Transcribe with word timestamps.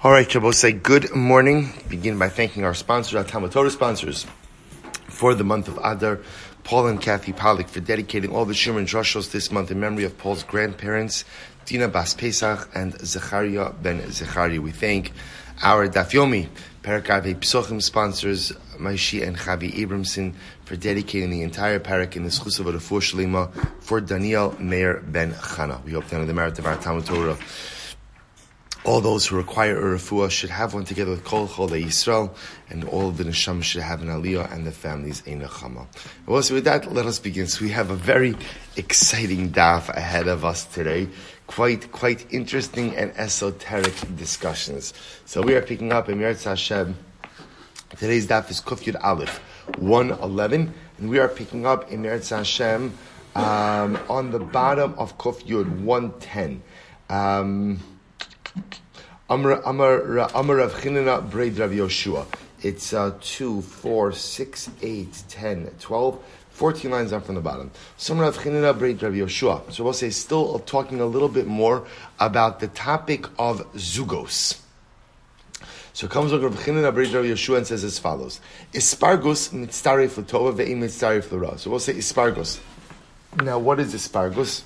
All 0.00 0.12
right, 0.12 0.30
Shabbos, 0.30 0.56
say 0.56 0.70
good 0.70 1.12
morning. 1.12 1.72
Begin 1.88 2.20
by 2.20 2.28
thanking 2.28 2.64
our 2.64 2.72
sponsors, 2.72 3.16
our 3.16 3.24
Talmud 3.24 3.50
Torah 3.50 3.68
sponsors, 3.68 4.26
for 5.08 5.34
the 5.34 5.42
month 5.42 5.66
of 5.66 5.76
Adar, 5.82 6.20
Paul 6.62 6.86
and 6.86 7.00
Kathy 7.00 7.32
Pollack, 7.32 7.68
for 7.68 7.80
dedicating 7.80 8.32
all 8.32 8.44
the 8.44 8.54
Shimon 8.54 8.86
Droshos 8.86 9.32
this 9.32 9.50
month 9.50 9.72
in 9.72 9.80
memory 9.80 10.04
of 10.04 10.16
Paul's 10.16 10.44
grandparents, 10.44 11.24
Dina 11.64 11.88
Bas 11.88 12.14
Pesach 12.14 12.70
and 12.76 12.96
Zechariah 13.04 13.72
ben 13.72 14.08
Zechariah. 14.12 14.60
We 14.60 14.70
thank 14.70 15.10
our 15.64 15.88
Dafyomi, 15.88 16.46
Parakave 16.84 17.34
Psochim 17.34 17.82
sponsors, 17.82 18.52
Maishi 18.78 19.26
and 19.26 19.36
Chavi 19.36 19.74
Abramson, 19.84 20.32
for 20.64 20.76
dedicating 20.76 21.30
the 21.30 21.42
entire 21.42 21.80
parak 21.80 22.14
in 22.14 22.22
the 22.22 22.30
Schus 22.30 22.60
of 22.60 22.66
Shalima 22.66 23.52
for 23.82 24.00
Daniel 24.00 24.54
Meir 24.60 25.02
ben 25.08 25.32
Chana. 25.32 25.82
We 25.82 25.90
hope 25.90 26.06
to 26.06 26.14
honor 26.14 26.26
the 26.26 26.34
merit 26.34 26.56
of 26.60 26.66
our 26.66 26.76
Talmud 26.76 27.04
Torah 27.04 27.36
all 28.84 29.00
those 29.00 29.26
who 29.26 29.36
require 29.36 29.76
a 29.76 29.98
refuah 29.98 30.30
should 30.30 30.50
have 30.50 30.72
one 30.72 30.84
together 30.84 31.10
with 31.10 31.24
Kol 31.24 31.48
Chol 31.48 31.68
Yisrael, 31.70 32.34
and 32.70 32.84
all 32.84 33.10
the 33.10 33.24
neshama 33.24 33.62
should 33.62 33.82
have 33.82 34.02
an 34.02 34.08
aliyah, 34.08 34.52
and 34.52 34.66
the 34.66 34.72
families 34.72 35.20
a 35.26 35.30
nechama. 35.30 35.86
Well, 36.26 36.42
so 36.42 36.54
with 36.54 36.64
that, 36.64 36.92
let 36.92 37.06
us 37.06 37.18
begin. 37.18 37.48
So 37.48 37.64
we 37.64 37.70
have 37.70 37.90
a 37.90 37.96
very 37.96 38.36
exciting 38.76 39.50
daf 39.50 39.88
ahead 39.88 40.28
of 40.28 40.44
us 40.44 40.64
today. 40.64 41.08
Quite, 41.48 41.90
quite 41.92 42.32
interesting 42.32 42.94
and 42.96 43.12
esoteric 43.16 43.94
discussions. 44.16 44.94
So 45.24 45.42
we 45.42 45.54
are 45.54 45.62
picking 45.62 45.92
up 45.92 46.08
in 46.08 46.18
Meretz 46.18 46.44
Hashem. 46.44 46.96
Today's 47.96 48.26
daf 48.26 48.50
is 48.50 48.60
Kuf 48.60 48.82
Yud 48.84 49.02
Aleph, 49.02 49.38
111, 49.78 50.72
and 50.98 51.10
we 51.10 51.18
are 51.18 51.28
picking 51.28 51.66
up 51.66 51.90
in 51.90 52.02
Meretz 52.02 52.30
Hashem 52.36 52.92
um, 53.34 53.98
on 54.08 54.30
the 54.30 54.38
bottom 54.38 54.94
of 54.98 55.18
Kuf 55.18 55.42
Yud 55.44 55.80
110. 55.80 56.62
Um, 57.10 57.80
Amar 59.30 59.60
Amar 59.64 60.30
Amar 60.34 60.56
Rav 60.56 60.72
Chinana 60.74 61.28
Braid 61.30 61.58
Rav 61.58 61.70
Yoshua. 61.70 62.26
It's 62.62 62.92
uh, 62.92 63.14
2, 63.20 63.62
4, 63.62 64.12
6, 64.12 64.70
8, 64.82 65.22
10, 65.28 65.70
12, 65.78 66.24
14 66.50 66.90
lines 66.90 67.12
up 67.12 67.26
from 67.26 67.36
the 67.36 67.40
bottom. 67.40 67.70
Some 67.96 68.18
Rav 68.18 68.36
Chinana 68.38 68.76
Braid 68.76 69.02
Rav 69.02 69.12
Yoshua. 69.12 69.72
So 69.72 69.84
we'll 69.84 69.92
say 69.92 70.10
still 70.10 70.58
talking 70.60 71.00
a 71.00 71.06
little 71.06 71.28
bit 71.28 71.46
more 71.46 71.86
about 72.18 72.60
the 72.60 72.68
topic 72.68 73.26
of 73.38 73.72
zugos. 73.74 74.60
So 75.92 76.08
comes 76.08 76.32
Rav 76.32 76.54
Chinana 76.54 76.92
Braid 76.92 77.12
Rav 77.12 77.24
Yoshua 77.24 77.58
and 77.58 77.66
says 77.66 77.84
as 77.84 77.98
follows: 77.98 78.40
Ispargus 78.72 79.50
mitzaref 79.50 80.16
l'tova 80.16 80.52
ve'im 80.52 80.78
mitzaref 80.78 81.30
l'ra. 81.30 81.58
So 81.58 81.70
we'll 81.70 81.80
say 81.80 81.94
ispargus. 81.94 82.60
Now, 83.42 83.58
what 83.58 83.78
is 83.78 83.94
ispargus? 83.94 84.62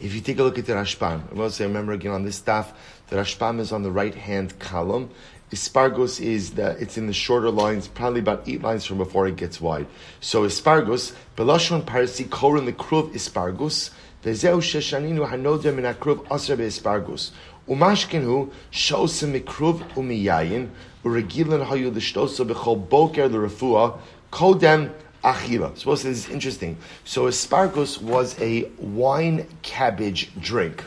If 0.00 0.14
you 0.14 0.22
take 0.22 0.38
a 0.38 0.42
look 0.42 0.58
at 0.58 0.64
the 0.64 0.72
Rashbam, 0.72 1.38
I 1.38 1.48
say, 1.48 1.66
remember 1.66 1.92
again 1.92 2.12
on 2.12 2.24
this 2.24 2.36
staff, 2.36 2.72
the 3.08 3.16
Rashbam 3.16 3.60
is 3.60 3.70
on 3.70 3.82
the 3.82 3.90
right 3.90 4.14
hand 4.14 4.58
column. 4.58 5.10
Ispargos 5.52 6.18
is 6.22 6.52
the, 6.52 6.70
it's 6.80 6.96
in 6.96 7.06
the 7.06 7.12
shorter 7.12 7.50
lines, 7.50 7.86
probably 7.86 8.20
about 8.20 8.48
eight 8.48 8.62
lines 8.62 8.86
from 8.86 8.96
before 8.96 9.28
it 9.28 9.36
gets 9.36 9.60
wide. 9.60 9.86
So 10.20 10.44
Ispargos, 10.44 11.14
Belashon 11.36 11.84
Parsi, 11.84 12.24
Korin 12.24 12.64
the 12.64 12.72
Kruv 12.72 13.12
Ispargos, 13.12 13.90
Vezeu 14.24 14.62
Sheshaninu 14.62 15.28
Hanodem 15.28 15.76
in 15.76 15.84
Akruv 15.84 16.26
Asr 16.28 16.56
Ispargos. 16.56 17.32
Umashkenu, 17.68 18.50
Shosim 18.72 19.38
Mikruv 19.38 19.80
Umiyayin, 19.94 20.70
Uregilan 21.04 21.66
Hayu 21.66 21.92
Lishtosa 21.92 22.48
Bechol 22.48 22.88
Boker 22.88 23.28
the 23.28 23.36
Refua, 23.36 23.98
Kodem 24.32 24.92
achila. 25.22 25.76
So 25.78 25.90
this 25.90 26.04
is 26.04 26.28
interesting. 26.28 26.76
So 27.04 27.24
aspargus 27.24 28.00
was 28.00 28.40
a 28.40 28.64
wine 28.78 29.46
cabbage 29.62 30.30
drink. 30.40 30.84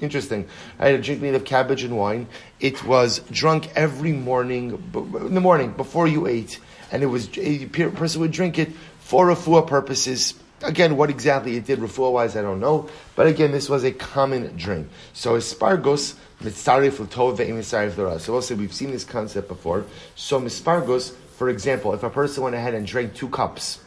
Interesting. 0.00 0.48
I 0.78 0.86
had 0.86 0.94
a 0.94 1.02
drink 1.02 1.20
made 1.20 1.34
of 1.34 1.44
cabbage 1.44 1.82
and 1.82 1.96
wine. 1.96 2.28
It 2.60 2.84
was 2.84 3.18
drunk 3.30 3.68
every 3.74 4.12
morning, 4.12 4.82
in 4.94 5.34
the 5.34 5.40
morning, 5.40 5.72
before 5.72 6.06
you 6.06 6.26
ate. 6.26 6.60
And 6.92 7.02
it 7.02 7.06
was, 7.06 7.28
a 7.36 7.66
person 7.66 8.20
would 8.20 8.30
drink 8.30 8.58
it 8.58 8.72
for 9.00 9.26
refuah 9.26 9.66
purposes. 9.66 10.34
Again, 10.62 10.96
what 10.96 11.10
exactly 11.10 11.56
it 11.56 11.66
did 11.66 11.80
refuah 11.80 12.12
wise, 12.12 12.36
I 12.36 12.42
don't 12.42 12.60
know. 12.60 12.88
But 13.16 13.26
again, 13.26 13.50
this 13.50 13.68
was 13.68 13.84
a 13.84 13.92
common 13.92 14.56
drink. 14.56 14.88
So 15.12 15.36
aspargus, 15.36 16.14
mitzarif 16.42 17.00
l'tov 17.00 17.38
ve'im 17.38 17.58
mitzarif 17.58 18.20
So 18.20 18.34
also 18.34 18.54
we've 18.54 18.72
seen 18.72 18.92
this 18.92 19.04
concept 19.04 19.48
before. 19.48 19.84
So 20.14 20.40
mispargus 20.40 21.14
for 21.38 21.48
example, 21.48 21.94
if 21.94 22.02
a 22.02 22.10
person 22.10 22.42
went 22.42 22.56
ahead 22.56 22.74
and 22.74 22.84
drank 22.84 23.14
two 23.14 23.28
cups 23.28 23.78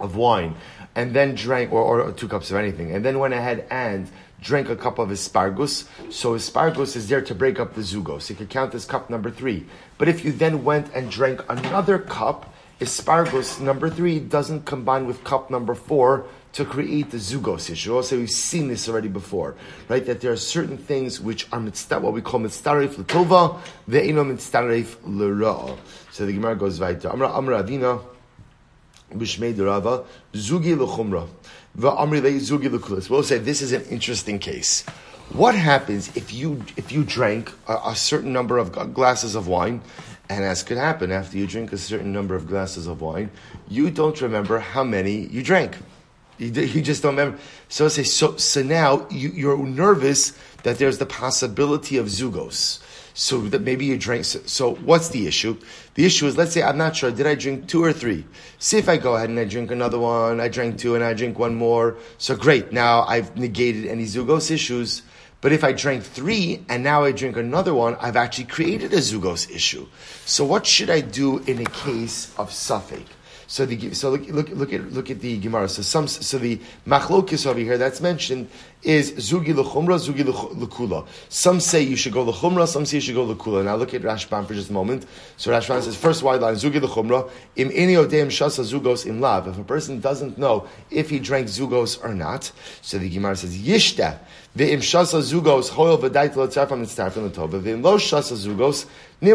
of 0.00 0.16
wine 0.16 0.56
and 0.96 1.14
then 1.14 1.36
drank, 1.36 1.72
or, 1.72 2.00
or 2.00 2.10
two 2.10 2.26
cups 2.26 2.50
of 2.50 2.56
anything, 2.56 2.90
and 2.90 3.04
then 3.04 3.20
went 3.20 3.32
ahead 3.32 3.64
and 3.70 4.10
drank 4.42 4.68
a 4.68 4.74
cup 4.74 4.98
of 4.98 5.12
asparagus. 5.12 5.88
So 6.10 6.34
asparagus 6.34 6.96
is 6.96 7.08
there 7.08 7.22
to 7.22 7.32
break 7.32 7.60
up 7.60 7.74
the 7.74 7.82
zugos. 7.82 8.28
You 8.28 8.34
could 8.34 8.50
count 8.50 8.72
this 8.72 8.84
cup 8.84 9.08
number 9.08 9.30
three. 9.30 9.66
But 9.98 10.08
if 10.08 10.24
you 10.24 10.32
then 10.32 10.64
went 10.64 10.92
and 10.94 11.08
drank 11.08 11.44
another 11.48 11.96
cup, 11.96 12.52
asparagus 12.80 13.60
number 13.60 13.88
three 13.88 14.18
doesn't 14.18 14.64
combine 14.64 15.06
with 15.06 15.22
cup 15.22 15.50
number 15.50 15.76
four 15.76 16.26
to 16.54 16.64
create 16.64 17.10
the 17.10 17.18
zugos 17.18 17.70
issue. 17.70 17.94
Also, 17.94 18.16
we've 18.16 18.30
seen 18.30 18.68
this 18.68 18.88
already 18.88 19.08
before, 19.08 19.54
right? 19.88 20.04
That 20.04 20.20
there 20.20 20.32
are 20.32 20.36
certain 20.36 20.78
things 20.78 21.20
which 21.20 21.46
are 21.52 21.60
what 22.00 22.12
we 22.12 22.22
call 22.22 22.40
mitzvah 22.40 22.72
l'tova, 22.72 23.60
ve'ino 23.88 24.26
mitzvah 24.26 24.84
l'ra. 25.04 25.76
So 26.18 26.26
the 26.26 26.32
Gemara 26.32 26.56
goes 26.56 26.80
weiter. 26.80 27.12
Amra 27.12 27.30
Amra 27.30 27.60
Adina, 27.60 28.00
Bishmei 29.14 29.56
Rava, 29.56 30.04
Zugi 30.34 30.76
l'chumra, 30.76 31.28
ve'amri 31.78 32.20
le 32.20 32.32
Zugi 32.40 32.68
l'kulas. 32.68 33.08
We'll 33.08 33.22
say 33.22 33.38
this 33.38 33.62
is 33.62 33.70
an 33.70 33.84
interesting 33.84 34.40
case. 34.40 34.84
What 35.30 35.54
happens 35.54 36.10
if 36.16 36.34
you 36.34 36.64
if 36.76 36.90
you 36.90 37.04
drank 37.04 37.52
a, 37.68 37.76
a 37.90 37.94
certain 37.94 38.32
number 38.32 38.58
of 38.58 38.72
glasses 38.92 39.36
of 39.36 39.46
wine 39.46 39.80
and 40.28 40.42
as 40.42 40.64
could 40.64 40.76
happen 40.76 41.12
after 41.12 41.38
you 41.38 41.46
drink 41.46 41.72
a 41.72 41.78
certain 41.78 42.12
number 42.12 42.34
of 42.34 42.48
glasses 42.48 42.88
of 42.88 43.00
wine, 43.00 43.30
you 43.68 43.88
don't 43.88 44.20
remember 44.20 44.58
how 44.58 44.82
many 44.82 45.28
you 45.28 45.44
drank. 45.44 45.76
You, 46.38 46.48
you 46.48 46.82
just 46.82 47.04
don't 47.04 47.14
remember. 47.14 47.38
So 47.68 47.86
say, 47.86 48.02
so, 48.02 48.36
so 48.38 48.64
now 48.64 49.06
you, 49.08 49.28
you're 49.28 49.56
nervous 49.56 50.36
that 50.64 50.78
there's 50.78 50.98
the 50.98 51.06
possibility 51.06 51.96
of 51.96 52.06
zugos. 52.06 52.80
So 53.20 53.40
that 53.48 53.62
maybe 53.62 53.84
you 53.84 53.98
drank. 53.98 54.24
So, 54.26 54.76
what's 54.76 55.08
the 55.08 55.26
issue? 55.26 55.58
The 55.94 56.06
issue 56.06 56.28
is, 56.28 56.36
let's 56.36 56.52
say 56.52 56.62
I'm 56.62 56.78
not 56.78 56.94
sure. 56.94 57.10
Did 57.10 57.26
I 57.26 57.34
drink 57.34 57.66
two 57.66 57.82
or 57.82 57.92
three? 57.92 58.24
See 58.60 58.78
if 58.78 58.88
I 58.88 58.96
go 58.96 59.16
ahead 59.16 59.28
and 59.28 59.40
I 59.40 59.44
drink 59.44 59.72
another 59.72 59.98
one. 59.98 60.40
I 60.40 60.46
drank 60.46 60.78
two 60.78 60.94
and 60.94 61.02
I 61.02 61.14
drink 61.14 61.36
one 61.36 61.56
more. 61.56 61.96
So 62.18 62.36
great. 62.36 62.70
Now 62.70 63.02
I've 63.02 63.36
negated 63.36 63.86
any 63.86 64.04
zugos 64.04 64.52
issues. 64.52 65.02
But 65.40 65.50
if 65.50 65.64
I 65.64 65.72
drank 65.72 66.04
three 66.04 66.64
and 66.68 66.84
now 66.84 67.02
I 67.02 67.10
drink 67.10 67.36
another 67.36 67.74
one, 67.74 67.96
I've 68.00 68.14
actually 68.14 68.44
created 68.44 68.92
a 68.92 68.98
zugos 68.98 69.50
issue. 69.50 69.88
So 70.24 70.44
what 70.44 70.64
should 70.64 70.88
I 70.88 71.00
do 71.00 71.38
in 71.38 71.60
a 71.60 71.64
case 71.64 72.32
of 72.38 72.52
suffix? 72.52 73.02
So 73.50 73.64
the 73.64 73.94
so 73.94 74.10
look 74.10 74.28
look 74.28 74.50
look 74.50 74.72
at 74.74 74.92
look 74.92 75.10
at 75.10 75.20
the 75.20 75.38
Gemara. 75.38 75.70
So 75.70 75.80
some 75.80 76.06
so 76.06 76.36
the 76.36 76.60
machlokis 76.86 77.46
over 77.46 77.58
here 77.58 77.78
that's 77.78 77.98
mentioned 77.98 78.50
is 78.82 79.12
zugi 79.12 79.54
lechumra, 79.54 79.98
zugi 79.98 80.22
lekula. 80.22 81.06
Some 81.30 81.58
say 81.58 81.80
you 81.80 81.96
should 81.96 82.12
go 82.12 82.26
lechumra, 82.26 82.68
some 82.68 82.84
say 82.84 82.98
you 82.98 83.00
should 83.00 83.14
go 83.14 83.26
lekula. 83.26 83.64
Now 83.64 83.76
look 83.76 83.94
at 83.94 84.02
Rashbam 84.02 84.46
for 84.46 84.52
just 84.52 84.68
a 84.68 84.74
moment. 84.74 85.06
So 85.38 85.50
Rashbam 85.50 85.80
says 85.80 85.96
first 85.96 86.22
wide 86.22 86.42
line 86.42 86.56
zugi 86.56 86.78
lechumra 86.78 87.30
im 87.56 87.70
ini 87.70 87.94
odeim 87.96 88.26
shasa 88.26 88.64
zugos 88.64 89.06
im 89.06 89.18
lav. 89.22 89.48
If 89.48 89.58
a 89.58 89.64
person 89.64 89.98
doesn't 89.98 90.36
know 90.36 90.68
if 90.90 91.08
he 91.08 91.18
drank 91.18 91.46
zugos 91.46 92.04
or 92.04 92.14
not, 92.14 92.52
so 92.82 92.98
the 92.98 93.08
Gemara 93.08 93.34
says 93.34 93.56
yishta 93.56 94.18
ve'im 94.56 94.78
shasa 94.78 95.20
zugos 95.20 95.70
hoil 95.70 95.98
v'dait 95.98 96.34
lotzarfam 96.34 96.80
mitzarfim 96.82 97.26
l'tov 97.26 97.50
ve'im 97.50 97.82
lo 97.82 97.96
shasa 97.96 98.34
zugos 98.34 98.86
so 99.20 99.26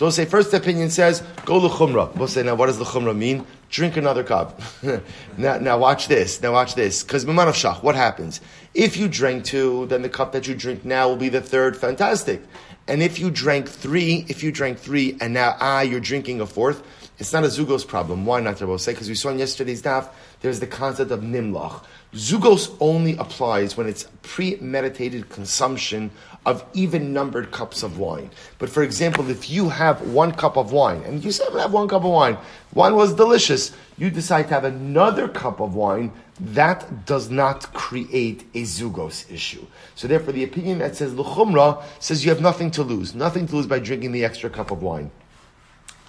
we'll 0.00 0.12
say 0.12 0.24
first 0.24 0.54
opinion 0.54 0.88
says 0.88 1.24
go 1.44 1.56
l'chumra. 1.56 2.14
We'll 2.14 2.28
say 2.28 2.44
now 2.44 2.54
what 2.54 2.66
does 2.66 2.78
the 2.78 2.84
chumra 2.84 3.16
mean? 3.16 3.44
Drink 3.68 3.96
another 3.96 4.22
cup. 4.22 4.60
now, 5.36 5.58
now 5.58 5.76
watch 5.76 6.06
this. 6.06 6.40
Now 6.40 6.52
watch 6.52 6.76
this. 6.76 7.02
Because 7.02 7.24
of 7.24 7.30
shach, 7.30 7.82
what 7.82 7.96
happens? 7.96 8.40
If 8.72 8.96
you 8.96 9.08
drank 9.08 9.44
two, 9.44 9.86
then 9.86 10.02
the 10.02 10.08
cup 10.08 10.30
that 10.32 10.46
you 10.46 10.54
drink 10.54 10.84
now 10.84 11.08
will 11.08 11.16
be 11.16 11.28
the 11.28 11.40
third. 11.40 11.76
Fantastic. 11.76 12.42
And 12.86 13.02
if 13.02 13.18
you 13.18 13.32
drank 13.32 13.68
three, 13.68 14.24
if 14.28 14.44
you 14.44 14.52
drank 14.52 14.78
three, 14.78 15.16
and 15.20 15.34
now 15.34 15.56
ah, 15.58 15.80
you're 15.80 15.98
drinking 15.98 16.40
a 16.40 16.46
fourth, 16.46 16.84
it's 17.18 17.32
not 17.32 17.42
a 17.42 17.48
zugos 17.48 17.84
problem. 17.84 18.24
Why 18.24 18.38
not, 18.38 18.60
Rabbi 18.60 18.76
say? 18.76 18.92
Because 18.92 19.08
we 19.08 19.16
saw 19.16 19.30
in 19.30 19.40
yesterday's 19.40 19.82
daf, 19.82 20.10
there's 20.44 20.60
the 20.60 20.66
concept 20.66 21.10
of 21.10 21.20
nimlach. 21.20 21.82
Zugos 22.12 22.76
only 22.78 23.16
applies 23.16 23.78
when 23.78 23.88
it's 23.88 24.06
premeditated 24.20 25.30
consumption 25.30 26.10
of 26.44 26.62
even 26.74 27.14
numbered 27.14 27.50
cups 27.50 27.82
of 27.82 27.98
wine. 27.98 28.28
But 28.58 28.68
for 28.68 28.82
example, 28.82 29.30
if 29.30 29.48
you 29.48 29.70
have 29.70 30.02
one 30.02 30.32
cup 30.32 30.58
of 30.58 30.70
wine, 30.70 31.02
and 31.04 31.24
you 31.24 31.32
going 31.32 31.52
to 31.52 31.60
have 31.60 31.72
one 31.72 31.88
cup 31.88 32.04
of 32.04 32.10
wine, 32.10 32.36
wine 32.74 32.94
was 32.94 33.14
delicious, 33.14 33.72
you 33.96 34.10
decide 34.10 34.48
to 34.48 34.54
have 34.54 34.64
another 34.64 35.28
cup 35.28 35.60
of 35.60 35.74
wine, 35.74 36.12
that 36.38 37.06
does 37.06 37.30
not 37.30 37.72
create 37.72 38.44
a 38.52 38.64
zugos 38.64 39.32
issue. 39.32 39.64
So 39.94 40.06
therefore, 40.06 40.34
the 40.34 40.44
opinion 40.44 40.80
that 40.80 40.94
says 40.94 41.14
luchumra 41.14 41.82
says 42.00 42.22
you 42.22 42.30
have 42.30 42.42
nothing 42.42 42.70
to 42.72 42.82
lose, 42.82 43.14
nothing 43.14 43.46
to 43.46 43.56
lose 43.56 43.66
by 43.66 43.78
drinking 43.78 44.12
the 44.12 44.26
extra 44.26 44.50
cup 44.50 44.70
of 44.70 44.82
wine. 44.82 45.10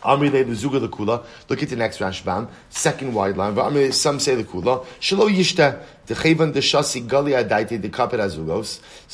Amri 0.05 0.31
le 0.31 0.43
zuga 0.55 0.79
lekula. 0.79 1.23
Look 1.49 1.63
at 1.63 1.69
the 1.69 1.75
next 1.75 1.99
Rashbam, 1.99 2.47
second 2.69 3.13
wide 3.13 3.37
line. 3.37 3.55
But 3.55 3.71
Amri 3.71 3.93
some 3.93 4.19
say 4.19 4.35
the 4.35 4.43
Kula. 4.43 4.85
Shalo 4.99 5.29
yishta 5.29 5.81
So 6.07 6.13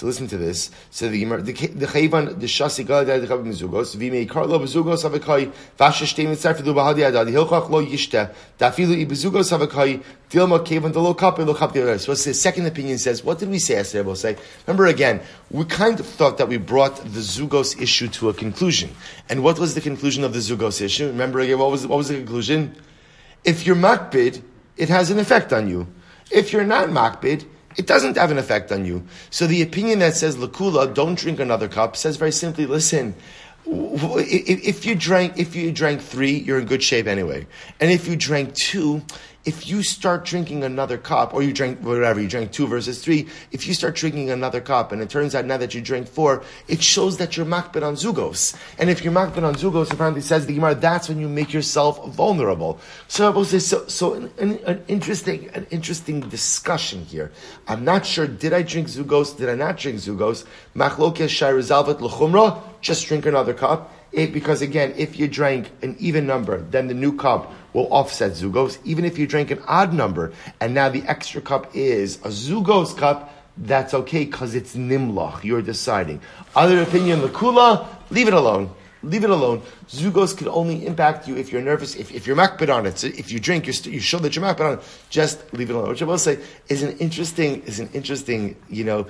listen 0.05 0.27
to 0.27 0.37
this. 0.37 0.69
So 0.89 1.07
the 1.07 1.25
the 1.25 1.87
chayvan 1.87 2.39
the 2.39 2.47
shasi 2.47 2.85
gali 2.85 3.07
adaiti 3.07 3.27
the 3.27 3.45
kapet 3.45 3.71
lo. 9.73 9.81
So 10.33 12.13
the 12.13 12.33
second 12.33 12.65
opinion 12.65 12.97
says, 12.97 13.23
what 13.23 13.39
did 13.39 13.49
we 13.49 13.59
say 13.59 13.73
yesterday? 13.73 14.05
We'll 14.05 14.15
say, 14.15 14.37
remember 14.65 14.85
again, 14.85 15.19
we 15.49 15.65
kind 15.65 15.99
of 15.99 16.05
thought 16.05 16.37
that 16.37 16.47
we 16.47 16.57
brought 16.57 16.95
the 16.97 17.19
zugos 17.19 17.81
issue 17.81 18.07
to 18.09 18.29
a 18.29 18.33
conclusion. 18.33 18.91
And 19.27 19.43
what 19.43 19.59
was 19.59 19.75
the 19.75 19.81
conclusion 19.81 20.23
of 20.23 20.31
the 20.31 20.39
zugos 20.39 20.81
issue? 20.81 21.07
Remember 21.07 21.41
again, 21.41 21.59
what 21.59 21.71
was 21.71 21.85
what 21.85 21.97
was 21.97 22.07
the 22.07 22.15
conclusion? 22.15 22.75
If 23.43 23.65
you're 23.65 23.75
makbid, 23.75 24.41
it 24.77 24.89
has 24.89 25.11
an 25.11 25.19
effect 25.19 25.51
on 25.51 25.69
you. 25.69 25.87
If 26.31 26.53
you're 26.53 26.63
not 26.63 26.89
makbid, 26.89 27.45
it 27.77 27.87
doesn't 27.87 28.17
have 28.17 28.31
an 28.31 28.37
effect 28.37 28.71
on 28.71 28.85
you. 28.85 29.05
So 29.29 29.47
the 29.47 29.61
opinion 29.61 29.99
that 29.99 30.15
says 30.15 30.35
lakula, 30.35 30.93
don't 30.93 31.17
drink 31.17 31.39
another 31.39 31.67
cup, 31.67 31.95
says 31.95 32.17
very 32.17 32.31
simply, 32.31 32.65
listen, 32.65 33.15
if 33.65 34.85
you 34.85 34.95
drank 34.95 35.37
if 35.37 35.55
you 35.55 35.71
drank 35.71 36.01
three, 36.01 36.31
you're 36.31 36.59
in 36.59 36.65
good 36.65 36.83
shape 36.83 37.07
anyway. 37.07 37.47
And 37.79 37.91
if 37.91 38.07
you 38.07 38.15
drank 38.15 38.55
two, 38.55 39.01
if 39.43 39.67
you 39.67 39.81
start 39.81 40.25
drinking 40.25 40.63
another 40.63 40.97
cup, 40.97 41.33
or 41.33 41.41
you 41.41 41.51
drank 41.53 41.79
whatever, 41.79 42.21
you 42.21 42.27
drank 42.27 42.51
two 42.51 42.67
versus 42.67 43.03
three, 43.03 43.27
if 43.51 43.67
you 43.67 43.73
start 43.73 43.95
drinking 43.95 44.29
another 44.29 44.61
cup, 44.61 44.91
and 44.91 45.01
it 45.01 45.09
turns 45.09 45.33
out 45.33 45.45
now 45.45 45.57
that 45.57 45.73
you 45.73 45.81
drank 45.81 46.07
four, 46.07 46.43
it 46.67 46.81
shows 46.81 47.17
that 47.17 47.35
you're 47.35 47.45
makbid 47.45 47.83
on 47.83 47.95
zugos. 47.95 48.55
And 48.77 48.89
if 48.89 49.03
you're 49.03 49.13
makbid 49.13 49.43
on 49.43 49.55
zugos, 49.55 49.91
apparently 49.91 50.21
says 50.21 50.45
the 50.45 50.53
Gemara, 50.53 50.75
that's 50.75 51.09
when 51.09 51.19
you 51.19 51.27
make 51.27 51.53
yourself 51.53 52.05
vulnerable. 52.09 52.79
So, 53.07 53.43
so, 53.43 53.87
so 53.87 54.13
an, 54.13 54.31
an, 54.37 54.59
an, 54.65 54.83
interesting, 54.87 55.49
an 55.49 55.65
interesting 55.71 56.21
discussion 56.21 57.05
here. 57.05 57.31
I'm 57.67 57.83
not 57.83 58.05
sure, 58.05 58.27
did 58.27 58.53
I 58.53 58.61
drink 58.61 58.87
zugos, 58.87 59.35
did 59.35 59.49
I 59.49 59.55
not 59.55 59.77
drink 59.77 59.99
zugos? 59.99 60.45
Machlokes 60.75 61.29
shai 61.29 61.51
l'chumra, 61.51 62.61
just 62.81 63.07
drink 63.07 63.25
another 63.25 63.53
cup. 63.53 63.91
It, 64.11 64.33
because 64.33 64.61
again, 64.61 64.93
if 64.97 65.17
you 65.17 65.27
drank 65.27 65.71
an 65.81 65.95
even 65.99 66.27
number, 66.27 66.61
then 66.61 66.87
the 66.87 66.93
new 66.93 67.15
cup 67.15 67.53
will 67.73 67.91
offset 67.93 68.31
zugos. 68.31 68.77
Even 68.83 69.05
if 69.05 69.17
you 69.17 69.25
drank 69.25 69.51
an 69.51 69.61
odd 69.67 69.93
number, 69.93 70.33
and 70.59 70.73
now 70.73 70.89
the 70.89 71.03
extra 71.03 71.41
cup 71.41 71.73
is 71.73 72.17
a 72.17 72.29
zugos 72.29 72.95
cup, 72.97 73.33
that's 73.57 73.93
okay 73.93 74.25
because 74.25 74.55
it's 74.55 74.75
nimlach. 74.75 75.43
You're 75.43 75.61
deciding. 75.61 76.21
Other 76.55 76.81
opinion, 76.81 77.21
kula, 77.29 77.87
leave 78.09 78.27
it 78.27 78.33
alone. 78.33 78.71
Leave 79.03 79.23
it 79.23 79.31
alone. 79.31 79.63
Zugos 79.87 80.37
could 80.37 80.47
only 80.47 80.85
impact 80.85 81.27
you 81.27 81.35
if 81.35 81.51
you're 81.51 81.61
nervous, 81.61 81.95
if, 81.95 82.11
if 82.11 82.27
you're 82.27 82.35
makbid 82.35 82.73
on 82.73 82.85
it. 82.85 82.99
So 82.99 83.07
if 83.07 83.31
you 83.31 83.39
drink, 83.39 83.65
you're 83.65 83.73
st- 83.73 83.93
you 83.93 83.99
show 83.99 84.19
that 84.19 84.35
you're 84.35 84.45
makbid 84.45 84.61
on 84.61 84.73
it. 84.77 84.83
Just 85.09 85.51
leave 85.53 85.71
it 85.71 85.75
alone. 85.75 85.89
Which 85.89 86.03
I 86.03 86.05
will 86.05 86.19
say 86.19 86.37
is 86.69 86.83
an 86.83 86.97
interesting, 86.99 87.63
is 87.63 87.79
an 87.79 87.89
interesting, 87.93 88.55
you 88.69 88.83
know, 88.83 89.07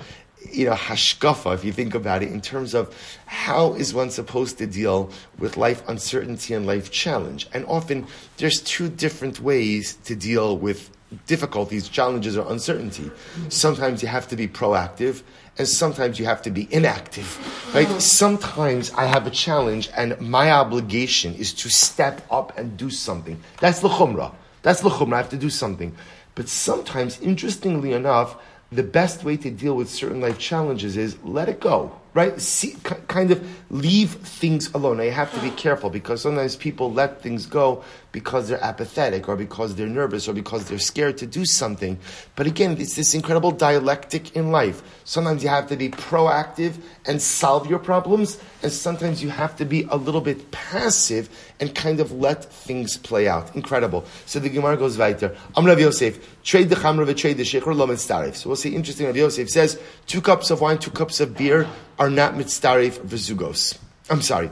you 0.50 0.66
know, 0.66 0.72
hashkafa, 0.74 1.54
if 1.54 1.64
you 1.64 1.72
think 1.72 1.94
about 1.94 2.22
it, 2.22 2.30
in 2.30 2.40
terms 2.40 2.74
of 2.74 2.94
how 3.26 3.74
is 3.74 3.94
one 3.94 4.10
supposed 4.10 4.58
to 4.58 4.66
deal 4.66 5.10
with 5.38 5.56
life 5.56 5.82
uncertainty 5.88 6.54
and 6.54 6.66
life 6.66 6.90
challenge. 6.90 7.48
And 7.52 7.64
often 7.66 8.06
there's 8.36 8.60
two 8.60 8.88
different 8.88 9.40
ways 9.40 9.96
to 10.04 10.14
deal 10.14 10.56
with 10.56 10.90
difficulties, 11.26 11.88
challenges, 11.88 12.36
or 12.36 12.50
uncertainty. 12.50 13.10
Sometimes 13.48 14.02
you 14.02 14.08
have 14.08 14.28
to 14.28 14.36
be 14.36 14.48
proactive, 14.48 15.22
and 15.58 15.68
sometimes 15.68 16.18
you 16.18 16.24
have 16.24 16.42
to 16.42 16.50
be 16.50 16.66
inactive. 16.70 17.38
Right? 17.74 17.88
Sometimes 18.00 18.90
I 18.92 19.04
have 19.06 19.26
a 19.26 19.30
challenge, 19.30 19.90
and 19.96 20.18
my 20.20 20.50
obligation 20.50 21.34
is 21.34 21.52
to 21.54 21.68
step 21.68 22.22
up 22.30 22.56
and 22.58 22.76
do 22.76 22.90
something. 22.90 23.38
That's 23.60 23.80
the 23.80 23.88
chumrah. 23.88 24.34
That's 24.62 24.80
the 24.80 24.88
chumrah. 24.88 25.14
I 25.14 25.16
have 25.18 25.30
to 25.30 25.36
do 25.36 25.50
something. 25.50 25.94
But 26.34 26.48
sometimes, 26.48 27.20
interestingly 27.20 27.92
enough, 27.92 28.36
the 28.72 28.82
best 28.82 29.22
way 29.22 29.36
to 29.36 29.50
deal 29.50 29.74
with 29.74 29.88
certain 29.88 30.20
life 30.20 30.38
challenges 30.38 30.96
is 30.96 31.16
let 31.22 31.48
it 31.48 31.60
go 31.60 31.92
right? 32.14 32.38
See, 32.40 32.76
kind 33.08 33.30
of 33.30 33.46
leave 33.70 34.10
things 34.10 34.72
alone. 34.74 34.98
Now 34.98 35.04
you 35.04 35.12
have 35.12 35.32
to 35.32 35.40
be 35.40 35.50
careful 35.50 35.88
because 35.88 36.20
sometimes 36.22 36.56
people 36.56 36.92
let 36.92 37.22
things 37.22 37.46
go 37.46 37.82
because 38.12 38.48
they're 38.48 38.62
apathetic 38.62 39.28
or 39.28 39.36
because 39.36 39.74
they're 39.74 39.86
nervous 39.86 40.28
or 40.28 40.34
because 40.34 40.68
they're 40.68 40.78
scared 40.78 41.16
to 41.18 41.26
do 41.26 41.46
something. 41.46 41.98
But 42.36 42.46
again, 42.46 42.76
it's 42.78 42.96
this 42.96 43.14
incredible 43.14 43.50
dialectic 43.50 44.36
in 44.36 44.50
life. 44.50 44.82
Sometimes 45.04 45.42
you 45.42 45.48
have 45.48 45.68
to 45.68 45.76
be 45.76 45.88
proactive 45.88 46.74
and 47.06 47.20
solve 47.20 47.68
your 47.68 47.78
problems, 47.78 48.38
and 48.62 48.70
sometimes 48.70 49.22
you 49.22 49.30
have 49.30 49.56
to 49.56 49.64
be 49.64 49.84
a 49.90 49.96
little 49.96 50.20
bit 50.20 50.50
passive 50.50 51.30
and 51.58 51.74
kind 51.74 51.98
of 52.00 52.12
let 52.12 52.44
things 52.44 52.98
play 52.98 53.26
out. 53.26 53.54
Incredible. 53.56 54.04
So 54.26 54.38
the 54.38 54.50
Gemara 54.50 54.76
goes 54.76 54.98
weiter. 54.98 55.34
I'm 55.56 55.64
Rav 55.64 55.80
Yosef. 55.80 56.42
Trade 56.42 56.68
the 56.68 56.76
chamra, 56.76 57.16
trade 57.16 57.38
the 57.38 57.44
shechur, 57.44 57.74
lo 57.74 58.32
So 58.32 58.48
we'll 58.48 58.56
see. 58.56 58.74
Interesting. 58.74 59.06
Rav 59.06 59.16
Yosef 59.16 59.48
says 59.48 59.80
two 60.06 60.20
cups 60.20 60.50
of 60.50 60.60
wine, 60.60 60.78
two 60.78 60.90
cups 60.90 61.20
of 61.20 61.36
beer 61.36 61.66
are 62.02 62.10
not 62.10 62.34
mitzdarif 62.34 62.98
v'zugos. 62.98 63.78
I'm 64.10 64.22
sorry. 64.22 64.50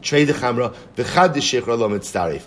Trade 0.00 0.24
the 0.24 0.32
chamra, 0.32 0.74
v'chad 0.96 1.34
shechra 1.34 1.78
lo. 1.78 2.38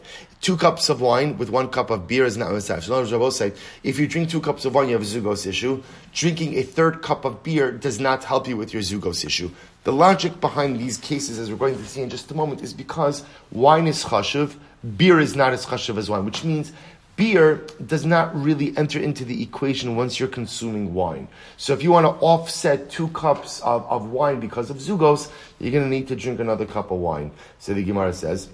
Two 0.42 0.58
cups 0.58 0.90
of 0.90 1.02
wine 1.02 1.38
with 1.38 1.52
one 1.52 1.68
cup 1.68 1.92
of 1.92 2.08
beer 2.08 2.26
is 2.26 2.36
not 2.36 2.50
mitzdarif. 2.50 2.82
So 2.82 3.04
Rabbi 3.04 3.30
say, 3.30 3.54
if 3.84 4.00
you 4.00 4.08
drink 4.08 4.32
two 4.32 4.42
cups 4.42 4.66
of 4.66 4.74
wine, 4.74 4.88
you 4.88 4.94
have 4.94 5.04
a 5.04 5.06
zugos 5.06 5.46
issue. 5.46 5.84
Drinking 6.14 6.58
a 6.58 6.64
third 6.64 7.04
cup 7.04 7.26
of 7.26 7.44
beer 7.44 7.72
does 7.72 8.00
not 8.00 8.24
help 8.24 8.48
you 8.48 8.58
with 8.58 8.74
your 8.74 8.82
zugos 8.82 9.24
issue. 9.24 9.52
The 9.84 9.94
logic 9.94 10.42
behind 10.42 10.80
these 10.80 10.98
cases, 10.98 11.38
as 11.38 11.52
we're 11.52 11.58
going 11.58 11.78
to 11.78 11.86
see 11.86 12.02
in 12.02 12.10
just 12.10 12.32
a 12.32 12.34
moment, 12.34 12.64
is 12.64 12.74
because 12.74 13.24
wine 13.52 13.86
is 13.86 14.04
chashuv, 14.04 14.56
beer 14.98 15.20
is 15.20 15.36
not 15.36 15.54
as 15.54 15.64
chashuv 15.68 15.96
as 16.00 16.10
wine, 16.10 16.26
which 16.26 16.44
means 16.44 16.72
beer 17.18 17.66
does 17.86 18.06
not 18.06 18.34
really 18.42 18.78
enter 18.78 19.00
into 19.00 19.26
the 19.26 19.44
equation 19.44 19.98
once 19.98 20.20
you're 20.20 20.30
consuming 20.30 20.94
wine. 20.94 21.28
So 21.58 21.74
if 21.74 21.84
you 21.84 21.92
want 21.92 22.06
to 22.06 22.12
offset 22.24 22.90
two 22.90 23.10
cups 23.10 23.60
of, 23.62 23.86
of 23.88 24.12
wine 24.12 24.40
because 24.40 24.70
of 24.70 24.78
zugos, 24.78 25.30
you're 25.60 25.72
going 25.72 25.84
to 25.84 25.90
need 25.90 26.08
to 26.08 26.16
drink 26.16 26.40
another 26.40 26.66
cup 26.66 26.92
of 26.92 27.00
wine. 27.00 27.32
So 27.60 27.74
the 27.74 27.84
Gemara 27.84 28.14
says, 28.14 28.50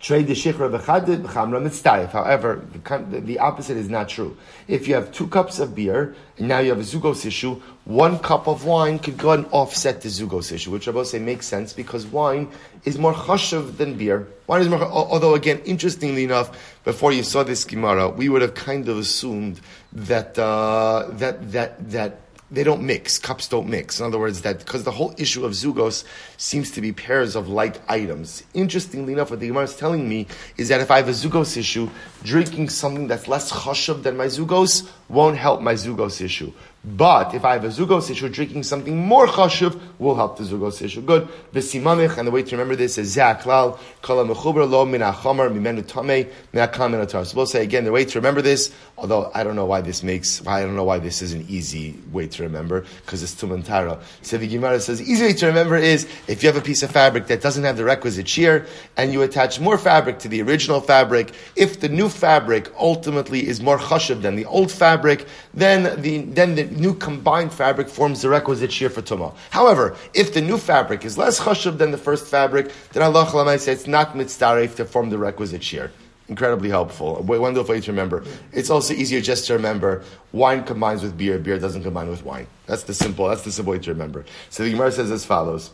Trade 0.00 0.28
the 0.28 0.34
shichra 0.34 0.70
v'chadid 0.70 1.22
b'chamra 1.22 1.60
mitztayif. 1.60 2.10
However, 2.10 2.64
the, 3.10 3.38
opposite 3.40 3.76
is 3.76 3.88
not 3.88 4.08
true. 4.08 4.36
If 4.68 4.86
you 4.86 4.94
have 4.94 5.10
two 5.10 5.26
cups 5.26 5.58
of 5.58 5.74
beer 5.74 6.14
and 6.36 6.46
now 6.46 6.60
you 6.60 6.68
have 6.70 6.78
a 6.78 6.82
zugos 6.82 7.26
issue, 7.26 7.60
one 7.84 8.20
cup 8.20 8.46
of 8.46 8.64
wine 8.64 9.00
could 9.00 9.16
go 9.16 9.32
and 9.32 9.44
offset 9.50 10.02
the 10.02 10.08
zugos 10.08 10.52
issue, 10.52 10.70
which 10.70 10.86
I 10.86 10.92
both 10.92 11.08
say 11.08 11.18
makes 11.18 11.46
sense 11.46 11.72
because 11.72 12.06
wine 12.06 12.48
is 12.84 12.96
more 12.96 13.12
chashav 13.12 13.76
than 13.76 13.94
beer. 13.94 14.28
Wine 14.46 14.60
is 14.60 14.68
more, 14.68 14.84
although 14.84 15.34
again, 15.34 15.60
interestingly 15.64 16.22
enough, 16.22 16.76
before 16.84 17.10
you 17.10 17.24
saw 17.24 17.42
this 17.42 17.64
Gemara, 17.64 18.08
we 18.08 18.28
would 18.28 18.42
have 18.42 18.54
kind 18.54 18.88
of 18.88 18.98
assumed 18.98 19.60
that 19.92 20.38
uh, 20.38 21.08
that 21.12 21.50
that 21.50 21.90
that 21.90 22.20
they 22.50 22.64
don't 22.64 22.82
mix. 22.82 23.18
Cups 23.18 23.48
don't 23.48 23.68
mix. 23.68 24.00
In 24.00 24.06
other 24.06 24.18
words, 24.18 24.42
that 24.42 24.58
because 24.58 24.84
the 24.84 24.90
whole 24.90 25.14
issue 25.18 25.44
of 25.44 25.52
zugos 25.52 26.04
seems 26.36 26.70
to 26.72 26.80
be 26.80 26.92
pairs 26.92 27.36
of 27.36 27.48
like 27.48 27.80
items. 27.90 28.42
Interestingly 28.54 29.12
enough, 29.12 29.30
what 29.30 29.40
the 29.40 29.48
Gemara 29.48 29.64
is 29.64 29.76
telling 29.76 30.08
me 30.08 30.26
is 30.56 30.68
that 30.68 30.80
if 30.80 30.90
I 30.90 30.96
have 30.96 31.08
a 31.08 31.12
zugos 31.12 31.56
issue, 31.56 31.90
drinking 32.22 32.70
something 32.70 33.06
that's 33.06 33.28
less 33.28 33.52
chashav 33.52 34.02
than 34.02 34.16
my 34.16 34.26
zugos 34.26 34.88
won't 35.08 35.36
help 35.36 35.60
my 35.60 35.74
zugos 35.74 36.20
issue. 36.20 36.52
But 36.84 37.34
if 37.34 37.44
I 37.44 37.54
have 37.54 37.64
a 37.64 37.68
zugos 37.68 38.08
issue, 38.08 38.28
drinking 38.28 38.62
something 38.62 38.96
more 38.96 39.26
chashuv 39.26 39.78
will 39.98 40.14
help 40.14 40.38
the 40.38 40.44
zugos 40.44 40.80
issue. 40.80 41.02
Good. 41.02 41.28
V'simamich, 41.52 42.16
and 42.16 42.26
the 42.26 42.30
way 42.30 42.42
to 42.42 42.50
remember 42.52 42.76
this 42.76 42.98
is 42.98 43.16
zaklal 43.16 43.78
kala 44.00 44.24
mechuber 44.24 44.68
lo 44.68 44.84
min 44.84 45.00
mimenu 45.00 45.82
tamei 45.82 46.28
min 46.52 47.08
So 47.08 47.36
we'll 47.36 47.46
say 47.46 47.64
again, 47.64 47.84
the 47.84 47.90
way 47.90 48.04
to 48.04 48.18
remember 48.18 48.42
this, 48.42 48.72
although 48.96 49.30
I 49.34 49.42
don't 49.42 49.56
know 49.56 49.66
why 49.66 49.80
this 49.80 50.04
makes, 50.04 50.46
I 50.46 50.60
don't 50.62 50.76
know 50.76 50.84
why 50.84 51.00
this 51.00 51.20
is 51.20 51.32
an 51.32 51.44
easy 51.48 51.98
way 52.12 52.28
to 52.28 52.44
remember, 52.44 52.84
because 53.04 53.24
it's 53.24 53.34
tumantara. 53.34 54.00
So 54.22 54.38
the 54.38 54.46
Gemara 54.46 54.78
says, 54.80 55.02
easy 55.02 55.24
way 55.24 55.32
to 55.34 55.46
remember 55.46 55.76
is, 55.76 56.08
if 56.28 56.44
you 56.44 56.46
have 56.46 56.56
a 56.56 56.64
piece 56.64 56.84
of 56.84 56.92
fabric 56.92 57.26
that 57.26 57.40
doesn't 57.40 57.64
have 57.64 57.76
the 57.76 57.84
requisite 57.84 58.28
shear, 58.28 58.66
and 58.96 59.12
you 59.12 59.22
attach 59.22 59.58
more 59.58 59.78
fabric 59.78 60.20
to 60.20 60.28
the 60.28 60.40
original 60.42 60.80
fabric, 60.80 61.32
if 61.56 61.80
the 61.80 61.88
new 61.88 62.08
fabric 62.08 62.72
ultimately 62.78 63.46
is 63.46 63.60
more 63.60 63.78
chashuv 63.78 64.22
than 64.22 64.36
the 64.36 64.44
old 64.44 64.70
fabric, 64.70 65.26
then 65.52 66.00
the, 66.00 66.18
then 66.18 66.54
the 66.54 66.77
new 66.78 66.94
combined 66.94 67.52
fabric 67.52 67.88
forms 67.88 68.22
the 68.22 68.28
requisite 68.28 68.72
shear 68.72 68.90
for 68.90 69.02
tumah. 69.02 69.34
However, 69.50 69.96
if 70.14 70.32
the 70.32 70.40
new 70.40 70.58
fabric 70.58 71.04
is 71.04 71.18
less 71.18 71.40
chashuv 71.40 71.78
than 71.78 71.90
the 71.90 71.98
first 71.98 72.26
fabric, 72.26 72.72
then 72.92 73.02
Allah 73.02 73.44
might 73.44 73.60
say 73.60 73.72
it's 73.72 73.86
not 73.86 74.14
mitzdarif 74.14 74.76
to 74.76 74.84
form 74.84 75.10
the 75.10 75.18
requisite 75.18 75.62
shear. 75.62 75.90
Incredibly 76.28 76.68
helpful. 76.68 77.16
A 77.18 77.22
wonderful 77.22 77.74
way 77.74 77.80
to 77.80 77.90
remember. 77.90 78.22
It's 78.52 78.68
also 78.68 78.92
easier 78.92 79.20
just 79.20 79.46
to 79.46 79.54
remember 79.54 80.04
wine 80.32 80.62
combines 80.62 81.02
with 81.02 81.16
beer, 81.16 81.38
beer 81.38 81.58
doesn't 81.58 81.82
combine 81.82 82.08
with 82.10 82.22
wine. 82.22 82.46
That's 82.66 82.82
the 82.82 82.92
simple, 82.92 83.28
that's 83.28 83.42
the 83.42 83.52
simple 83.52 83.72
way 83.72 83.78
to 83.78 83.90
remember. 83.90 84.26
So 84.50 84.62
the 84.62 84.70
Gemara 84.70 84.92
says 84.92 85.10
as 85.10 85.24
follows. 85.24 85.70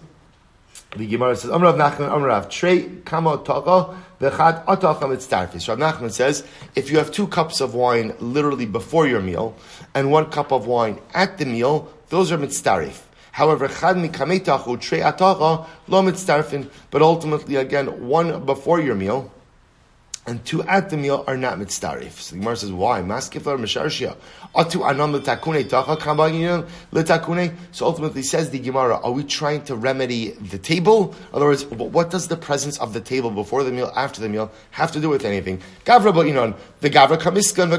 The 0.96 1.06
Gemara 1.08 1.34
says, 1.34 1.50
Amrav 1.50 1.76
Nachman, 1.76 2.08
Amrav, 2.08 2.48
Trey 2.48 2.82
Kama 3.04 3.38
Taga, 3.38 3.96
Vechad 4.20 4.64
Atacha 4.64 5.00
Mitztarfis. 5.02 5.68
Rav 5.68 5.78
Nachman 5.78 6.12
says, 6.12 6.46
if 6.76 6.88
you 6.88 6.98
have 6.98 7.10
two 7.10 7.26
cups 7.26 7.60
of 7.60 7.74
wine 7.74 8.14
literally 8.20 8.64
before 8.64 9.08
your 9.08 9.20
meal, 9.20 9.56
and 9.94 10.12
one 10.12 10.30
cup 10.30 10.52
of 10.52 10.68
wine 10.68 11.00
at 11.12 11.38
the 11.38 11.46
meal, 11.46 11.92
those 12.10 12.30
are 12.30 12.38
Mitztarif. 12.38 13.00
However, 13.32 13.66
Chad 13.66 13.96
Atacha, 13.96 15.66
Lo 15.88 16.72
but 16.92 17.02
ultimately, 17.02 17.56
again, 17.56 18.06
one 18.06 18.44
before 18.44 18.80
your 18.80 18.94
meal, 18.94 19.32
and 20.26 20.42
two 20.44 20.62
at 20.62 20.88
the 20.88 20.96
meal 20.96 21.22
are 21.26 21.36
not 21.36 21.58
mitzdarif. 21.58 22.12
So 22.12 22.34
the 22.34 22.40
Gemara 22.40 22.56
says, 22.56 22.72
why? 22.72 23.02
Maskifar 23.02 23.58
misharshia. 23.58 24.16
Atu 24.54 24.80
letakune 24.80 25.64
tacha. 25.64 27.54
So 27.72 27.86
ultimately 27.86 28.22
says 28.22 28.48
the 28.50 28.58
Gemara, 28.58 28.96
are 29.02 29.10
we 29.10 29.22
trying 29.24 29.64
to 29.64 29.76
remedy 29.76 30.30
the 30.30 30.56
table? 30.56 31.12
In 31.12 31.34
other 31.34 31.46
words, 31.46 31.66
what 31.66 32.10
does 32.10 32.28
the 32.28 32.36
presence 32.36 32.78
of 32.78 32.94
the 32.94 33.00
table 33.00 33.30
before 33.30 33.64
the 33.64 33.72
meal, 33.72 33.92
after 33.94 34.22
the 34.22 34.28
meal, 34.30 34.50
have 34.70 34.92
to 34.92 35.00
do 35.00 35.10
with 35.10 35.26
anything? 35.26 35.60
Gavra 35.84 36.12
ba'inon, 36.12 36.56
the 36.80 36.88
gavra 36.88 37.18
kamiskan. 37.18 37.74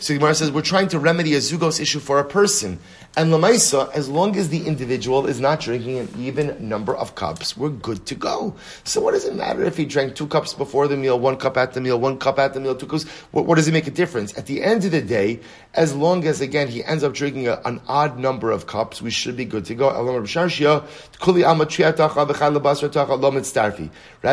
So 0.00 0.12
the 0.12 0.18
Gemara 0.18 0.34
says, 0.36 0.52
we're 0.52 0.62
trying 0.62 0.88
to 0.88 0.98
remedy 1.00 1.34
a 1.34 1.38
zugos 1.38 1.80
issue 1.80 1.98
for 1.98 2.20
a 2.20 2.24
person. 2.24 2.78
And 3.18 3.32
lamaisa, 3.32 3.92
as 3.94 4.08
long 4.08 4.36
as 4.36 4.48
the 4.48 4.64
individual 4.64 5.26
is 5.26 5.40
not 5.40 5.58
drinking 5.58 5.98
an 5.98 6.08
even 6.16 6.68
number 6.68 6.94
of 6.96 7.16
cups, 7.16 7.56
we're 7.56 7.68
good 7.68 8.06
to 8.06 8.14
go. 8.14 8.54
So 8.84 9.00
what 9.00 9.10
does 9.10 9.24
it 9.24 9.34
matter 9.34 9.64
if 9.64 9.76
he 9.76 9.86
drank 9.86 10.14
two 10.14 10.28
cups 10.28 10.54
before 10.54 10.86
the 10.86 10.96
meal, 10.96 11.18
one 11.18 11.36
cup 11.36 11.56
at 11.56 11.72
the 11.72 11.80
meal, 11.80 11.98
one 11.98 12.18
cup 12.18 12.38
at 12.38 12.54
the 12.54 12.60
meal, 12.60 12.76
two 12.76 12.86
cups? 12.86 13.08
What, 13.32 13.44
what 13.44 13.56
does 13.56 13.66
it 13.66 13.72
make 13.72 13.88
a 13.88 13.90
difference? 13.90 14.38
At 14.38 14.46
the 14.46 14.62
end 14.62 14.84
of 14.84 14.92
the 14.92 15.02
day, 15.02 15.40
as 15.74 15.96
long 15.96 16.28
as 16.28 16.40
again 16.40 16.68
he 16.68 16.84
ends 16.84 17.02
up 17.02 17.12
drinking 17.12 17.48
a, 17.48 17.60
an 17.64 17.80
odd 17.88 18.20
number 18.20 18.52
of 18.52 18.68
cups, 18.68 19.02
we 19.02 19.10
should 19.10 19.36
be 19.36 19.44
good 19.44 19.64
to 19.64 19.74
go. 19.74 19.90
Rather, 19.90 20.12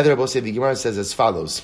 Rabbi 0.09 0.25
say 0.25 0.39
the 0.41 0.51
Gemara 0.51 0.75
says 0.75 0.97
as 0.99 1.11
follows 1.11 1.63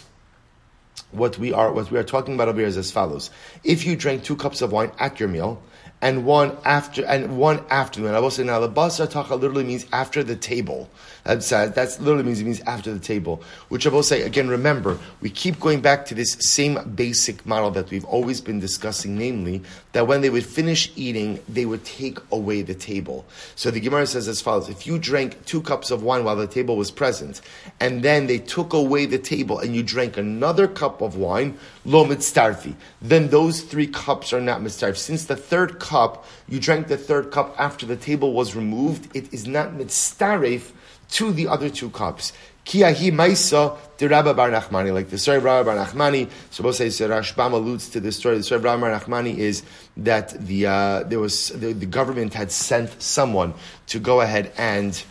what 1.12 1.38
we 1.38 1.54
are 1.54 1.72
what 1.72 1.92
we 1.92 1.98
are 1.98 2.04
talking 2.04 2.34
about 2.34 2.48
over 2.48 2.60
here 2.60 2.68
is 2.68 2.78
as 2.78 2.92
follows. 2.92 3.30
If 3.64 3.86
you 3.86 3.96
drank 3.96 4.24
two 4.24 4.36
cups 4.36 4.62
of 4.62 4.72
wine 4.72 4.92
at 4.98 5.20
your 5.20 5.30
meal, 5.30 5.62
and 6.02 6.26
one 6.26 6.58
after 6.66 7.06
and 7.06 7.38
one 7.38 7.64
after. 7.70 8.06
And 8.06 8.16
I 8.16 8.20
will 8.20 8.32
say 8.32 8.44
now 8.44 8.60
the 8.60 8.70
basar 8.70 9.08
literally 9.30 9.64
means 9.64 9.86
after 9.92 10.24
the 10.24 10.36
table. 10.36 10.90
That's 11.24 11.52
uh, 11.52 11.68
that's 11.68 12.00
literally 12.00 12.24
means 12.24 12.40
it 12.40 12.46
means 12.46 12.62
after 12.62 12.92
the 12.92 13.00
table. 13.00 13.44
Which 13.70 13.86
I 13.86 13.90
will 13.90 14.04
say 14.04 14.24
again. 14.24 14.50
Remember, 14.50 14.98
we 15.22 15.30
keep 15.30 15.60
going 15.60 15.82
back 15.82 16.06
to 16.08 16.16
this 16.16 16.34
same 16.40 16.80
basic 16.96 17.46
model 17.46 17.70
that 17.72 17.92
we've 17.92 18.06
always 18.06 18.42
been 18.42 18.60
discussing, 18.60 19.18
namely 19.18 19.62
that 19.92 20.08
when 20.08 20.22
they 20.22 20.30
would 20.32 20.46
finish 20.46 20.92
eating, 20.96 21.40
they 21.48 21.66
would 21.66 21.86
take 21.86 22.18
away 22.32 22.64
the 22.64 22.74
table. 22.74 23.26
So 23.56 23.70
the 23.70 23.80
Gemara 23.80 24.08
says 24.08 24.28
as 24.28 24.42
follows: 24.42 24.68
If 24.68 24.88
you 24.88 24.98
drank 24.98 25.46
two 25.46 25.62
cups 25.62 25.92
of 25.92 26.02
wine 26.02 26.24
while 26.24 26.36
the 26.36 26.48
table 26.48 26.76
was 26.76 26.90
present, 26.90 27.42
and 27.80 28.02
then 28.02 28.26
they 28.26 28.40
took 28.40 28.74
away 28.74 29.06
the 29.06 29.20
table, 29.20 29.60
and 29.60 29.76
you 29.76 29.84
drank 29.84 30.18
another 30.18 30.68
cup 30.68 31.02
of 31.02 31.18
wine, 31.18 31.58
lo 31.86 32.04
mitzarfi, 32.04 32.74
then 33.00 33.30
those 33.30 33.62
three 33.62 33.88
cups 33.88 34.34
are 34.34 34.42
not 34.42 34.62
mitzarf. 34.62 34.98
Since 34.98 35.26
the 35.26 35.36
third 35.36 35.80
cup, 35.80 36.26
you 36.50 36.60
drank 36.60 36.88
the 36.88 36.98
third 36.98 37.32
cup 37.32 37.56
after 37.60 37.86
the 37.86 37.96
table 37.96 38.34
was 38.34 38.56
removed, 38.56 39.16
it 39.16 39.32
is 39.32 39.48
not 39.48 39.74
mitzaref 39.74 40.72
to 41.12 41.32
the 41.32 41.48
other 41.48 41.70
two 41.70 41.90
cups. 41.90 42.34
Kiyahi 42.66 43.12
Maisa 43.12 43.78
the 44.02 44.10
Rabba 44.10 44.34
Bar 44.34 44.50
Nachmani, 44.50 44.92
like 44.92 45.10
the 45.10 45.18
story 45.20 45.38
of 45.38 45.44
Rabba 45.44 45.76
Bar 45.76 45.86
Nachmani. 45.86 46.28
So 46.50 46.64
both 46.64 46.76
say 46.76 46.90
so 46.90 47.08
Rashbam 47.08 47.54
alludes 47.54 47.90
to 47.90 48.00
the 48.00 48.12
story. 48.12 48.38
The 48.38 48.44
story 48.44 48.58
of 48.58 48.64
Rabba 48.64 48.82
Bar 48.82 49.00
Nachmani 49.00 49.38
is 49.38 49.62
that 49.98 50.30
the 50.48 50.66
uh, 50.66 51.04
there 51.04 51.20
was 51.20 51.50
the, 51.50 51.74
the 51.74 51.86
government 51.86 52.34
had 52.34 52.52
sent 52.52 53.00
someone 53.00 53.54
to 53.88 54.00
go 54.00 54.22
ahead 54.22 54.52
and 54.58 55.02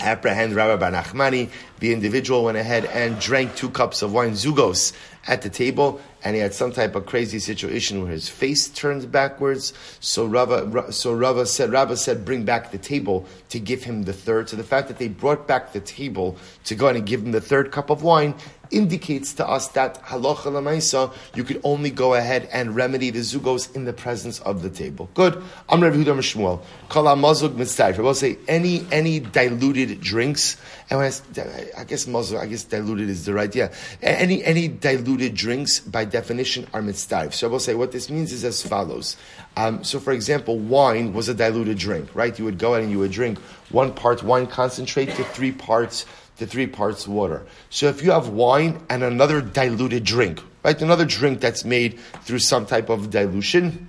apprehend 0.00 0.54
Rabba 0.56 0.78
Bar 0.78 0.90
Nachmani. 0.90 1.50
The 1.78 1.92
individual 1.92 2.44
went 2.44 2.56
ahead 2.56 2.84
and 2.86 3.20
drank 3.20 3.54
two 3.54 3.70
cups 3.70 4.02
of 4.02 4.12
wine, 4.12 4.32
zugos, 4.32 4.92
at 5.26 5.42
the 5.42 5.48
table, 5.48 6.00
and 6.22 6.36
he 6.36 6.42
had 6.42 6.54
some 6.54 6.72
type 6.72 6.94
of 6.94 7.06
crazy 7.06 7.38
situation 7.38 8.02
where 8.02 8.10
his 8.10 8.28
face 8.28 8.68
turns 8.68 9.06
backwards. 9.06 9.72
So 10.00 10.26
Rava, 10.26 10.92
so 10.92 11.14
Rava 11.14 11.46
said, 11.46 11.72
Rava 11.72 11.96
said, 11.96 12.24
bring 12.24 12.44
back 12.44 12.70
the 12.70 12.78
table 12.78 13.26
to 13.48 13.58
give 13.58 13.84
him 13.84 14.02
the 14.02 14.12
third. 14.12 14.48
So 14.48 14.56
the 14.56 14.64
fact 14.64 14.88
that 14.88 14.98
they 14.98 15.08
brought 15.08 15.46
back 15.46 15.72
the 15.72 15.80
table 15.80 16.36
to 16.64 16.74
go 16.74 16.88
and 16.88 17.06
give 17.06 17.22
him 17.22 17.32
the 17.32 17.40
third 17.40 17.72
cup 17.72 17.90
of 17.90 18.02
wine 18.02 18.34
indicates 18.74 19.32
to 19.34 19.48
us 19.48 19.68
that 19.68 20.02
halacha 20.02 20.46
lamaisa, 20.46 21.12
you 21.34 21.44
could 21.44 21.60
only 21.64 21.90
go 21.90 22.14
ahead 22.14 22.48
and 22.52 22.74
remedy 22.74 23.10
the 23.10 23.20
zugos 23.20 23.74
in 23.74 23.84
the 23.84 23.92
presence 23.92 24.40
of 24.40 24.62
the 24.62 24.70
table. 24.70 25.08
Good. 25.14 25.42
I'm 25.68 25.82
Rabbi 25.82 25.96
Yehuda 25.96 26.18
Shmuel. 26.18 26.62
Kol 26.88 27.04
mazug 27.04 27.54
mitzayif. 27.54 27.98
I 27.98 28.02
will 28.02 28.14
say 28.14 28.36
any 28.48 28.84
any 28.90 29.20
diluted 29.20 30.00
drinks. 30.00 30.56
And 30.90 30.98
when 30.98 31.12
I, 31.12 31.80
I 31.80 31.84
guess 31.84 32.06
mazug, 32.06 32.40
I 32.40 32.46
guess 32.46 32.64
diluted 32.64 33.08
is 33.08 33.24
the 33.24 33.34
right. 33.34 33.54
Yeah. 33.54 33.72
Any 34.02 34.44
any 34.44 34.68
diluted 34.68 35.34
drinks 35.34 35.80
by 35.80 36.04
definition 36.04 36.66
are 36.72 36.82
mitzayif. 36.82 37.32
So 37.34 37.46
I 37.46 37.50
will 37.50 37.60
say 37.60 37.74
what 37.74 37.92
this 37.92 38.10
means 38.10 38.32
is 38.32 38.44
as 38.44 38.62
follows. 38.62 39.16
Um, 39.56 39.84
so, 39.84 40.00
for 40.00 40.12
example, 40.12 40.58
wine 40.58 41.12
was 41.12 41.28
a 41.28 41.34
diluted 41.34 41.78
drink, 41.78 42.14
right? 42.14 42.36
You 42.36 42.44
would 42.44 42.58
go 42.58 42.74
out 42.74 42.82
and 42.82 42.90
you 42.90 42.98
would 42.98 43.12
drink 43.12 43.38
one 43.70 43.92
part 43.92 44.22
wine 44.22 44.46
concentrate 44.46 45.10
to 45.10 45.24
three 45.24 45.52
parts 45.52 46.06
to 46.38 46.46
three 46.46 46.66
parts 46.66 47.06
water. 47.06 47.46
So 47.70 47.88
if 47.88 48.02
you 48.02 48.10
have 48.10 48.28
wine 48.28 48.80
and 48.88 49.02
another 49.02 49.40
diluted 49.40 50.04
drink, 50.04 50.40
right, 50.64 50.80
another 50.80 51.04
drink 51.04 51.40
that's 51.40 51.64
made 51.64 51.98
through 52.22 52.40
some 52.40 52.66
type 52.66 52.88
of 52.88 53.10
dilution, 53.10 53.88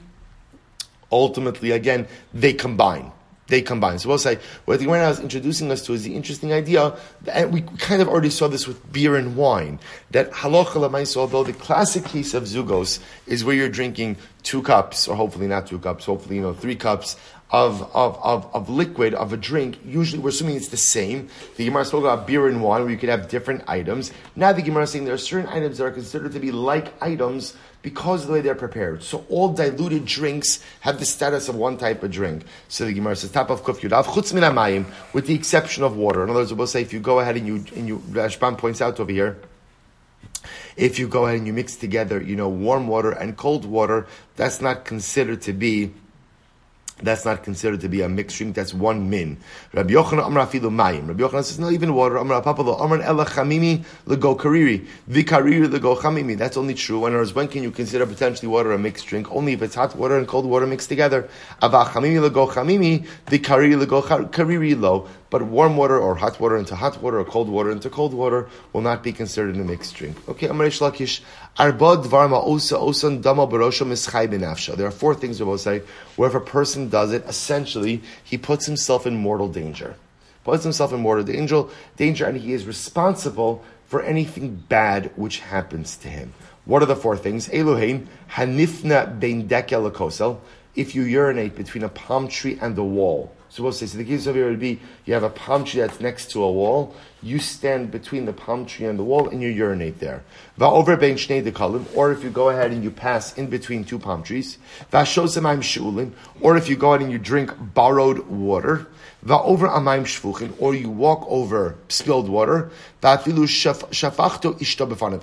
ultimately, 1.11 1.71
again, 1.71 2.07
they 2.33 2.53
combine. 2.53 3.11
They 3.47 3.61
combine. 3.61 3.99
So 3.99 4.09
we'll 4.09 4.17
say 4.17 4.39
what 4.65 4.79
the 4.79 4.85
Gemara 4.85 5.09
is 5.09 5.19
introducing 5.19 5.69
us 5.71 5.85
to 5.85 5.93
is 5.93 6.03
the 6.03 6.15
interesting 6.15 6.51
idea, 6.51 6.97
and 7.31 7.53
we 7.53 7.61
kind 7.61 8.01
of 8.01 8.07
already 8.07 8.31
saw 8.31 8.47
this 8.47 8.67
with 8.67 8.91
beer 8.91 9.15
and 9.15 9.35
wine. 9.35 9.79
That 10.11 10.31
halacha 10.31 10.89
lemaisa, 10.89 11.17
although 11.17 11.43
the 11.43 11.53
classic 11.53 12.05
case 12.05 12.33
of 12.33 12.45
zugos 12.45 12.99
is 13.27 13.45
where 13.45 13.55
you're 13.55 13.69
drinking 13.69 14.17
two 14.41 14.63
cups, 14.63 15.07
or 15.07 15.15
hopefully 15.15 15.45
not 15.45 15.67
two 15.67 15.77
cups, 15.77 16.05
hopefully 16.05 16.37
you 16.37 16.41
know 16.41 16.53
three 16.53 16.75
cups 16.75 17.17
of, 17.55 17.83
of, 17.95 18.19
of, 18.21 18.53
of 18.53 18.69
liquid, 18.69 19.13
of 19.13 19.31
a 19.31 19.37
drink, 19.37 19.79
usually 19.85 20.21
we're 20.21 20.27
assuming 20.27 20.57
it's 20.57 20.67
the 20.67 20.75
same. 20.75 21.29
The 21.55 21.63
Gemara 21.63 21.85
spoke 21.85 22.03
about 22.03 22.27
beer 22.27 22.49
and 22.49 22.61
wine, 22.61 22.81
where 22.81 22.91
you 22.91 22.97
could 22.97 23.07
have 23.07 23.29
different 23.29 23.63
items. 23.65 24.11
Now 24.35 24.51
the 24.51 24.61
Gemara 24.61 24.83
is 24.83 24.91
saying 24.91 25.05
there 25.05 25.13
are 25.13 25.17
certain 25.17 25.47
items 25.47 25.77
that 25.77 25.85
are 25.85 25.91
considered 25.91 26.33
to 26.33 26.39
be 26.41 26.51
like 26.51 26.91
items 27.01 27.55
because 27.81 28.23
of 28.23 28.27
the 28.27 28.33
way 28.33 28.41
they're 28.41 28.55
prepared. 28.55 29.03
So 29.03 29.25
all 29.29 29.53
diluted 29.53 30.03
drinks 30.03 30.61
have 30.81 30.99
the 30.99 31.05
status 31.05 31.47
of 31.47 31.55
one 31.55 31.77
type 31.77 32.03
of 32.03 32.11
drink. 32.11 32.43
So 32.67 32.83
the 32.83 32.91
Gemara 32.91 33.15
says, 33.15 33.31
top 33.31 33.49
of 33.49 33.63
kuf 33.63 33.79
yudav, 33.79 34.03
chutz 34.03 34.33
min 34.33 34.85
with 35.13 35.25
the 35.25 35.33
exception 35.33 35.85
of 35.85 35.95
water. 35.95 36.25
In 36.25 36.29
other 36.31 36.41
words, 36.41 36.53
we'll 36.53 36.67
say 36.67 36.81
if 36.81 36.91
you 36.91 36.99
go 36.99 37.21
ahead 37.21 37.37
and 37.37 37.47
you, 37.47 37.55
and 37.73 37.87
you, 37.87 37.99
Rashbam 38.09 38.57
points 38.57 38.81
out 38.81 38.99
over 38.99 39.13
here, 39.13 39.37
if 40.75 40.99
you 40.99 41.07
go 41.07 41.25
ahead 41.25 41.37
and 41.37 41.47
you 41.47 41.53
mix 41.53 41.77
together, 41.77 42.21
you 42.21 42.35
know, 42.35 42.49
warm 42.49 42.89
water 42.89 43.11
and 43.11 43.37
cold 43.37 43.63
water, 43.63 44.07
that's 44.35 44.59
not 44.59 44.83
considered 44.83 45.41
to 45.43 45.53
be 45.53 45.93
that's 47.01 47.25
not 47.25 47.43
considered 47.43 47.81
to 47.81 47.89
be 47.89 48.01
a 48.01 48.07
mixed 48.09 48.37
drink. 48.37 48.55
That's 48.55 48.73
one 48.73 49.09
min. 49.09 49.37
Rabbi 49.73 49.93
Yochanan 49.93 50.27
Amar 50.27 50.47
Afilu 50.47 50.71
Mayim. 50.71 51.09
Rabbi 51.09 51.23
Yochanan 51.23 51.43
says 51.43 51.59
not 51.59 51.73
even 51.73 51.93
water. 51.93 52.15
Amar 52.15 52.41
Apapalo 52.41 52.81
Amar 52.81 53.01
Ela 53.01 53.25
Chamimi 53.25 53.83
Lego 54.05 54.33
Kariri 54.35 54.87
Vikariri 55.09 55.69
Lego 55.69 55.95
Chamimi. 55.95 56.37
That's 56.37 56.55
only 56.55 56.73
true. 56.73 56.99
When 56.99 57.13
when 57.13 57.47
can 57.49 57.63
you 57.63 57.71
consider 57.71 58.05
potentially 58.05 58.47
water 58.47 58.71
a 58.71 58.77
mixed 58.77 59.07
drink? 59.07 59.29
Only 59.29 59.53
if 59.53 59.61
it's 59.61 59.75
hot 59.75 59.93
water 59.97 60.17
and 60.17 60.25
cold 60.25 60.45
water 60.45 60.65
mixed 60.65 60.87
together. 60.87 61.29
Ava 61.61 61.83
Chamimi 61.83 62.21
Lego 62.21 62.47
Chamimi 62.47 63.05
Vikariri 63.27 63.77
Lego 63.77 64.01
Kariri 64.01 64.79
Lo. 64.79 65.09
But 65.29 65.41
warm 65.41 65.75
water 65.75 65.99
or 65.99 66.15
hot 66.15 66.39
water 66.39 66.55
into 66.55 66.75
hot 66.77 67.01
water 67.01 67.19
or 67.19 67.25
cold 67.25 67.49
water 67.49 67.71
into 67.71 67.89
cold 67.89 68.13
water 68.13 68.47
will 68.71 68.81
not 68.81 69.03
be 69.03 69.11
considered 69.11 69.57
a 69.57 69.63
mixed 69.65 69.95
drink. 69.95 70.15
Okay, 70.29 70.47
Amar 70.47 70.67
Lakish. 70.67 71.19
Arba 71.57 71.95
Dvarma 71.95 72.45
Osa 72.45 72.75
Osan 72.75 73.21
Dama 73.21 73.47
Barosha 73.47 73.87
Mischai. 73.87 74.75
There 74.75 74.85
are 74.85 74.91
four 74.91 75.15
things 75.15 75.39
we 75.39 75.45
will 75.45 75.57
say 75.57 75.83
where 76.17 76.27
if 76.27 76.35
a 76.35 76.41
person 76.41 76.89
does 76.89 77.13
it, 77.13 77.23
essentially 77.29 78.01
he 78.25 78.37
puts 78.37 78.65
himself 78.65 79.07
in 79.07 79.15
mortal 79.15 79.47
danger. 79.47 79.95
Puts 80.43 80.63
himself 80.63 80.91
in 80.91 80.99
mortal 80.99 81.23
danger, 81.23 81.63
danger, 81.95 82.25
and 82.25 82.37
he 82.37 82.51
is 82.51 82.65
responsible 82.65 83.63
for 83.85 84.01
anything 84.01 84.65
bad 84.67 85.11
which 85.15 85.39
happens 85.39 85.95
to 85.95 86.09
him. 86.09 86.33
What 86.65 86.83
are 86.83 86.87
the 86.87 86.95
four 86.95 87.15
things? 87.15 87.47
Elohein 87.47 88.07
Hanifna 88.31 89.17
Ben 89.17 89.47
Dekel 89.47 89.89
Kosel. 89.91 90.39
If 90.75 90.93
you 90.93 91.03
urinate 91.03 91.55
between 91.55 91.85
a 91.85 91.89
palm 91.89 92.27
tree 92.27 92.59
and 92.61 92.77
a 92.77 92.83
wall, 92.83 93.33
so 93.47 93.63
we'll 93.63 93.71
say, 93.71 93.85
so 93.85 93.97
the 93.97 94.03
case 94.03 94.27
over 94.27 94.37
here 94.37 94.49
would 94.49 94.59
be 94.59 94.81
you 95.05 95.13
have 95.13 95.23
a 95.23 95.29
palm 95.29 95.63
tree 95.63 95.79
that's 95.79 96.01
next 96.01 96.31
to 96.31 96.43
a 96.43 96.51
wall, 96.51 96.93
you 97.25 97.39
stand 97.39 97.89
between 97.89 98.25
the 98.25 98.33
palm 98.33 98.67
tree 98.67 98.85
and 98.85 98.99
the 98.99 99.03
wall 99.03 99.27
and 99.29 99.41
you 99.41 99.49
urinate 99.49 99.99
there. 99.99 100.23
Or 100.59 100.91
if 102.11 102.23
you 102.23 102.29
go 102.29 102.49
ahead 102.49 102.71
and 102.71 102.83
you 102.83 102.91
pass 102.91 103.35
in 103.35 103.47
between 103.47 103.83
two 103.83 103.97
palm 103.97 104.21
trees, 104.21 104.59
or 104.93 105.01
if 106.55 106.69
you 106.69 106.75
go 106.75 106.93
ahead 106.93 107.01
and 107.01 107.11
you 107.11 107.17
drink 107.17 107.51
borrowed 107.73 108.19
water, 108.27 108.85
over 109.27 109.67
amayim 109.67 110.03
shvuchin, 110.03 110.53
or 110.59 110.75
you 110.75 110.87
walk 110.87 111.25
over 111.27 111.75
spilled 111.89 112.29
water, 112.29 112.69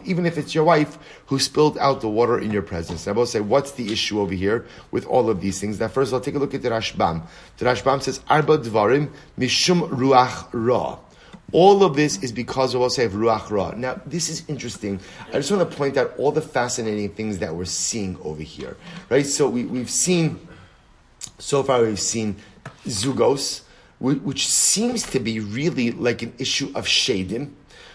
even 0.04 0.26
if 0.26 0.38
it's 0.38 0.54
your 0.56 0.64
wife 0.64 0.98
who 1.26 1.38
spilled 1.38 1.78
out 1.78 2.00
the 2.00 2.08
water 2.08 2.36
in 2.40 2.50
your 2.50 2.62
presence. 2.62 3.06
Now, 3.06 3.12
I 3.12 3.16
will 3.16 3.26
say, 3.26 3.38
what's 3.38 3.70
the 3.72 3.92
issue 3.92 4.20
over 4.20 4.34
here 4.34 4.66
with 4.90 5.06
all 5.06 5.30
of 5.30 5.40
these 5.40 5.60
things? 5.60 5.78
Now, 5.78 5.86
first, 5.86 6.12
I'll 6.12 6.20
take 6.20 6.34
a 6.34 6.38
look 6.40 6.52
at 6.52 6.62
the 6.62 6.70
Rashbam. 6.70 7.22
The 7.58 7.64
Rashbam 7.64 8.02
says, 8.02 8.20
Arba 8.28 8.58
dvarim 8.58 9.10
mishum 9.38 9.88
ruach 9.88 10.48
ra. 10.52 10.98
All 11.52 11.84
of 11.84 11.94
this 11.94 12.22
is 12.22 12.32
because 12.32 12.74
of 12.74 12.80
of 12.80 13.12
Ruach 13.12 13.50
Ra. 13.50 13.72
Now, 13.76 14.00
this 14.06 14.28
is 14.28 14.42
interesting. 14.48 14.98
I 15.28 15.32
just 15.32 15.50
want 15.50 15.70
to 15.70 15.76
point 15.76 15.96
out 15.96 16.14
all 16.18 16.32
the 16.32 16.40
fascinating 16.40 17.10
things 17.10 17.38
that 17.38 17.54
we're 17.54 17.66
seeing 17.66 18.18
over 18.24 18.42
here. 18.42 18.76
Right? 19.10 19.26
So 19.26 19.48
we, 19.48 19.64
we've 19.64 19.90
seen, 19.90 20.48
so 21.38 21.62
far 21.62 21.82
we've 21.82 22.00
seen 22.00 22.36
Zugos, 22.86 23.62
which 24.00 24.48
seems 24.48 25.04
to 25.04 25.20
be 25.20 25.38
really 25.38 25.92
like 25.92 26.22
an 26.22 26.32
issue 26.38 26.72
of 26.74 26.86
Shadim, 26.86 27.52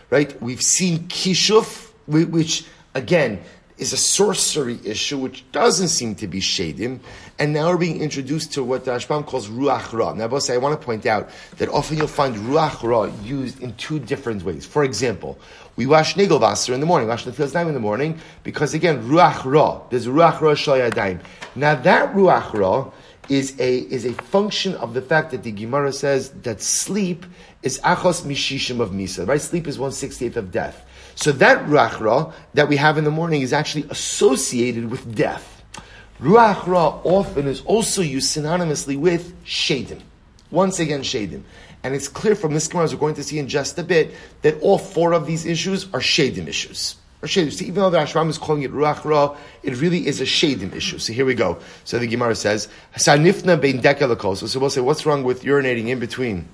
right? 0.10 0.42
We've 0.42 0.62
seen 0.62 1.08
Kishuf, 1.10 1.90
which 2.08 2.66
again, 2.94 3.42
is 3.78 3.94
a 3.94 3.98
sorcery 3.98 4.80
issue, 4.84 5.18
which 5.18 5.50
doesn't 5.52 5.90
seem 5.90 6.16
to 6.16 6.28
be 6.28 6.40
shadim, 6.40 7.00
and 7.38 7.54
now 7.54 7.70
we're 7.70 7.78
being 7.78 8.02
introduced 8.02 8.54
to 8.54 8.64
what 8.64 8.86
the 8.86 8.92
Rashbam 8.92 9.26
calls 9.26 9.48
ruach 9.50 9.94
ra. 9.94 10.14
Now, 10.14 10.28
boss, 10.28 10.50
I 10.50 10.58
want 10.58 10.80
to 10.80 10.84
point 10.84 11.06
out 11.06 11.30
that 11.58 11.70
often 11.70 11.98
you'll 11.98 12.08
find 12.08 12.36
ruach 12.36 12.82
ra 12.82 13.04
used 13.24 13.62
in 13.62 13.74
two 13.76 14.00
different 14.00 14.44
ways. 14.44 14.66
For 14.66 14.84
example, 14.84 15.38
we 15.76 15.86
wash 15.86 16.18
nigel 16.18 16.40
vaser 16.40 16.74
in 16.74 16.80
the 16.80 16.88
morning, 16.88 17.08
wash 17.08 17.24
the 17.24 17.34
fields 17.34 17.54
in 17.54 17.74
the 17.74 17.80
morning, 17.80 18.20
because 18.44 18.74
again, 18.74 19.04
ruach 19.08 19.46
ra, 19.46 19.82
there's 19.90 20.08
ruach 20.08 20.42
ra 20.42 20.54
shayadayim. 20.54 21.22
Now 21.56 21.76
that 21.76 22.14
ruach 22.14 22.54
ra 22.54 22.92
is 23.30 23.60
a, 23.60 23.80
is 23.80 24.06
a 24.06 24.14
function 24.14 24.74
of 24.76 24.94
the 24.94 25.02
fact 25.02 25.32
that 25.32 25.44
the 25.44 25.52
Gemara 25.52 25.92
says 25.92 26.30
that 26.44 26.62
sleep 26.62 27.26
is 27.62 27.80
achos 27.82 28.24
mishishim 28.24 28.80
of 28.80 28.92
misa, 28.92 29.28
right? 29.28 29.42
Sleep 29.42 29.68
is 29.68 29.78
one 29.78 29.92
sixtieth 29.92 30.38
of 30.38 30.52
death. 30.52 30.86
So 31.18 31.32
that 31.32 31.66
ruach 31.66 32.00
ra 32.00 32.32
that 32.54 32.70
we 32.70 32.78
have 32.78 33.00
in 33.00 33.04
the 33.04 33.10
morning 33.10 33.42
is 33.42 33.52
actually 33.52 33.88
associated 33.90 34.92
with 34.92 35.16
death. 35.16 35.64
Ruach 36.22 36.68
ra 36.68 37.02
often 37.04 37.48
is 37.48 37.62
also 37.62 38.04
used 38.04 38.38
synonymously 38.38 39.00
with 39.00 39.34
shadim. 39.44 40.00
Once 40.52 40.80
again, 40.80 41.02
shadim. 41.02 41.42
And 41.84 41.96
it's 41.96 42.08
clear 42.08 42.36
from 42.36 42.54
this 42.54 42.68
Gemara, 42.68 42.86
as 42.86 42.94
we're 42.94 43.00
going 43.00 43.16
to 43.16 43.24
see 43.24 43.40
in 43.40 43.48
just 43.48 43.80
a 43.80 43.84
bit, 43.84 44.14
that 44.44 44.62
all 44.62 44.78
four 44.78 45.14
of 45.14 45.26
these 45.26 45.48
issues 45.48 45.86
are 45.86 46.02
shadim 46.02 46.48
issues. 46.48 46.98
Or 47.24 47.28
shadim. 47.28 47.52
So 47.52 47.66
even 47.66 47.82
though 47.82 47.90
the 47.90 47.98
Ashram 47.98 48.30
is 48.30 48.38
calling 48.38 48.62
it 48.62 48.72
ruach 48.72 49.04
ra, 49.04 49.36
it 49.64 49.82
really 49.82 50.06
is 50.06 50.22
a 50.22 50.26
shadim 50.26 50.76
issue. 50.76 51.00
So 51.00 51.14
here 51.14 51.26
we 51.26 51.34
go. 51.34 51.58
So 51.84 51.98
the 51.98 52.06
Gemara 52.06 52.36
says, 52.36 52.68
"Sanifna 52.96 53.60
bein 53.60 53.82
So 54.48 54.60
we'll 54.60 54.70
say, 54.70 54.82
what's 54.82 55.04
wrong 55.08 55.24
with 55.24 55.42
urinating 55.42 55.88
in 55.88 55.98
between? 55.98 56.48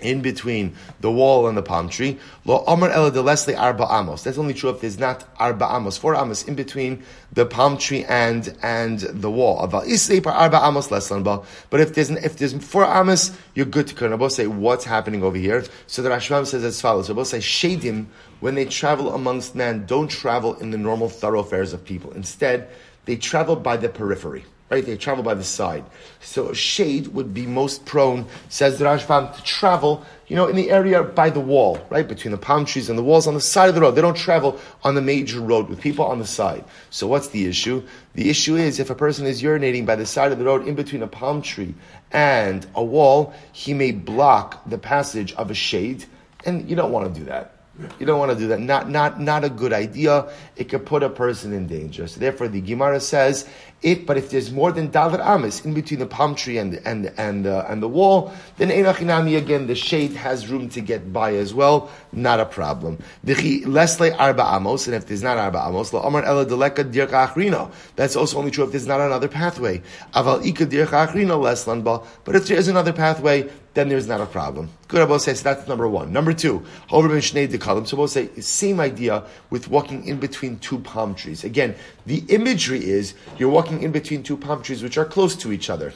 In 0.00 0.22
between 0.22 0.74
the 1.00 1.10
wall 1.10 1.48
and 1.48 1.56
the 1.56 1.62
palm 1.62 1.88
tree. 1.88 2.18
Lo 2.44 2.64
Amar 2.66 2.90
Ela 2.90 3.10
de 3.10 3.20
Leslie 3.20 3.54
Arba 3.54 3.86
Amos. 3.90 4.22
That's 4.22 4.38
only 4.38 4.54
true 4.54 4.70
if 4.70 4.80
there's 4.80 4.98
not 4.98 5.24
Arba 5.38 5.68
Amos, 5.70 5.96
four 5.96 6.14
Amos 6.14 6.44
in 6.44 6.54
between 6.54 7.02
the 7.32 7.46
palm 7.46 7.76
tree 7.76 8.04
and 8.04 8.56
and 8.62 9.00
the 9.00 9.30
wall. 9.30 9.66
Aval 9.66 10.26
Arba 10.26 10.60
Amos 10.64 10.88
Leslanba. 10.88 11.44
But 11.70 11.80
if 11.80 11.94
there's 11.94 12.10
if 12.10 12.36
there's 12.36 12.54
four 12.54 12.84
Amos, 12.84 13.36
you're 13.54 13.66
good 13.66 13.86
to 13.88 14.16
both 14.16 14.32
say 14.32 14.46
what's 14.46 14.84
happening 14.84 15.22
over 15.22 15.36
here. 15.36 15.64
So 15.86 16.02
the 16.02 16.10
Rashbam 16.10 16.46
says 16.46 16.64
as 16.64 16.80
follows. 16.80 17.08
both 17.08 17.28
say 17.28 17.38
Shadim 17.38 18.06
when 18.40 18.54
they 18.54 18.64
travel 18.64 19.14
amongst 19.14 19.54
men 19.54 19.86
don't 19.86 20.08
travel 20.08 20.54
in 20.54 20.70
the 20.70 20.78
normal 20.78 21.08
thoroughfares 21.08 21.72
of 21.72 21.84
people. 21.84 22.12
Instead, 22.12 22.68
they 23.04 23.16
travel 23.16 23.56
by 23.56 23.76
the 23.76 23.88
periphery 23.88 24.44
right? 24.70 24.84
They 24.84 24.96
travel 24.96 25.24
by 25.24 25.34
the 25.34 25.44
side. 25.44 25.84
So 26.20 26.50
a 26.50 26.54
shade 26.54 27.08
would 27.08 27.32
be 27.32 27.46
most 27.46 27.86
prone, 27.86 28.26
says 28.48 28.78
the 28.78 28.84
Rashbam, 28.84 29.34
to 29.34 29.42
travel, 29.42 30.04
you 30.26 30.36
know, 30.36 30.46
in 30.46 30.56
the 30.56 30.70
area 30.70 31.02
by 31.02 31.30
the 31.30 31.40
wall, 31.40 31.78
right? 31.90 32.06
Between 32.06 32.32
the 32.32 32.38
palm 32.38 32.64
trees 32.64 32.90
and 32.90 32.98
the 32.98 33.02
walls 33.02 33.26
on 33.26 33.34
the 33.34 33.40
side 33.40 33.68
of 33.68 33.74
the 33.74 33.80
road. 33.80 33.92
They 33.92 34.02
don't 34.02 34.16
travel 34.16 34.60
on 34.84 34.94
the 34.94 35.02
major 35.02 35.40
road 35.40 35.68
with 35.68 35.80
people 35.80 36.04
on 36.04 36.18
the 36.18 36.26
side. 36.26 36.64
So 36.90 37.06
what's 37.06 37.28
the 37.28 37.46
issue? 37.46 37.82
The 38.14 38.28
issue 38.28 38.56
is 38.56 38.78
if 38.78 38.90
a 38.90 38.94
person 38.94 39.26
is 39.26 39.42
urinating 39.42 39.86
by 39.86 39.96
the 39.96 40.06
side 40.06 40.32
of 40.32 40.38
the 40.38 40.44
road 40.44 40.66
in 40.66 40.74
between 40.74 41.02
a 41.02 41.08
palm 41.08 41.40
tree 41.40 41.74
and 42.12 42.66
a 42.74 42.84
wall, 42.84 43.32
he 43.52 43.72
may 43.72 43.92
block 43.92 44.68
the 44.68 44.78
passage 44.78 45.32
of 45.34 45.50
a 45.50 45.54
shade, 45.54 46.04
and 46.44 46.68
you 46.68 46.76
don't 46.76 46.92
want 46.92 47.12
to 47.12 47.20
do 47.20 47.26
that. 47.26 47.54
You 47.98 48.06
don't 48.06 48.18
want 48.18 48.32
to 48.32 48.38
do 48.38 48.48
that. 48.48 48.60
Not, 48.60 48.90
not, 48.90 49.20
not 49.20 49.44
a 49.44 49.50
good 49.50 49.72
idea. 49.72 50.32
It 50.56 50.68
could 50.68 50.84
put 50.84 51.02
a 51.02 51.08
person 51.08 51.52
in 51.52 51.68
danger. 51.68 52.08
So 52.08 52.18
therefore, 52.18 52.48
the 52.48 52.60
Gemara 52.60 52.98
says 52.98 53.48
if, 53.82 54.06
but 54.06 54.16
if 54.16 54.30
there's 54.30 54.50
more 54.50 54.72
than 54.72 54.90
dalar 54.90 55.20
amis 55.20 55.64
in 55.64 55.72
between 55.72 56.00
the 56.00 56.06
palm 56.06 56.34
tree 56.34 56.58
and 56.58 56.80
and 56.84 57.12
and 57.16 57.46
uh, 57.46 57.64
and 57.68 57.82
the 57.82 57.88
wall, 57.88 58.32
then 58.56 58.70
einachinami 58.70 59.36
again 59.36 59.66
the 59.66 59.74
shade 59.74 60.12
has 60.12 60.48
room 60.48 60.68
to 60.70 60.80
get 60.80 61.12
by 61.12 61.34
as 61.34 61.54
well. 61.54 61.90
Not 62.12 62.40
a 62.40 62.46
problem. 62.46 63.02
Arba 63.26 64.54
amos, 64.54 64.86
and 64.86 64.96
if 64.96 65.06
there's 65.06 65.22
not 65.22 65.36
arba 65.36 65.64
amos, 65.68 65.92
la 65.92 66.00
deleka 66.02 66.90
dirka 66.90 67.28
achrino. 67.28 67.70
That's 67.96 68.16
also 68.16 68.38
only 68.38 68.50
true 68.50 68.64
if 68.64 68.70
there's 68.70 68.86
not 68.86 69.00
another 69.00 69.28
pathway. 69.28 69.82
Aval 70.14 70.44
ika 70.44 70.66
dirka 70.66 71.06
achrino. 71.06 72.06
But 72.24 72.34
if 72.34 72.46
there 72.46 72.56
is 72.56 72.68
another 72.68 72.92
pathway, 72.92 73.50
then 73.74 73.88
there's 73.90 74.08
not 74.08 74.20
a 74.20 74.26
problem. 74.26 74.70
Good 74.88 75.02
Abba 75.02 75.20
says 75.20 75.42
that's 75.42 75.68
number 75.68 75.86
one. 75.86 76.12
Number 76.12 76.32
two, 76.32 76.64
however, 76.90 77.16
Shnei 77.18 77.46
Dekalim. 77.46 77.86
So 77.86 77.96
we'll 77.96 78.08
say 78.08 78.28
same 78.40 78.80
idea 78.80 79.22
with 79.50 79.68
walking 79.68 80.06
in 80.06 80.18
between 80.18 80.58
two 80.58 80.78
palm 80.80 81.14
trees. 81.14 81.44
Again, 81.44 81.76
the 82.06 82.24
imagery 82.28 82.84
is 82.84 83.14
you're 83.36 83.50
walking 83.50 83.82
in 83.82 83.92
between 83.92 84.22
two 84.22 84.36
palm 84.36 84.62
trees 84.62 84.82
which 84.82 84.98
are 84.98 85.04
close 85.04 85.36
to 85.36 85.52
each 85.52 85.70
other. 85.70 85.92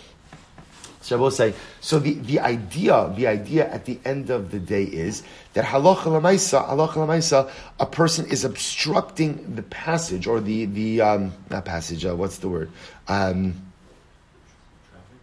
I 1.13 1.17
will 1.17 1.31
say, 1.31 1.55
so 1.81 1.99
the, 1.99 2.15
the 2.15 2.41
idea, 2.41 3.13
the 3.17 3.27
idea 3.27 3.69
at 3.71 3.85
the 3.85 3.99
end 4.05 4.31
of 4.31 4.51
the 4.51 4.59
day 4.59 4.85
is 4.85 5.23
that 5.55 5.65
halacha 5.65 6.05
lamaisa, 6.05 6.69
halacha 6.69 6.95
lamaisa, 6.95 7.51
a 7.79 7.87
person 7.87 8.27
is 8.27 8.45
obstructing 8.45 9.55
the 9.55 9.63
passage 9.63 10.27
or 10.27 10.41
the 10.41 10.67
the 10.67 11.01
um, 11.01 11.33
not 11.51 11.65
passage. 11.65 12.05
Uh, 12.05 12.15
what's 12.15 12.39
the 12.39 12.49
word? 12.49 12.71
Um, 13.09 13.72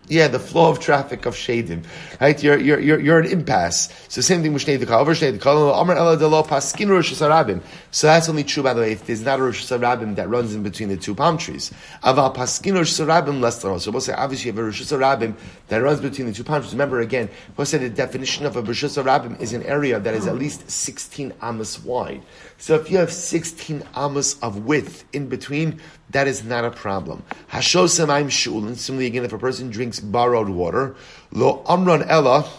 yeah, 0.09 0.27
the 0.27 0.39
flow 0.39 0.69
of 0.69 0.79
traffic 0.79 1.25
of 1.25 1.35
Shadim. 1.35 1.85
Right? 2.19 2.41
You're, 2.41 2.57
you're, 2.57 2.79
you're, 2.79 2.99
you're 2.99 3.19
an 3.19 3.27
impasse. 3.27 3.93
So 4.09 4.21
same 4.21 4.41
thing 4.41 4.53
with 4.53 4.65
Shnei 4.65 4.79
Dekal. 4.79 4.99
Over 4.99 5.13
Shnei 5.13 5.37
Dekal, 5.37 5.79
Amar 5.79 5.95
Ela 5.95 6.17
Delo 6.17 6.41
Paskin 6.41 6.89
Rosh 6.89 7.13
Hashanah. 7.13 7.61
So 7.91 8.07
that's 8.07 8.27
only 8.27 8.43
true, 8.43 8.63
by 8.63 8.73
the 8.73 8.81
way, 8.81 8.91
if 8.91 9.05
there's 9.05 9.21
not 9.21 9.39
a 9.39 9.43
Rosh 9.43 9.71
Hashanah 9.71 10.15
that 10.15 10.27
runs 10.27 10.55
in 10.55 10.63
between 10.63 10.89
the 10.89 10.97
two 10.97 11.13
palm 11.13 11.37
trees. 11.37 11.71
Aval 12.03 12.35
Paskin 12.35 12.75
Rosh 12.75 12.99
Hashanah 12.99 13.39
less 13.39 13.61
So 13.61 13.91
we'll 13.91 14.01
say, 14.01 14.13
obviously, 14.13 14.47
you 14.47 14.53
have 14.53 14.59
a 14.59 14.63
Rosh 14.65 14.81
Hashanah 14.81 15.35
that 15.67 15.77
runs 15.77 16.01
between 16.01 16.27
the 16.27 16.33
two 16.33 16.43
palm 16.43 16.61
trees. 16.61 16.73
Remember 16.73 17.01
again, 17.01 17.29
we'll 17.55 17.65
say 17.65 17.77
the 17.77 17.89
definition 17.89 18.47
of 18.47 18.55
a 18.55 18.63
Rosh 18.63 18.83
Hashanah 18.83 19.39
is 19.39 19.53
an 19.53 19.63
area 19.63 19.99
that 19.99 20.15
is 20.15 20.25
at 20.25 20.35
least 20.35 20.69
16 20.69 21.33
amos 21.43 21.83
wide. 21.83 22.23
So 22.59 22.75
if 22.75 22.91
you 22.91 22.97
have 22.97 23.11
16 23.11 23.83
amos 23.95 24.37
of 24.41 24.65
width 24.65 25.05
in 25.13 25.29
between, 25.29 25.79
that 26.09 26.27
is 26.27 26.43
not 26.43 26.65
a 26.65 26.71
problem. 26.71 27.23
Hashosemaim 27.51 28.25
shulin. 28.25 28.75
Similarly, 28.75 29.07
again, 29.07 29.23
if 29.23 29.31
a 29.31 29.39
person 29.39 29.69
drinks 29.69 30.01
borrowed 30.01 30.49
water, 30.49 30.93
lo 31.31 31.63
amran 31.69 32.03
ella, 32.03 32.49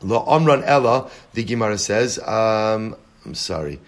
lo 0.00 0.24
amran 0.28 0.62
ella. 0.62 1.10
The 1.34 1.42
Gemara 1.42 1.76
says, 1.76 2.20
um, 2.20 2.94
I'm 3.26 3.34
sorry. 3.34 3.80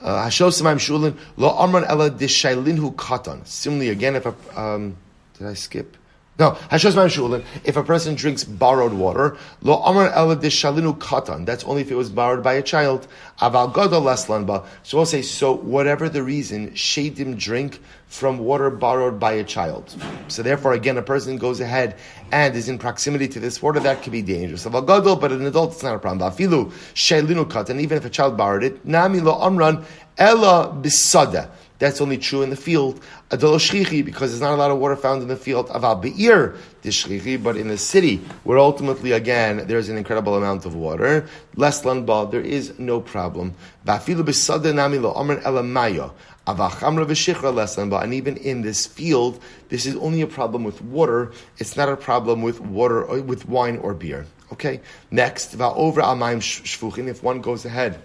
Uh, 0.00 0.26
Hashosemaim 0.26 0.76
shulin 0.76 1.18
lo 1.36 1.50
amran 1.58 1.82
ella 1.82 2.08
dishailinhu 2.08 2.94
katan. 2.94 3.44
Similarly, 3.44 3.90
again, 3.90 4.14
if 4.14 4.26
a 4.26 4.60
um, 4.60 4.96
did 5.36 5.48
I 5.48 5.54
skip? 5.54 5.96
No, 6.38 6.58
if 6.70 7.76
a 7.76 7.82
person 7.82 8.14
drinks 8.14 8.44
borrowed 8.44 8.92
water, 8.92 9.38
lo 9.62 9.82
amar 9.82 10.10
shalinu 10.10 10.98
katan. 10.98 11.46
That's 11.46 11.64
only 11.64 11.80
if 11.80 11.90
it 11.90 11.94
was 11.94 12.10
borrowed 12.10 12.42
by 12.42 12.52
a 12.52 12.62
child. 12.62 13.08
So 13.40 14.96
we'll 14.96 15.06
say, 15.06 15.22
so 15.22 15.52
whatever 15.54 16.10
the 16.10 16.22
reason, 16.22 16.72
shadim 16.72 17.38
drink 17.38 17.80
from 18.08 18.38
water 18.38 18.68
borrowed 18.68 19.18
by 19.18 19.32
a 19.32 19.44
child. 19.44 19.96
So 20.28 20.42
therefore, 20.42 20.74
again, 20.74 20.98
a 20.98 21.02
person 21.02 21.38
goes 21.38 21.60
ahead 21.60 21.96
and 22.30 22.54
is 22.54 22.68
in 22.68 22.78
proximity 22.78 23.28
to 23.28 23.40
this 23.40 23.62
water, 23.62 23.80
that 23.80 24.02
could 24.02 24.12
be 24.12 24.20
dangerous. 24.20 24.66
But 24.66 25.32
an 25.32 25.46
adult, 25.46 25.72
it's 25.72 25.82
not 25.82 25.94
a 25.94 25.98
problem. 25.98 26.30
Afilu 26.30 26.70
shalinu 26.92 27.46
katan. 27.46 27.80
Even 27.80 27.96
if 27.96 28.04
a 28.04 28.10
child 28.10 28.36
borrowed 28.36 28.62
it, 28.62 28.84
nami 28.84 29.20
lo 29.20 29.40
amran 29.40 29.86
ela 30.18 30.70
bisada. 30.82 31.48
That's 31.78 32.00
only 32.00 32.16
true 32.16 32.42
in 32.42 32.50
the 32.50 32.56
field. 32.56 33.00
Adolo 33.30 33.58
shchichi, 33.58 34.04
because 34.04 34.30
there's 34.30 34.40
not 34.40 34.52
a 34.52 34.56
lot 34.56 34.70
of 34.70 34.78
water 34.78 34.96
found 34.96 35.22
in 35.22 35.28
the 35.28 35.36
field. 35.36 35.68
Aval 35.68 36.00
be'ir 36.00 36.54
shchichi, 36.82 37.42
but 37.42 37.56
in 37.56 37.68
the 37.68 37.76
city, 37.76 38.18
where 38.44 38.58
ultimately, 38.58 39.12
again, 39.12 39.66
there's 39.66 39.88
an 39.88 39.96
incredible 39.96 40.36
amount 40.36 40.64
of 40.64 40.74
water. 40.74 41.26
Less 41.54 41.84
landball, 41.84 42.26
there 42.26 42.40
is 42.40 42.78
no 42.78 43.00
problem. 43.00 43.54
Ba'afilu 43.86 44.24
b'sada 44.24 44.74
nami 44.74 44.98
lo 44.98 45.12
amran 45.14 45.40
elamayo. 45.40 46.12
And 46.48 48.14
even 48.14 48.36
in 48.36 48.62
this 48.62 48.86
field, 48.86 49.42
this 49.68 49.84
is 49.84 49.96
only 49.96 50.20
a 50.20 50.28
problem 50.28 50.62
with 50.62 50.80
water. 50.80 51.32
It's 51.58 51.76
not 51.76 51.88
a 51.88 51.96
problem 51.96 52.40
with 52.42 52.60
water, 52.60 53.04
with 53.20 53.48
wine 53.48 53.78
or 53.78 53.94
beer. 53.94 54.26
Okay. 54.52 54.80
Next, 55.10 55.60
over 55.60 56.00
amayim 56.00 56.38
shvuchin. 56.38 57.08
If 57.08 57.24
one 57.24 57.40
goes 57.40 57.64
ahead 57.64 58.00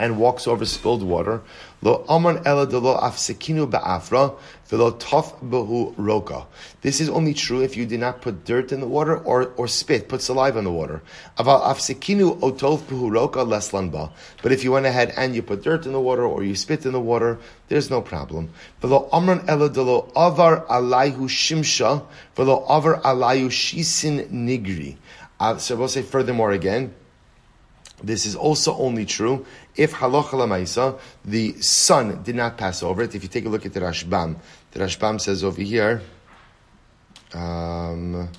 and 0.00 0.18
walks 0.18 0.48
over 0.48 0.64
spilled 0.64 1.02
water, 1.02 1.42
Lo 1.82 2.02
ba'afra 2.08 2.40
tof 4.98 5.34
roka. 5.96 6.46
This 6.80 7.00
is 7.00 7.10
only 7.10 7.34
true 7.34 7.62
if 7.62 7.76
you 7.76 7.84
did 7.86 8.00
not 8.00 8.22
put 8.22 8.46
dirt 8.46 8.72
in 8.72 8.80
the 8.80 8.86
water 8.86 9.18
or, 9.18 9.52
or 9.56 9.68
spit, 9.68 10.08
put 10.08 10.22
saliva 10.22 10.58
in 10.58 10.64
the 10.64 10.72
water. 10.72 11.02
But 11.36 11.76
if 14.52 14.64
you 14.64 14.72
went 14.72 14.86
ahead 14.86 15.12
and 15.16 15.34
you 15.34 15.42
put 15.42 15.62
dirt 15.62 15.84
in 15.86 15.92
the 15.92 16.00
water 16.00 16.24
or 16.24 16.44
you 16.44 16.54
spit 16.54 16.86
in 16.86 16.92
the 16.92 17.00
water, 17.00 17.38
there's 17.68 17.90
no 17.90 18.00
problem. 18.00 18.48
Avar 18.82 19.10
shimsha 21.28 22.02
avar 22.36 23.00
shisin 23.50 24.30
nigri. 24.30 24.96
Uh, 25.38 25.58
so 25.58 25.76
we'll 25.76 25.88
say 25.88 26.00
furthermore 26.02 26.52
again. 26.52 26.94
This 28.02 28.24
is 28.24 28.34
also 28.34 28.74
only 28.76 29.04
true 29.04 29.44
if 29.76 29.94
halacha 29.94 30.32
lamaisa, 30.32 30.98
the 31.24 31.60
sun 31.60 32.22
did 32.22 32.36
not 32.36 32.56
pass 32.56 32.82
over 32.82 33.02
it. 33.02 33.14
If 33.14 33.22
you 33.22 33.28
take 33.28 33.46
a 33.46 33.48
look 33.48 33.66
at 33.66 33.72
the 33.72 33.80
Rashbam, 33.80 34.36
the 34.72 34.80
Rashbam 34.80 35.20
says 35.20 35.44
over 35.44 35.62
here. 35.62 36.02
Um, 37.32 38.30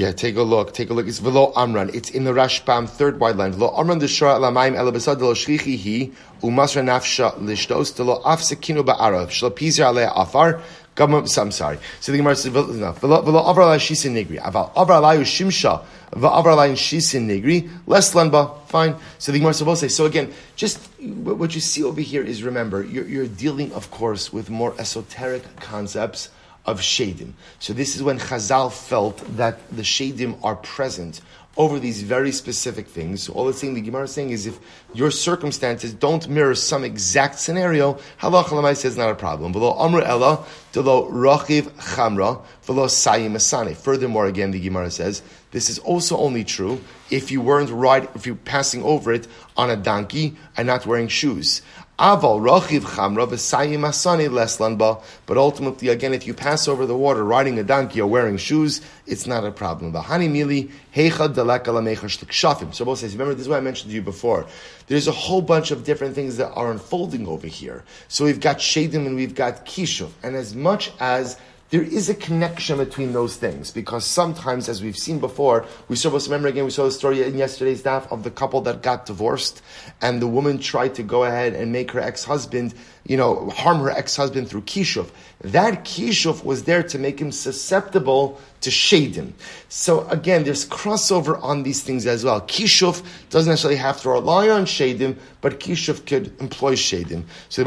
Yeah, 0.00 0.12
take 0.12 0.36
a 0.36 0.42
look. 0.42 0.72
Take 0.72 0.88
a 0.88 0.94
look. 0.94 1.06
It's 1.06 1.18
Velo 1.18 1.52
Amran. 1.54 1.90
It's 1.92 2.08
in 2.08 2.24
the 2.24 2.30
Rashbam, 2.30 2.88
third 2.88 3.20
wide 3.20 3.36
line. 3.36 3.52
Velo 3.52 3.70
Amran 3.76 4.00
deshra 4.00 4.38
lamaim 4.40 4.74
elabasad 4.74 5.20
lo 5.20 5.34
shlichihi 5.34 6.14
umasra 6.42 6.82
nafsha 6.82 7.36
lishtos 7.38 7.94
delo 7.94 8.22
afsekinu 8.22 8.82
ba'arav 8.82 9.28
shlo 9.28 9.50
pizir 9.50 9.84
alei 9.84 10.10
afar 10.10 10.62
I'm 11.00 11.50
sorry. 11.50 11.78
So 12.00 12.12
the 12.12 12.18
Gemara 12.18 12.36
says, 12.36 12.52
"Velo 12.52 12.72
avra 12.72 13.64
alay 13.64 13.78
shisin 13.78 14.12
nigri." 14.12 14.40
Aval 14.40 14.72
avra 14.74 15.00
alay 15.00 15.20
shimsha 15.20 15.84
va'avra 16.12 16.54
alay 16.56 16.72
shisin 16.72 17.26
nigri 17.26 17.70
less 17.86 18.14
lanba. 18.14 18.58
Fine. 18.66 18.96
So 19.18 19.32
the 19.32 19.38
Gemara 19.38 19.54
says, 19.54 19.80
say. 19.80 19.88
So 19.88 20.06
again, 20.06 20.32
just 20.56 20.78
what 21.00 21.54
you 21.54 21.60
see 21.60 21.82
over 21.82 22.00
here 22.00 22.22
is 22.22 22.42
remember 22.42 22.84
you're, 22.84 23.06
you're 23.06 23.26
dealing, 23.26 23.72
of 23.72 23.90
course, 23.90 24.32
with 24.32 24.50
more 24.50 24.74
esoteric 24.78 25.42
concepts 25.56 26.30
of 26.66 26.80
shadim. 26.80 27.32
So 27.58 27.72
this 27.72 27.96
is 27.96 28.02
when 28.02 28.18
Chazal 28.18 28.72
felt 28.72 29.18
that 29.36 29.58
the 29.70 29.82
shadim 29.82 30.38
are 30.44 30.56
present 30.56 31.20
over 31.56 31.78
these 31.78 32.02
very 32.02 32.32
specific 32.32 32.86
things. 32.86 33.24
So 33.24 33.32
all 33.32 33.48
it's 33.48 33.60
saying, 33.60 33.74
the 33.74 33.80
Gemara 33.80 34.04
is 34.04 34.12
saying 34.12 34.30
is 34.30 34.46
if 34.46 34.58
your 34.94 35.10
circumstances 35.10 35.92
don't 35.92 36.28
mirror 36.28 36.54
some 36.54 36.84
exact 36.84 37.38
scenario, 37.38 37.94
halacha 38.20 38.44
lamai 38.44 38.76
says 38.76 38.96
not 38.96 39.10
a 39.10 39.14
problem. 39.14 39.52
V'lo 39.52 39.78
amr 39.78 40.00
ella, 40.02 40.44
lo 40.76 41.10
rachiv 41.10 41.64
chamra, 41.72 42.40
v'lo 42.64 42.86
sayim 42.86 43.32
asane. 43.32 43.76
Furthermore, 43.76 44.26
again, 44.26 44.52
the 44.52 44.60
Gemara 44.60 44.90
says, 44.90 45.22
this 45.50 45.68
is 45.68 45.80
also 45.80 46.16
only 46.16 46.44
true 46.44 46.80
if 47.10 47.32
you 47.32 47.40
weren't 47.40 47.70
right, 47.70 48.08
if 48.14 48.26
you're 48.26 48.36
passing 48.36 48.84
over 48.84 49.12
it 49.12 49.26
on 49.56 49.68
a 49.68 49.76
donkey 49.76 50.36
and 50.56 50.68
not 50.68 50.86
wearing 50.86 51.08
shoes. 51.08 51.62
Aval 52.00 52.40
rochiv 52.40 52.80
chamra 52.80 53.28
v'sayim 53.28 53.80
asani 53.80 54.26
leslanba. 54.30 55.02
But 55.26 55.36
ultimately, 55.36 55.88
again, 55.88 56.14
if 56.14 56.26
you 56.26 56.32
pass 56.32 56.66
over 56.66 56.86
the 56.86 56.96
water 56.96 57.22
riding 57.22 57.58
a 57.58 57.62
donkey 57.62 58.00
or 58.00 58.06
wearing 58.06 58.38
shoes, 58.38 58.80
it's 59.06 59.26
not 59.26 59.44
a 59.44 59.50
problem. 59.50 59.92
V'hani 59.92 60.30
mili 60.30 60.70
heicha 60.94 61.28
delekala 61.34 61.82
shafim. 62.28 62.74
So 62.74 62.86
both 62.86 63.00
says, 63.00 63.12
remember, 63.12 63.34
this 63.34 63.42
is 63.42 63.48
what 63.50 63.58
I 63.58 63.60
mentioned 63.60 63.90
to 63.90 63.94
you 63.94 64.00
before. 64.00 64.46
There's 64.86 65.08
a 65.08 65.12
whole 65.12 65.42
bunch 65.42 65.72
of 65.72 65.84
different 65.84 66.14
things 66.14 66.38
that 66.38 66.50
are 66.52 66.70
unfolding 66.70 67.28
over 67.28 67.46
here. 67.46 67.84
So 68.08 68.24
we've 68.24 68.40
got 68.40 68.60
shadim 68.60 69.06
and 69.06 69.14
we've 69.14 69.34
got 69.34 69.66
kishuv. 69.66 70.10
And 70.22 70.36
as 70.36 70.54
much 70.54 70.90
as 71.00 71.38
there 71.70 71.82
is 71.82 72.08
a 72.08 72.14
connection 72.14 72.78
between 72.78 73.12
those 73.12 73.36
things 73.36 73.70
because 73.70 74.04
sometimes, 74.04 74.68
as 74.68 74.82
we've 74.82 74.96
seen 74.96 75.20
before, 75.20 75.66
we 75.88 75.94
saw, 75.94 76.10
this. 76.10 76.26
remember 76.26 76.48
again, 76.48 76.64
we 76.64 76.70
saw 76.70 76.84
the 76.84 76.90
story 76.90 77.22
in 77.22 77.38
yesterday's 77.38 77.82
daf 77.82 78.10
of 78.10 78.24
the 78.24 78.30
couple 78.30 78.60
that 78.62 78.82
got 78.82 79.06
divorced 79.06 79.62
and 80.02 80.20
the 80.20 80.26
woman 80.26 80.58
tried 80.58 80.96
to 80.96 81.04
go 81.04 81.22
ahead 81.24 81.54
and 81.54 81.72
make 81.72 81.92
her 81.92 82.00
ex-husband, 82.00 82.74
you 83.06 83.16
know, 83.16 83.50
harm 83.50 83.78
her 83.78 83.90
ex-husband 83.90 84.48
through 84.48 84.62
kishuf. 84.62 85.10
That 85.42 85.84
kishuf 85.84 86.44
was 86.44 86.64
there 86.64 86.82
to 86.82 86.98
make 86.98 87.18
him 87.20 87.32
susceptible 87.32 88.40
to 88.60 88.70
shadim. 88.70 89.32
So 89.68 90.06
again, 90.08 90.44
there's 90.44 90.68
crossover 90.68 91.42
on 91.42 91.62
these 91.62 91.82
things 91.82 92.06
as 92.06 92.24
well. 92.24 92.42
Kishuf 92.42 93.02
doesn't 93.30 93.50
necessarily 93.50 93.78
have 93.78 94.02
to 94.02 94.10
rely 94.10 94.50
on 94.50 94.66
shadim, 94.66 95.16
but 95.40 95.60
kishuf 95.60 96.04
could 96.06 96.38
employ 96.40 96.74
shadim. 96.74 97.24
So 97.48 97.64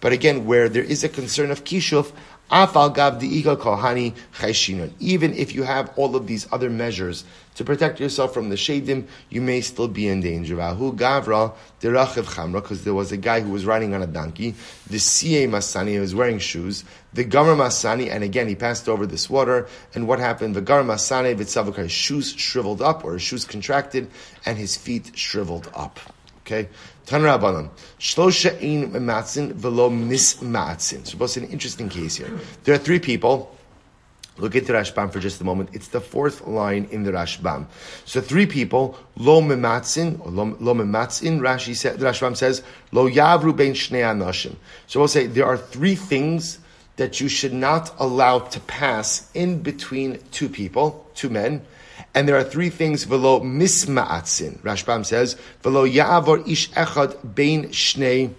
but 0.00 0.12
again, 0.12 0.44
where 0.44 0.68
there 0.68 0.82
is 0.82 1.04
a 1.04 1.08
concern 1.08 1.50
of 1.52 1.64
even 5.00 5.34
if 5.34 5.54
you 5.54 5.62
have 5.62 5.90
all 5.96 6.14
of 6.14 6.26
these 6.26 6.46
other 6.52 6.68
measures 6.68 7.24
to 7.54 7.64
protect 7.64 7.98
yourself 7.98 8.34
from 8.34 8.50
the 8.50 8.56
shadim, 8.56 9.06
you 9.30 9.40
may 9.40 9.62
still 9.62 9.88
be 9.88 10.06
in 10.06 10.20
danger. 10.20 10.56
gavra 10.56 11.54
because 12.52 12.84
there 12.84 12.92
was 12.92 13.10
a 13.10 13.16
guy 13.16 13.40
who 13.40 13.50
was 13.50 13.64
riding 13.64 13.94
on 13.94 14.02
a 14.02 14.06
donkey. 14.06 14.54
The 14.90 14.98
siye 14.98 15.48
masani 15.48 15.98
was 15.98 16.14
wearing 16.14 16.38
shoes. 16.38 16.84
The 17.14 17.24
gamar 17.24 17.56
masani, 17.56 18.10
and 18.10 18.22
again 18.22 18.48
he 18.48 18.54
passed 18.54 18.86
over 18.86 19.06
this 19.06 19.30
water. 19.30 19.66
And 19.94 20.06
what 20.06 20.18
happened? 20.18 20.54
The 20.54 20.60
gamar 20.60 20.84
masani 20.84 21.74
his 21.76 21.92
shoes 21.92 22.34
shriveled 22.34 22.82
up 22.82 23.02
or 23.02 23.14
his 23.14 23.22
shoes 23.22 23.46
contracted, 23.46 24.10
and 24.44 24.58
his 24.58 24.76
feet 24.76 25.12
shriveled 25.16 25.70
up. 25.74 25.98
Okay, 26.44 26.68
Tan 27.06 27.22
Rabbanan. 27.22 27.70
Shlosha 28.00 28.60
ein 28.60 28.90
matzin 28.92 29.52
velo 29.52 29.88
mismatzin. 29.90 31.06
So, 31.06 31.16
what's 31.18 31.36
an 31.36 31.44
interesting 31.48 31.88
case 31.88 32.16
here? 32.16 32.30
There 32.64 32.74
are 32.74 32.78
three 32.78 32.98
people. 32.98 33.56
Look 34.38 34.56
at 34.56 34.66
the 34.66 34.72
Rashbam 34.72 35.12
for 35.12 35.20
just 35.20 35.40
a 35.40 35.44
moment. 35.44 35.70
It's 35.74 35.88
the 35.88 36.00
fourth 36.00 36.46
line 36.46 36.88
in 36.90 37.02
the 37.02 37.12
Rashbam. 37.12 37.66
So 38.06 38.22
three 38.22 38.46
people, 38.46 38.98
lo 39.14 39.42
mematzin, 39.42 40.18
lo, 40.24 40.74
mematzin, 40.74 41.40
Rashi 41.40 41.76
said, 41.76 41.98
the 41.98 42.06
Rashbam 42.06 42.34
says, 42.34 42.62
lo 42.92 43.08
yavru 43.10 43.54
bein 43.54 43.74
shnei 43.74 44.00
anashim. 44.00 44.56
So 44.86 45.00
we'll 45.00 45.08
say 45.08 45.26
there 45.26 45.44
are 45.44 45.58
three 45.58 45.94
things 45.94 46.58
that 46.96 47.20
you 47.20 47.28
should 47.28 47.52
not 47.52 47.94
allow 47.98 48.38
to 48.38 48.60
pass 48.60 49.30
in 49.34 49.62
between 49.62 50.18
two 50.30 50.48
people, 50.48 51.06
two 51.14 51.28
men, 51.28 51.62
and 52.14 52.28
there 52.28 52.36
are 52.36 52.44
three 52.44 52.68
things, 52.68 53.04
velo 53.04 53.40
misma'atzin. 53.40 54.58
Rashbam 54.60 55.04
says, 55.06 55.36
velo 55.62 55.86
ya'avor 55.86 56.46
ish 56.48 56.70
echad 56.70 57.34
bein 57.34 57.68
shnei, 57.68 58.32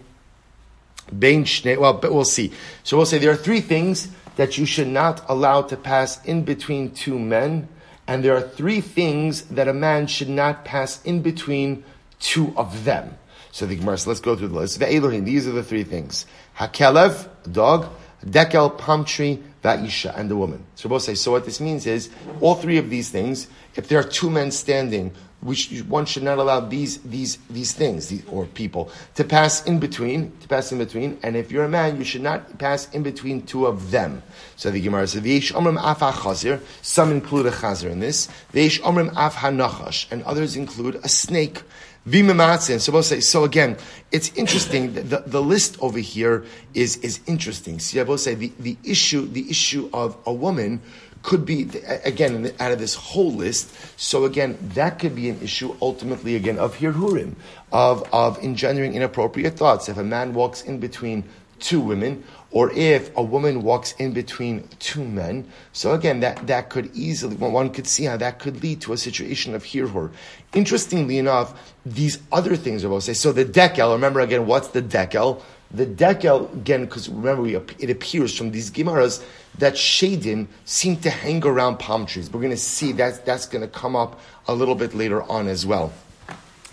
bein 1.18 1.44
shnei, 1.44 1.78
well, 1.78 1.94
but 1.94 2.14
we'll 2.14 2.26
see. 2.26 2.52
So 2.84 2.98
we'll 2.98 3.06
say 3.06 3.18
there 3.18 3.32
are 3.32 3.36
three 3.36 3.62
things 3.62 4.10
that 4.36 4.58
you 4.58 4.66
should 4.66 4.88
not 4.88 5.24
allow 5.28 5.62
to 5.64 5.78
pass 5.78 6.24
in 6.26 6.44
between 6.44 6.92
two 6.92 7.18
men, 7.18 7.68
and 8.08 8.24
there 8.24 8.36
are 8.36 8.42
three 8.42 8.82
things 8.82 9.44
that 9.44 9.68
a 9.68 9.74
man 9.74 10.08
should 10.08 10.30
not 10.30 10.66
pass 10.66 11.04
in 11.04 11.22
between 11.22 11.84
two 12.20 12.54
of 12.58 12.86
them. 12.86 13.18
So 13.52 13.66
the 13.66 13.76
Gemara, 13.76 13.98
let's 14.08 14.20
go 14.20 14.36
through 14.36 14.48
the 14.50 14.56
list. 14.56 14.80
Ve'elohim, 14.80 15.26
these 15.26 15.48
are 15.48 15.52
the 15.52 15.64
three 15.64 15.84
things. 15.84 16.26
Hakelev, 16.58 17.28
dog, 17.52 17.88
dekel, 18.26 18.76
palm 18.78 19.06
tree, 19.06 19.44
Va'isha, 19.64 20.18
and 20.18 20.30
the 20.30 20.36
woman. 20.36 20.66
So 20.76 20.90
both 20.90 21.04
say, 21.04 21.14
so 21.14 21.32
what 21.32 21.46
this 21.46 21.62
means 21.62 21.86
is, 21.86 22.10
all 22.42 22.56
three 22.56 22.78
of 22.78 22.90
these 22.90 23.10
things, 23.10 23.48
if 23.76 23.88
there 23.88 24.00
are 24.00 24.04
two 24.04 24.30
men 24.30 24.52
standing, 24.52 25.12
which 25.44 25.82
one 25.84 26.06
should 26.06 26.24
not 26.24 26.38
allow 26.38 26.60
these 26.62 26.98
these 27.00 27.38
these 27.50 27.74
things 27.74 28.08
these, 28.08 28.24
or 28.30 28.46
people 28.46 28.90
to 29.16 29.24
pass 29.24 29.66
in 29.66 29.80
between 29.80 30.32
to 30.40 30.48
pass 30.48 30.72
in 30.72 30.78
between 30.78 31.18
and 31.22 31.36
if 31.36 31.52
you're 31.52 31.66
a 31.66 31.70
man 31.70 31.98
you 31.98 32.04
should 32.04 32.22
not 32.22 32.58
pass 32.58 32.90
in 32.94 33.04
between 33.04 33.42
two 33.42 33.66
of 33.66 33.92
them 33.92 34.24
so 34.56 34.72
the 34.72 34.80
Gemara 34.80 35.06
says 35.06 35.22
v'yish 35.22 35.52
omrim 35.52 35.78
af 35.78 36.00
chazir 36.00 36.62
some 36.82 37.12
include 37.12 37.46
a 37.46 37.52
chazir 37.52 37.92
in 37.92 38.00
this 38.00 38.30
v'yish 38.54 38.80
omrim 38.82 39.12
af 39.18 39.36
hanachash 39.36 40.10
and 40.12 40.24
others 40.24 40.56
include 40.56 40.96
a 41.04 41.10
snake 41.10 41.62
Vimamatzin. 42.08 42.82
So 42.82 42.92
we'll 42.92 43.02
say, 43.02 43.22
so 43.22 43.46
again, 43.46 43.78
it's 44.12 44.30
interesting. 44.36 44.94
The, 44.94 45.24
the 45.26 45.42
list 45.42 45.78
over 45.80 46.00
here 46.00 46.44
is, 46.74 46.98
is 46.98 47.22
interesting. 47.28 47.80
See, 47.80 47.98
I 47.98 48.04
will 48.04 48.18
say 48.18 48.36
the, 48.36 48.52
the 48.60 48.78
issue, 48.84 49.26
the 49.26 49.50
issue 49.50 49.90
of 49.94 50.18
a 50.26 50.34
woman 50.34 50.82
could 51.24 51.46
be, 51.46 51.70
again, 52.04 52.54
out 52.60 52.72
of 52.72 52.80
this 52.80 52.94
whole 52.96 53.34
list. 53.34 53.74
So 54.00 54.26
again, 54.26 54.58
that 54.76 55.00
could 55.00 55.16
be 55.16 55.30
an 55.30 55.42
issue 55.42 55.76
ultimately, 55.82 56.36
again, 56.36 56.60
of 56.60 56.78
hirhurim, 56.78 57.36
of, 57.72 58.08
of 58.14 58.38
engendering 58.44 58.94
inappropriate 58.94 59.58
thoughts. 59.58 59.90
If 59.90 59.98
a 59.98 60.04
man 60.04 60.34
walks 60.34 60.62
in 60.62 60.80
between 60.80 61.24
two 61.60 61.80
women, 61.80 62.24
or 62.52 62.72
if 62.74 63.16
a 63.18 63.24
woman 63.24 63.64
walks 63.64 63.94
in 63.94 64.12
between 64.14 64.68
two 64.80 65.04
men. 65.04 65.50
So 65.72 65.94
again, 65.94 66.20
that, 66.20 66.46
that 66.48 66.70
could 66.70 66.94
easily, 66.94 67.36
one 67.36 67.72
could 67.72 67.88
see 67.88 68.04
how 68.04 68.18
that 68.18 68.40
could 68.40 68.62
lead 68.62 68.82
to 68.82 68.94
a 68.94 68.98
situation 68.98 69.56
of 69.56 69.64
hirhur. 69.64 70.12
Interestingly 70.54 71.18
enough, 71.18 71.74
these 71.86 72.20
other 72.32 72.56
things 72.56 72.84
are 72.84 72.88
about 72.88 72.98
to 72.98 73.02
say, 73.02 73.14
so 73.14 73.32
the 73.32 73.46
dekel, 73.46 73.94
remember 73.94 74.20
again, 74.20 74.46
what's 74.46 74.68
the 74.68 74.82
dekel? 74.82 75.42
The 75.74 75.88
dekel, 75.88 76.54
again, 76.54 76.86
because 76.86 77.10
remember, 77.10 77.42
we, 77.42 77.56
it 77.56 77.90
appears 77.90 78.38
from 78.38 78.52
these 78.52 78.70
Gemaras 78.70 79.24
that 79.58 79.74
shadim 79.74 80.48
seem 80.66 80.98
to 80.98 81.10
hang 81.10 81.44
around 81.46 81.80
palm 81.80 82.06
trees. 82.06 82.32
We're 82.32 82.42
going 82.42 82.52
to 82.52 82.58
see 82.58 82.92
that 82.94 83.26
that's 83.26 83.48
going 83.48 83.64
to 83.64 83.68
come 83.68 83.96
up 83.96 84.20
a 84.48 84.54
little 84.54 84.76
bit 84.76 84.94
later 84.94 85.24
on 85.24 85.48
as 85.48 85.66
well. 85.66 85.92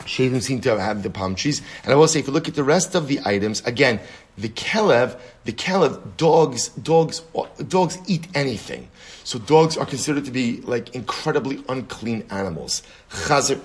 Shadim 0.00 0.42
seem 0.42 0.60
to 0.62 0.78
have 0.78 1.02
the 1.02 1.10
palm 1.10 1.34
trees. 1.34 1.62
And 1.84 1.92
I 1.92 1.96
will 1.96 2.08
say, 2.08 2.20
if 2.20 2.26
you 2.26 2.32
look 2.32 2.48
at 2.48 2.54
the 2.54 2.64
rest 2.64 2.94
of 2.94 3.08
the 3.08 3.20
items, 3.24 3.64
again, 3.66 4.00
the 4.36 4.48
kelev, 4.50 5.18
the 5.44 5.52
kelev, 5.52 6.16
dogs, 6.16 6.68
dogs, 6.68 7.22
dogs 7.68 7.98
eat 8.06 8.26
anything. 8.34 8.88
So 9.24 9.38
dogs 9.38 9.76
are 9.76 9.86
considered 9.86 10.24
to 10.24 10.30
be 10.30 10.60
like 10.62 10.94
incredibly 10.94 11.62
unclean 11.68 12.24
animals. 12.30 12.82
Chazir, 13.10 13.60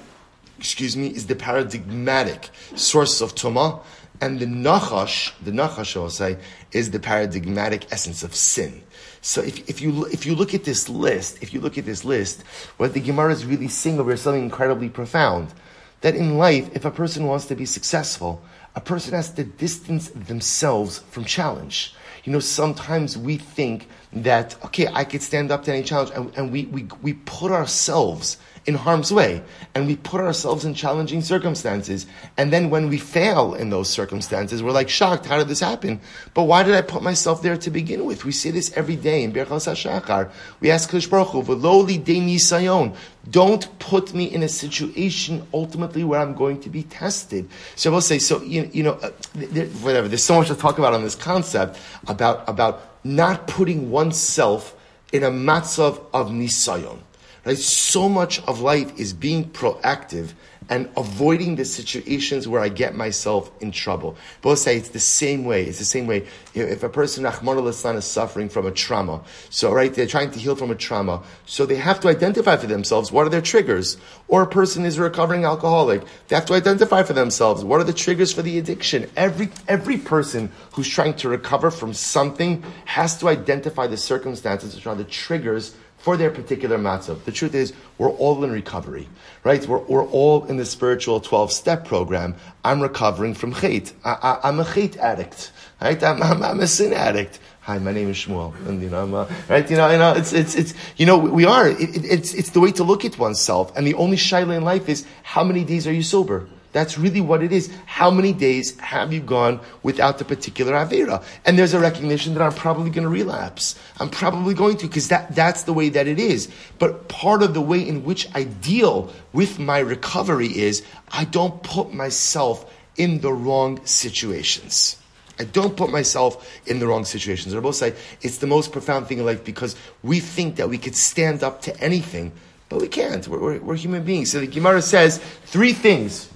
excuse 0.59 0.95
me, 0.95 1.07
is 1.07 1.27
the 1.27 1.35
paradigmatic 1.35 2.49
source 2.75 3.21
of 3.21 3.35
tuma, 3.35 3.81
and 4.21 4.39
the 4.39 4.45
nachash, 4.45 5.31
the 5.43 5.51
nachash, 5.51 5.95
I 5.95 5.99
will 5.99 6.09
say, 6.09 6.37
is 6.71 6.91
the 6.91 6.99
paradigmatic 6.99 7.91
essence 7.91 8.23
of 8.23 8.35
sin. 8.35 8.83
So 9.21 9.41
if, 9.41 9.69
if 9.69 9.81
you 9.81 10.05
if 10.05 10.25
you 10.25 10.35
look 10.35 10.53
at 10.53 10.63
this 10.63 10.87
list, 10.87 11.41
if 11.41 11.53
you 11.53 11.59
look 11.59 11.77
at 11.77 11.85
this 11.85 12.05
list, 12.05 12.43
what 12.77 12.93
the 12.93 12.99
Gemara 12.99 13.31
is 13.31 13.45
really 13.45 13.67
saying 13.67 13.99
over 13.99 14.11
is 14.11 14.21
something 14.21 14.43
incredibly 14.43 14.89
profound 14.89 15.53
that 16.01 16.15
in 16.15 16.37
life, 16.37 16.69
if 16.75 16.85
a 16.85 16.91
person 16.91 17.25
wants 17.25 17.45
to 17.45 17.55
be 17.55 17.65
successful, 17.65 18.41
a 18.75 18.81
person 18.81 19.13
has 19.13 19.31
to 19.31 19.43
distance 19.43 20.09
themselves 20.09 20.99
from 21.09 21.25
challenge. 21.25 21.95
You 22.25 22.31
know, 22.31 22.39
sometimes 22.39 23.17
we 23.17 23.37
think 23.37 23.87
that, 24.13 24.55
okay, 24.65 24.87
I 24.87 25.03
could 25.03 25.21
stand 25.21 25.51
up 25.51 25.63
to 25.63 25.73
any 25.73 25.83
challenge, 25.83 26.11
and, 26.15 26.31
and 26.37 26.51
we, 26.51 26.65
we, 26.65 26.87
we 27.01 27.13
put 27.13 27.51
ourselves 27.51 28.37
in 28.65 28.73
harm's 28.75 29.11
way. 29.11 29.43
And 29.73 29.85
we 29.85 29.95
put 29.95 30.21
ourselves 30.21 30.65
in 30.65 30.73
challenging 30.73 31.21
circumstances. 31.21 32.05
And 32.37 32.51
then 32.51 32.69
when 32.69 32.89
we 32.89 32.97
fail 32.97 33.53
in 33.53 33.69
those 33.69 33.89
circumstances, 33.89 34.63
we're 34.63 34.71
like 34.71 34.89
shocked, 34.89 35.25
how 35.25 35.37
did 35.37 35.47
this 35.47 35.59
happen? 35.59 36.01
But 36.33 36.43
why 36.43 36.63
did 36.63 36.73
I 36.73 36.81
put 36.81 37.03
myself 37.03 37.41
there 37.41 37.57
to 37.57 37.69
begin 37.69 38.05
with? 38.05 38.25
We 38.25 38.31
see 38.31 38.51
this 38.51 38.75
every 38.75 38.95
day 38.95 39.23
in 39.23 39.33
Birchas 39.33 39.67
HaShachar. 39.67 40.31
We 40.59 40.71
ask 40.71 40.89
Kodesh 40.89 41.09
Baruch 41.09 41.29
Hu, 41.29 41.43
V'loli 41.43 42.03
de 42.03 42.19
nisayon. 42.19 42.95
Don't 43.29 43.79
put 43.79 44.13
me 44.13 44.25
in 44.25 44.43
a 44.43 44.49
situation 44.49 45.45
ultimately 45.53 46.03
where 46.03 46.19
I'm 46.19 46.33
going 46.33 46.61
to 46.61 46.69
be 46.69 46.83
tested. 46.83 47.49
So 47.75 47.91
I 47.91 47.93
will 47.93 48.01
say, 48.01 48.19
so, 48.19 48.41
you, 48.41 48.69
you 48.73 48.83
know, 48.83 48.93
uh, 48.93 49.11
there, 49.33 49.67
whatever, 49.67 50.07
there's 50.07 50.23
so 50.23 50.37
much 50.37 50.47
to 50.47 50.55
talk 50.55 50.77
about 50.77 50.93
on 50.93 51.03
this 51.03 51.15
concept 51.15 51.77
about, 52.07 52.47
about 52.47 52.81
not 53.03 53.47
putting 53.47 53.91
oneself 53.91 54.75
in 55.11 55.23
a 55.23 55.29
matzav 55.29 56.03
of 56.13 56.29
nisayon. 56.29 56.99
Right? 57.45 57.57
So 57.57 58.09
much 58.09 58.41
of 58.43 58.61
life 58.61 58.99
is 58.99 59.13
being 59.13 59.49
proactive 59.49 60.33
and 60.69 60.89
avoiding 60.97 61.55
the 61.55 61.65
situations 61.65 62.47
where 62.47 62.61
I 62.61 62.69
get 62.69 62.95
myself 62.95 63.51
in 63.61 63.71
trouble. 63.71 64.17
Both 64.41 64.59
say 64.59 64.77
it's 64.77 64.89
the 64.89 64.99
same 64.99 65.45
way. 65.45 65.63
It's 65.63 65.79
the 65.79 65.85
same 65.85 66.07
way. 66.07 66.25
If 66.53 66.83
a 66.83 66.89
person, 66.89 67.25
Ahmad 67.25 67.57
al 67.57 67.67
is 67.67 68.05
suffering 68.05 68.49
from 68.49 68.65
a 68.65 68.71
trauma, 68.71 69.21
so 69.49 69.71
right, 69.71 69.93
they're 69.93 70.07
trying 70.07 70.31
to 70.31 70.39
heal 70.39 70.55
from 70.55 70.71
a 70.71 70.75
trauma, 70.75 71.23
so 71.45 71.65
they 71.65 71.75
have 71.75 71.99
to 72.01 72.07
identify 72.07 72.57
for 72.57 72.67
themselves 72.67 73.11
what 73.11 73.27
are 73.27 73.29
their 73.29 73.41
triggers. 73.41 73.97
Or 74.27 74.41
a 74.41 74.47
person 74.47 74.85
is 74.85 74.97
a 74.97 75.03
recovering 75.03 75.45
alcoholic, 75.45 76.01
they 76.27 76.35
have 76.35 76.47
to 76.47 76.53
identify 76.53 77.03
for 77.03 77.13
themselves 77.13 77.63
what 77.63 77.79
are 77.79 77.83
the 77.83 77.93
triggers 77.93 78.33
for 78.33 78.41
the 78.41 78.57
addiction. 78.57 79.09
Every 79.15 79.49
every 79.67 79.97
person 79.97 80.51
who's 80.73 80.87
trying 80.87 81.13
to 81.15 81.29
recover 81.29 81.69
from 81.69 81.93
something 81.93 82.63
has 82.85 83.17
to 83.19 83.27
identify 83.27 83.87
the 83.87 83.97
circumstances, 83.97 84.75
which 84.75 84.87
are 84.87 84.95
the 84.95 85.03
triggers 85.03 85.75
for 86.05 86.15
their 86.17 86.29
particular 86.29 86.77
matzav. 86.77 87.23
The 87.23 87.31
truth 87.31 87.55
is, 87.55 87.73
we're 87.97 88.11
all 88.11 88.43
in 88.43 88.51
recovery, 88.51 89.09
right? 89.43 89.67
We're, 89.67 89.79
we're 89.79 90.05
all 90.05 90.45
in 90.45 90.57
the 90.57 90.63
spiritual 90.63 91.19
12 91.19 91.51
step 91.51 91.83
program. 91.83 92.35
I'm 92.63 92.79
recovering 92.79 93.33
from 93.33 93.55
chait. 93.55 93.91
I, 94.05 94.37
am 94.43 94.59
a 94.59 94.63
chait 94.63 94.97
addict, 94.97 95.51
right? 95.81 96.01
I'm, 96.03 96.21
I'm, 96.21 96.43
I'm, 96.43 96.59
a 96.59 96.67
sin 96.67 96.93
addict. 96.93 97.39
Hi, 97.61 97.79
my 97.79 97.91
name 97.91 98.11
is 98.11 98.17
Shmuel, 98.17 98.53
and 98.67 98.83
you 98.83 98.91
know, 98.91 99.01
I'm 99.01 99.13
right. 99.49 99.67
You 99.67 99.77
know, 99.77 99.89
you 99.89 99.97
know, 99.97 100.13
it's 100.13 100.31
it's 100.31 100.53
it's 100.53 100.75
you 100.97 101.07
know, 101.07 101.17
we 101.17 101.43
are. 101.43 101.67
It, 101.67 101.79
it, 101.81 102.05
it's 102.05 102.35
it's 102.35 102.51
the 102.51 102.59
way 102.59 102.71
to 102.73 102.83
look 102.83 103.03
at 103.03 103.17
oneself, 103.17 103.75
and 103.75 103.87
the 103.87 103.95
only 103.95 104.17
shaila 104.17 104.55
in 104.55 104.63
life 104.63 104.87
is 104.87 105.07
how 105.23 105.43
many 105.43 105.63
days 105.63 105.87
are 105.87 105.93
you 105.93 106.03
sober? 106.03 106.47
That's 106.75 106.97
really 106.97 107.21
what 107.21 107.41
it 107.41 107.53
is. 107.53 107.73
How 107.85 108.11
many 108.11 108.33
days 108.33 108.77
have 108.81 109.13
you 109.13 109.21
gone 109.21 109.61
without 109.81 110.17
the 110.17 110.25
particular 110.25 110.73
Avera? 110.73 111.23
And 111.45 111.57
there's 111.57 111.73
a 111.73 111.79
recognition 111.79 112.33
that 112.33 112.43
I'm 112.43 112.51
probably 112.51 112.89
going 112.89 113.05
to 113.05 113.09
relapse. 113.09 113.79
I'm 113.97 114.09
probably 114.09 114.53
going 114.53 114.75
to, 114.79 114.87
because 114.87 115.07
that, 115.07 115.33
that's 115.33 115.63
the 115.63 115.71
way 115.71 115.87
that 115.87 116.05
it 116.05 116.19
is. 116.19 116.49
But 116.77 117.07
part 117.07 117.43
of 117.43 117.53
the 117.53 117.61
way 117.61 117.79
in 117.79 118.03
which 118.03 118.27
I 118.35 118.43
deal 118.43 119.13
with 119.31 119.57
my 119.57 119.79
recovery 119.79 120.47
is 120.47 120.83
I 121.07 121.23
don't 121.23 121.63
put 121.63 121.93
myself 121.93 122.69
in 122.97 123.21
the 123.21 123.31
wrong 123.31 123.85
situations. 123.85 124.97
I 125.39 125.45
don't 125.45 125.77
put 125.77 125.91
myself 125.91 126.59
in 126.65 126.79
the 126.79 126.87
wrong 126.87 127.05
situations. 127.05 127.55
I 127.55 127.61
both 127.61 127.75
say 127.75 127.93
it's 128.21 128.39
the 128.39 128.47
most 128.47 128.73
profound 128.73 129.07
thing 129.07 129.19
in 129.19 129.25
life 129.25 129.45
because 129.45 129.77
we 130.03 130.19
think 130.19 130.57
that 130.57 130.67
we 130.67 130.77
could 130.77 130.97
stand 130.97 131.41
up 131.41 131.61
to 131.61 131.79
anything, 131.79 132.33
but 132.67 132.81
we 132.81 132.89
can't. 132.89 133.25
We're, 133.29 133.39
we're, 133.39 133.59
we're 133.61 133.75
human 133.75 134.03
beings. 134.03 134.33
So 134.33 134.41
the 134.41 134.47
Gemara 134.47 134.81
says 134.81 135.19
three 135.45 135.71
things 135.71 136.31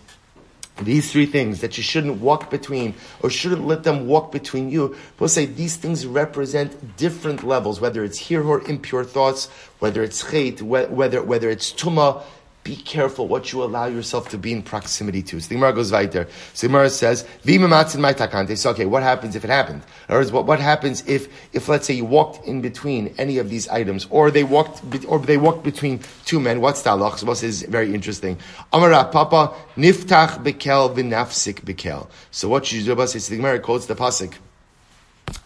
these 0.82 1.12
three 1.12 1.26
things 1.26 1.62
that 1.62 1.78
you 1.78 1.84
shouldn't 1.84 2.22
walk 2.22 2.50
between 2.50 2.96
or 3.22 3.30
shouldn't 3.30 3.66
let 3.66 3.84
them 3.84 4.08
walk 4.08 4.32
between 4.32 4.70
you. 4.70 4.96
We'll 5.20 5.30
say 5.30 5.46
these 5.46 5.76
things 5.76 6.06
represent 6.06 6.98
different 6.98 7.44
levels, 7.44 7.82
whether 7.82 8.04
it's 8.04 8.18
here 8.18 8.44
or 8.44 8.62
impure 8.68 9.04
thoughts, 9.04 9.48
whether 9.80 10.04
it's 10.04 10.24
chait, 10.24 10.62
whether, 10.62 11.24
whether 11.24 11.50
it's 11.50 11.72
tuma, 11.72 12.24
be 12.64 12.76
careful 12.76 13.28
what 13.28 13.52
you 13.52 13.64
allow 13.64 13.86
yourself 13.86 14.30
to 14.30 14.38
be 14.38 14.52
in 14.52 14.62
proximity 14.62 15.24
to. 15.24 15.40
So 15.40 15.48
the 15.48 15.56
Gemara 15.56 15.74
goes 15.74 15.92
right 15.92 16.12
there. 16.12 16.28
So 16.54 16.68
the 16.68 16.74
Gemara 16.74 16.90
says, 16.90 17.24
my 17.46 18.14
takante. 18.14 18.58
So 18.58 18.72
okay, 18.72 18.86
what 18.86 19.02
happens 19.02 19.36
if 19.36 19.44
it 19.44 19.50
happened? 19.50 19.82
Words, 20.10 20.32
what, 20.32 20.46
what 20.46 20.60
happens 20.60 21.08
if, 21.08 21.28
if 21.54 21.68
let's 21.70 21.88
say 21.88 21.94
you 21.94 22.06
walked 22.06 22.46
in 22.46 22.62
between 22.62 23.16
any 23.18 23.38
of 23.38 23.50
these 23.50 23.68
items, 23.70 24.08
or 24.10 24.30
they 24.30 24.44
walked, 24.44 24.82
or 25.08 25.20
they 25.20 25.38
walked 25.38 25.64
between 25.64 26.02
two 26.26 26.40
men? 26.40 26.62
What's 26.62 26.82
the 26.82 26.92
halach? 26.92 27.18
So 27.18 27.46
is 27.46 27.64
very 27.64 27.94
interesting. 27.94 28.38
Amara 28.74 29.06
Papa 29.06 29.56
niftach 29.78 30.44
bekel 30.44 30.94
v'nafsik 30.96 31.62
bekel. 31.62 32.08
So 32.32 32.50
what 32.50 32.66
should 32.66 32.80
you 32.80 32.96
do? 32.96 33.08
So 33.08 33.18
the 33.18 33.38
Gemara 33.38 33.60
quotes 33.60 33.86
the 33.86 33.96
pasuk 33.96 34.34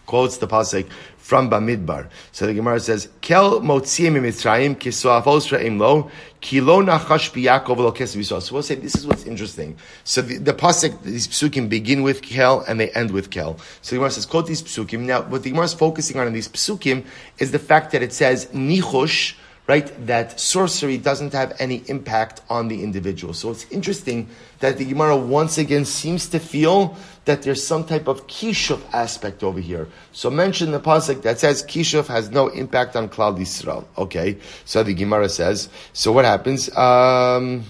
quotes 0.06 0.38
the 0.38 0.47
pasuk 0.47 0.88
from 1.23 1.49
Bamidbar. 1.49 2.09
So 2.33 2.45
the 2.45 2.53
Gemara 2.53 2.81
says, 2.81 3.07
"Kel 3.21 3.62
motziyim 3.62 4.15
mitzrayim 4.15 4.75
kisoafos 4.75 5.57
re'im 5.57 5.79
lo 5.79 6.12
kilo 6.41 6.81
nachash 6.81 7.31
biyakov 7.31 7.77
lo 7.77 7.93
kesef 7.93 8.41
So 8.41 8.53
we'll 8.53 8.62
say 8.62 8.75
this 8.75 8.95
is 8.95 9.07
what's 9.07 9.23
interesting. 9.25 9.77
So 10.03 10.21
the, 10.21 10.38
the 10.38 10.53
pasuk, 10.53 11.01
these 11.01 11.29
psukim 11.29 11.69
begin 11.69 12.03
with 12.03 12.21
kel 12.21 12.59
and 12.67 12.77
they 12.77 12.89
end 12.89 13.12
with 13.12 13.31
kel. 13.31 13.57
So 13.81 13.91
the 13.91 13.99
Gemara 13.99 14.12
says, 14.12 14.25
"Quote 14.25 14.47
these 14.47 14.62
psukim." 14.62 14.99
Now, 15.05 15.21
what 15.21 15.43
the 15.43 15.51
Gemara 15.51 15.63
is 15.63 15.73
focusing 15.73 16.19
on 16.19 16.27
in 16.27 16.33
these 16.33 16.49
psukim 16.49 17.05
is 17.39 17.51
the 17.51 17.59
fact 17.59 17.93
that 17.93 18.03
it 18.03 18.12
says 18.12 18.47
nichush 18.47 19.36
right, 19.67 20.05
that 20.05 20.39
sorcery 20.39 20.97
doesn't 20.97 21.31
have 21.31 21.55
any 21.59 21.83
impact 21.88 22.41
on 22.49 22.67
the 22.67 22.83
individual. 22.83 23.33
So 23.33 23.49
it's 23.51 23.65
interesting 23.71 24.27
that 24.59 24.77
the 24.77 24.86
Gemara 24.86 25.15
once 25.15 25.57
again 25.57 25.86
seems 25.86 26.27
to 26.29 26.39
feel 26.39 26.97
that 27.25 27.43
there's 27.43 27.65
some 27.65 27.86
type 27.86 28.07
of 28.07 28.27
kishuf 28.27 28.81
aspect 28.93 29.43
over 29.43 29.59
here. 29.59 29.88
So 30.12 30.29
mention 30.29 30.71
the 30.71 30.79
pasuk 30.79 31.21
that 31.21 31.39
says 31.39 31.63
kishuf 31.63 32.07
has 32.07 32.29
no 32.29 32.47
impact 32.49 32.95
on 32.95 33.09
Klal 33.09 33.38
Yisrael. 33.38 33.86
Okay, 33.97 34.38
so 34.65 34.83
the 34.83 34.93
Gemara 34.93 35.29
says. 35.29 35.69
So 35.93 36.12
what 36.12 36.25
happens? 36.25 36.69
Um, 36.75 37.63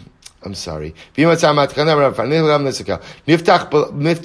I'm 0.46 0.56
sorry. 0.56 0.94
Niftach 1.16 1.48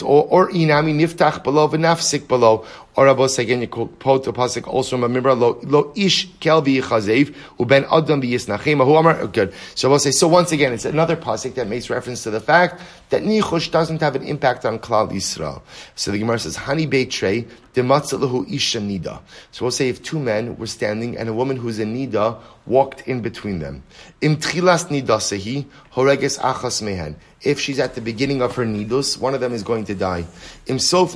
or 0.03 0.51
inami 0.51 0.95
niftach 0.95 1.45
below 1.45 1.69
v'nafsik 1.69 2.27
below. 2.27 2.65
Or 2.99 3.07
Rabos 3.07 3.39
again, 3.39 3.61
you 3.61 3.69
quote 3.69 4.25
the 4.25 4.33
pasuk 4.33 4.67
also 4.67 4.99
remember 4.99 5.33
lo 5.33 5.61
lo 5.63 5.93
ish 5.95 6.29
kel 6.41 6.61
v'yichazev 6.63 7.33
uben 7.57 7.87
adam 7.93 8.21
v'yisnachim 8.21 8.85
who 8.85 8.97
amar 8.97 9.21
oh, 9.21 9.29
good. 9.29 9.55
So 9.77 9.89
we'll 9.89 10.01
say 10.01 10.11
so 10.11 10.27
once 10.27 10.51
again. 10.51 10.73
It's 10.73 10.85
another 10.85 11.15
pasuk 11.15 11.55
that 11.55 11.69
makes 11.69 11.91
reference 11.91 12.25
to 12.25 12.31
the 12.31 12.41
fact 12.41 12.83
that 13.11 13.23
nichush 13.23 13.71
doesn't 13.71 14.01
have 14.01 14.17
an 14.17 14.25
impact 14.25 14.65
on 14.65 14.81
Klal 14.81 15.13
Yisrael. 15.13 15.63
So 15.95 16.11
the 16.11 16.19
Gemara 16.19 16.41
says 16.41 16.57
hani 16.57 16.91
beitrei 16.91 17.49
dematzalahu 17.75 18.53
isha 18.53 18.81
nida. 18.81 19.21
So 19.53 19.65
we'll 19.65 19.71
say 19.71 19.89
if 19.89 20.03
two 20.03 20.19
men 20.19 20.57
were 20.57 20.67
standing 20.67 21.17
and 21.17 21.29
a 21.29 21.33
woman 21.33 21.57
who's 21.57 21.79
in 21.79 21.95
nida 21.95 22.41
walked 22.67 23.07
in 23.07 23.23
between 23.23 23.61
them. 23.61 23.85
Im 24.21 24.39
tchilas 24.39 24.89
nidasehi 24.89 25.67
horeges 25.93 26.41
achas 26.41 26.83
mehen 26.83 27.15
if 27.43 27.61
she's 27.61 27.79
at 27.79 27.95
the 27.95 28.01
beginning 28.01 28.43
of 28.43 28.57
her 28.57 28.65
nidus, 28.65 29.19
one 29.19 29.33
of 29.33 29.41
them 29.41 29.53
is 29.53 29.63
going 29.63 29.85
to 29.85 29.95
die. 29.95 30.25
Imsof 30.67 31.15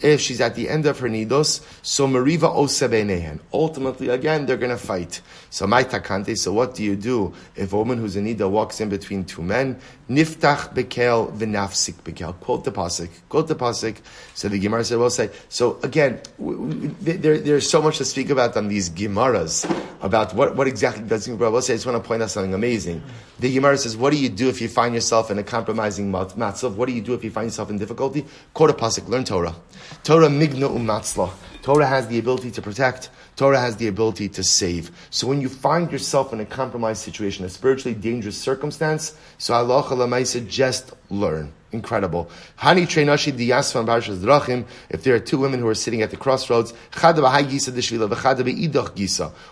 if 0.00 0.20
she's 0.20 0.40
at 0.40 0.54
the 0.56 0.68
end 0.68 0.86
of 0.86 0.98
her 0.98 1.08
nidus, 1.08 1.64
so 1.82 2.08
mariva 2.08 2.52
osebeinehen. 2.52 3.38
Ultimately, 3.52 4.08
again, 4.08 4.46
they're 4.46 4.56
going 4.56 4.70
to 4.70 4.76
fight. 4.76 5.20
So 5.50 5.68
my 5.68 5.84
takante, 5.84 6.36
so 6.36 6.52
what 6.52 6.74
do 6.74 6.82
you 6.82 6.96
do 6.96 7.32
if 7.54 7.72
a 7.72 7.76
woman 7.76 7.98
who's 7.98 8.16
a 8.16 8.20
nida 8.20 8.50
walks 8.50 8.80
in 8.80 8.88
between 8.88 9.24
two 9.24 9.42
men? 9.42 9.78
Niftach 10.10 10.74
bekel 10.74 11.32
v'nafsik 11.36 11.94
bekel. 12.02 12.38
Quote 12.40 12.64
the 12.64 12.72
pasuk. 12.72 13.08
Quote 13.28 13.46
the 13.46 13.54
pasuk. 13.54 13.96
So 14.34 14.48
the 14.48 14.58
Gemara 14.58 14.84
said, 14.84 14.98
"We'll 14.98 15.10
say." 15.10 15.30
So 15.48 15.78
again, 15.82 16.20
there, 16.38 17.38
there's 17.38 17.70
so 17.70 17.80
much 17.80 17.98
to 17.98 18.04
speak 18.04 18.30
about 18.30 18.56
on 18.56 18.68
these 18.68 18.90
Gemaras 18.90 19.64
about 20.02 20.34
what, 20.34 20.56
what 20.56 20.66
exactly 20.66 21.04
does 21.04 21.26
Gemara. 21.26 21.62
Say. 21.62 21.74
I 21.74 21.76
just 21.76 21.86
want 21.86 22.02
to 22.02 22.06
point 22.06 22.22
out 22.22 22.30
something 22.30 22.52
amazing. 22.52 23.02
The 23.38 23.52
Gemara 23.54 23.78
says, 23.78 23.96
"What 23.96 24.10
do 24.10 24.18
you 24.18 24.28
do 24.28 24.48
if 24.48 24.60
you 24.60 24.68
find 24.68 24.94
yourself 24.94 25.03
in 25.30 25.38
a 25.38 25.42
compromising 25.42 26.10
matzav? 26.10 26.74
What 26.74 26.86
do 26.86 26.94
you 26.94 27.02
do 27.02 27.14
if 27.14 27.24
you 27.24 27.30
find 27.30 27.46
yourself 27.46 27.70
in 27.70 27.78
difficulty? 27.78 28.24
Quote 28.52 28.70
a 28.70 28.72
pasuk. 28.72 29.08
Learn 29.08 29.24
Torah. 29.24 29.54
Torah 30.02 30.28
migna 30.28 30.68
umatzlah. 30.68 31.30
Torah 31.64 31.86
has 31.86 32.06
the 32.08 32.18
ability 32.18 32.50
to 32.50 32.60
protect. 32.60 33.08
Torah 33.36 33.58
has 33.58 33.78
the 33.78 33.88
ability 33.88 34.28
to 34.28 34.44
save. 34.44 34.90
So 35.08 35.26
when 35.26 35.40
you 35.40 35.48
find 35.48 35.90
yourself 35.90 36.30
in 36.34 36.40
a 36.40 36.44
compromised 36.44 37.00
situation, 37.00 37.42
a 37.46 37.48
spiritually 37.48 37.94
dangerous 37.98 38.36
circumstance, 38.36 39.16
so 39.38 39.54
Allah 39.54 39.82
lamaisa 39.82 40.46
just 40.46 40.92
learn. 41.08 41.54
Incredible. 41.72 42.28
Hani 42.58 42.82
treinashi 42.82 43.32
diyasvan 43.32 43.86
parshas 43.86 44.18
drachim. 44.18 44.66
If 44.90 45.04
there 45.04 45.14
are 45.14 45.18
two 45.18 45.38
women 45.38 45.60
who 45.60 45.66
are 45.66 45.74
sitting 45.74 46.02
at 46.02 46.10
the 46.10 46.18
crossroads, 46.18 46.74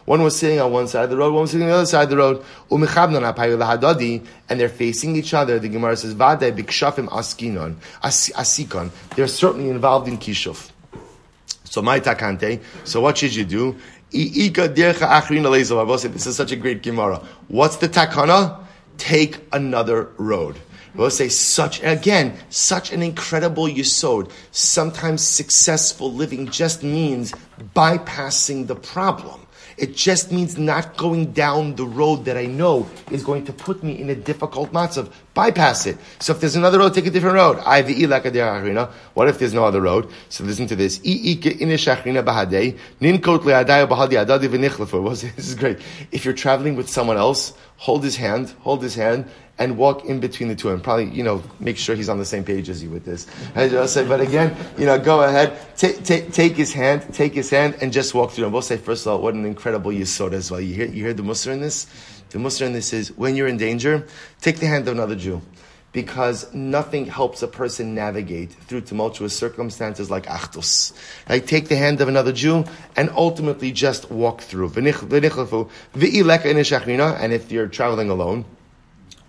One 0.05 0.23
was 0.23 0.37
sitting 0.37 0.61
on 0.61 0.71
one 0.71 0.89
side 0.89 1.05
of 1.05 1.11
the 1.11 1.17
road, 1.17 1.33
one 1.33 1.41
was 1.41 1.51
sitting 1.51 1.65
on 1.65 1.71
the 1.71 1.77
other 1.77 1.87
side 1.87 2.03
of 2.03 2.11
the 2.11 2.17
road. 2.19 2.45
And 4.51 4.61
they're 4.61 4.69
facing 4.69 5.17
each 5.17 5.33
other. 5.33 5.59
The 5.59 5.71
Gemara 5.71 5.97
says, 5.97 6.13
Vade 6.13 6.55
bikshafim 6.55 7.09
askinon, 7.09 7.77
asikon. 8.03 8.91
They're 9.17 9.27
certainly 9.27 9.71
involved 9.71 10.09
in 10.09 10.19
kishuf. 10.19 10.72
So 11.73 11.81
my 11.81 12.01
takante. 12.01 12.61
So 12.85 13.01
what 13.01 13.17
should 13.17 13.35
you 13.35 13.47
do? 13.47 13.75
This 14.11 14.37
is 16.27 16.37
such 16.37 16.53
a 16.53 16.57
great 16.57 16.83
Gemara. 16.83 17.23
What's 17.49 17.77
the 17.77 17.89
takana? 17.89 18.63
Take 18.99 19.41
another 19.55 20.11
road. 20.19 20.57
We'll 20.95 21.09
say 21.09 21.31
such 21.31 21.83
again, 21.83 22.37
such 22.51 22.93
an 22.93 23.03
incredible 23.03 23.65
yisod. 23.65 24.31
Sometimes 24.51 25.27
successful 25.27 26.13
living 26.13 26.51
just 26.51 26.83
means 26.83 27.33
bypassing 27.75 28.67
the 28.67 28.77
problem. 28.77 29.47
It 29.79 29.97
just 29.97 30.31
means 30.31 30.59
not 30.59 30.99
going 30.99 31.33
down 31.33 31.77
the 31.77 31.87
road 31.87 32.27
that 32.27 32.37
I 32.37 32.45
know 32.45 32.87
is 33.11 33.25
going 33.25 33.47
to 33.47 33.53
put 33.55 33.83
me 33.83 33.99
in 33.99 34.11
a 34.11 34.15
difficult 34.15 34.71
matzav. 34.75 35.11
Bypass 35.35 35.87
it. 35.87 35.97
So 36.21 36.35
if 36.35 36.41
there's 36.41 36.57
another 36.57 36.79
road, 36.79 36.93
take 36.93 37.07
a 37.07 37.11
different 37.11 37.37
road. 37.37 37.57
What 39.15 39.29
if 39.29 39.39
there's 39.39 39.55
no 39.55 39.65
other 39.65 39.81
road? 39.81 40.11
So 40.29 40.45
listen 40.45 40.67
to 40.67 40.77
this. 40.77 41.01
This 45.43 45.49
is 45.49 45.55
great. 45.55 45.79
If 46.11 46.25
you're 46.27 46.35
traveling 46.35 46.77
with 46.77 46.89
someone 46.91 47.17
else, 47.17 47.55
hold 47.79 48.05
his 48.05 48.17
hand, 48.17 48.51
hold 48.61 48.83
his 48.83 48.95
hand, 48.95 49.25
and 49.59 49.77
walk 49.79 50.05
in 50.05 50.19
between 50.21 50.49
the 50.49 50.55
two 50.57 50.71
and 50.71 50.83
probably, 50.83 51.11
you 51.11 51.23
know, 51.23 51.43
make 51.61 51.77
sure 51.79 51.95
he's 51.95 52.09
on 52.09 52.19
the 52.19 52.25
same 52.25 52.43
page 52.45 52.69
as 52.69 52.83
you 52.83 52.91
with 52.91 53.05
this. 53.05 53.27
But 53.55 54.21
again, 54.21 54.57
you 54.77 54.87
know, 54.87 54.99
go 54.99 55.23
ahead, 55.23 55.57
take, 55.77 56.03
take, 56.05 56.33
take 56.33 56.57
his 56.57 56.73
hand, 56.73 57.07
take 57.15 57.33
his 57.33 57.49
hand 57.51 57.77
and 57.81 57.93
just 57.93 58.15
walk 58.15 58.33
through. 58.33 58.45
And 58.45 58.53
we'll 58.53 58.63
say, 58.63 58.77
first 58.77 59.07
of 59.07 59.13
all, 59.13 59.23
what 59.23 59.35
an 59.35 59.45
incredible 59.45 59.91
yisod 59.93 60.33
as 60.33 60.51
well. 60.51 60.61
You 60.61 60.75
hear, 60.75 60.87
you 60.87 61.05
hear 61.05 61.15
the 61.15 61.23
Musar 61.23 61.53
in 61.53 61.61
this? 61.61 61.87
The 62.33 62.39
Musar 62.39 62.67
in 62.67 62.73
this 62.73 62.93
is, 62.95 63.17
when 63.17 63.37
you're 63.37 63.47
in 63.47 63.59
danger, 63.59 64.07
take 64.41 64.59
the 64.59 64.67
hand 64.67 64.89
of 64.89 64.95
another 64.95 65.15
Jew. 65.15 65.43
Because 65.93 66.53
nothing 66.55 67.05
helps 67.05 67.43
a 67.43 67.47
person 67.47 67.95
navigate 67.95 68.51
through 68.53 68.81
tumultuous 68.81 69.37
circumstances 69.37 70.11
like 70.11 70.25
Achdus. 70.25 70.95
Right? 71.29 71.47
Take 71.47 71.69
the 71.69 71.77
hand 71.77 72.01
of 72.01 72.09
another 72.09 72.33
Jew 72.33 72.65
and 72.97 73.11
ultimately 73.11 73.73
just 73.73 74.11
walk 74.11 74.41
through. 74.41 74.73
And 74.75 74.89
if 74.89 75.03
you're 77.53 77.67
traveling 77.67 78.09
alone, 78.09 78.47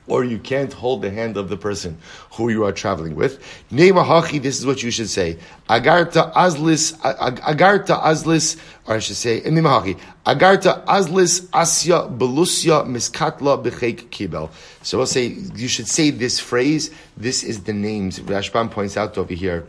or 0.08 0.24
you 0.24 0.38
can't 0.38 0.74
hold 0.74 1.02
the 1.02 1.10
hand 1.10 1.38
of 1.38 1.50
the 1.50 1.58
person 1.58 1.98
who 2.34 2.50
you 2.50 2.66
are 2.66 2.72
traveling 2.72 3.16
with. 3.16 3.40
Hachi, 3.72 4.42
this 4.42 4.60
is 4.60 4.66
what 4.66 4.84
you 4.84 4.92
should 4.92 5.10
say. 5.10 5.38
Agarta 5.70 6.34
azlis, 6.34 6.94
agarta 7.00 8.02
azlis, 8.02 8.60
or 8.86 8.96
I 8.96 9.00
should 9.00 9.16
say, 9.16 9.42
Hachi. 9.42 9.98
Agarta 10.26 10.86
azlis 10.86 11.48
asya 11.48 12.18
belusya 12.18 12.86
miskatla 12.86 13.64
bechek 13.64 14.10
kibel. 14.10 14.50
So 14.82 14.98
we'll 14.98 15.08
say, 15.08 15.28
you 15.28 15.68
should 15.68 15.88
say 15.88 16.10
this 16.10 16.40
phrase. 16.40 16.92
This 17.16 17.44
is 17.44 17.64
the 17.64 17.74
names. 17.74 18.20
Rashbam 18.20 18.72
points 18.72 18.98
out 18.98 19.18
over 19.18 19.34
here. 19.34 19.66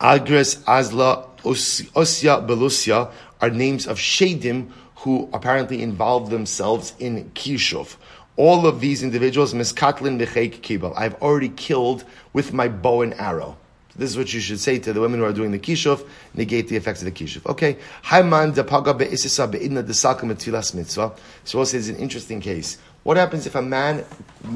Agres 0.00 0.62
azla 0.66 1.28
osya 1.44 2.46
belusya 2.46 3.10
are 3.40 3.50
names 3.50 3.86
of 3.86 3.98
shadim 3.98 4.70
who 4.96 5.30
apparently 5.32 5.80
involve 5.80 6.28
themselves 6.28 6.92
in 6.98 7.30
kishuf 7.30 7.96
all 8.38 8.68
of 8.68 8.80
these 8.80 9.02
individuals, 9.02 9.52
miskatlin 9.52 10.16
b'cheik 10.16 10.60
kibel. 10.60 10.94
I've 10.96 11.14
already 11.14 11.48
killed 11.48 12.04
with 12.32 12.52
my 12.52 12.68
bow 12.68 13.02
and 13.02 13.12
arrow. 13.14 13.58
This 13.96 14.10
is 14.10 14.16
what 14.16 14.32
you 14.32 14.38
should 14.38 14.60
say 14.60 14.78
to 14.78 14.92
the 14.92 15.00
women 15.00 15.18
who 15.18 15.26
are 15.26 15.32
doing 15.32 15.50
the 15.50 15.58
kishuf, 15.58 16.06
negate 16.34 16.68
the 16.68 16.76
effects 16.76 17.02
of 17.02 17.06
the 17.06 17.10
kishuf. 17.10 17.44
Okay. 17.50 17.76
Haiman 18.04 18.54
depaga 18.54 18.96
be'isisa 18.96 19.50
be'idna 19.50 19.82
desakum 19.82 20.32
etfilas 20.32 20.72
mitzvah. 20.72 21.12
So 21.42 21.58
also 21.58 21.76
it's 21.76 21.88
an 21.88 21.96
interesting 21.96 22.40
case. 22.40 22.78
What 23.02 23.16
happens 23.16 23.44
if 23.44 23.56
a 23.56 23.62
man, 23.62 24.04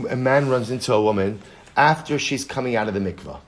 a 0.09 0.17
man 0.17 0.49
runs 0.49 0.71
into 0.71 0.95
a 0.95 1.03
woman 1.03 1.41
after 1.77 2.21
she's 2.21 2.45
coming 2.45 2.77
out 2.77 2.87
of 2.87 2.95
the 2.95 3.01
mikvah? 3.01 3.41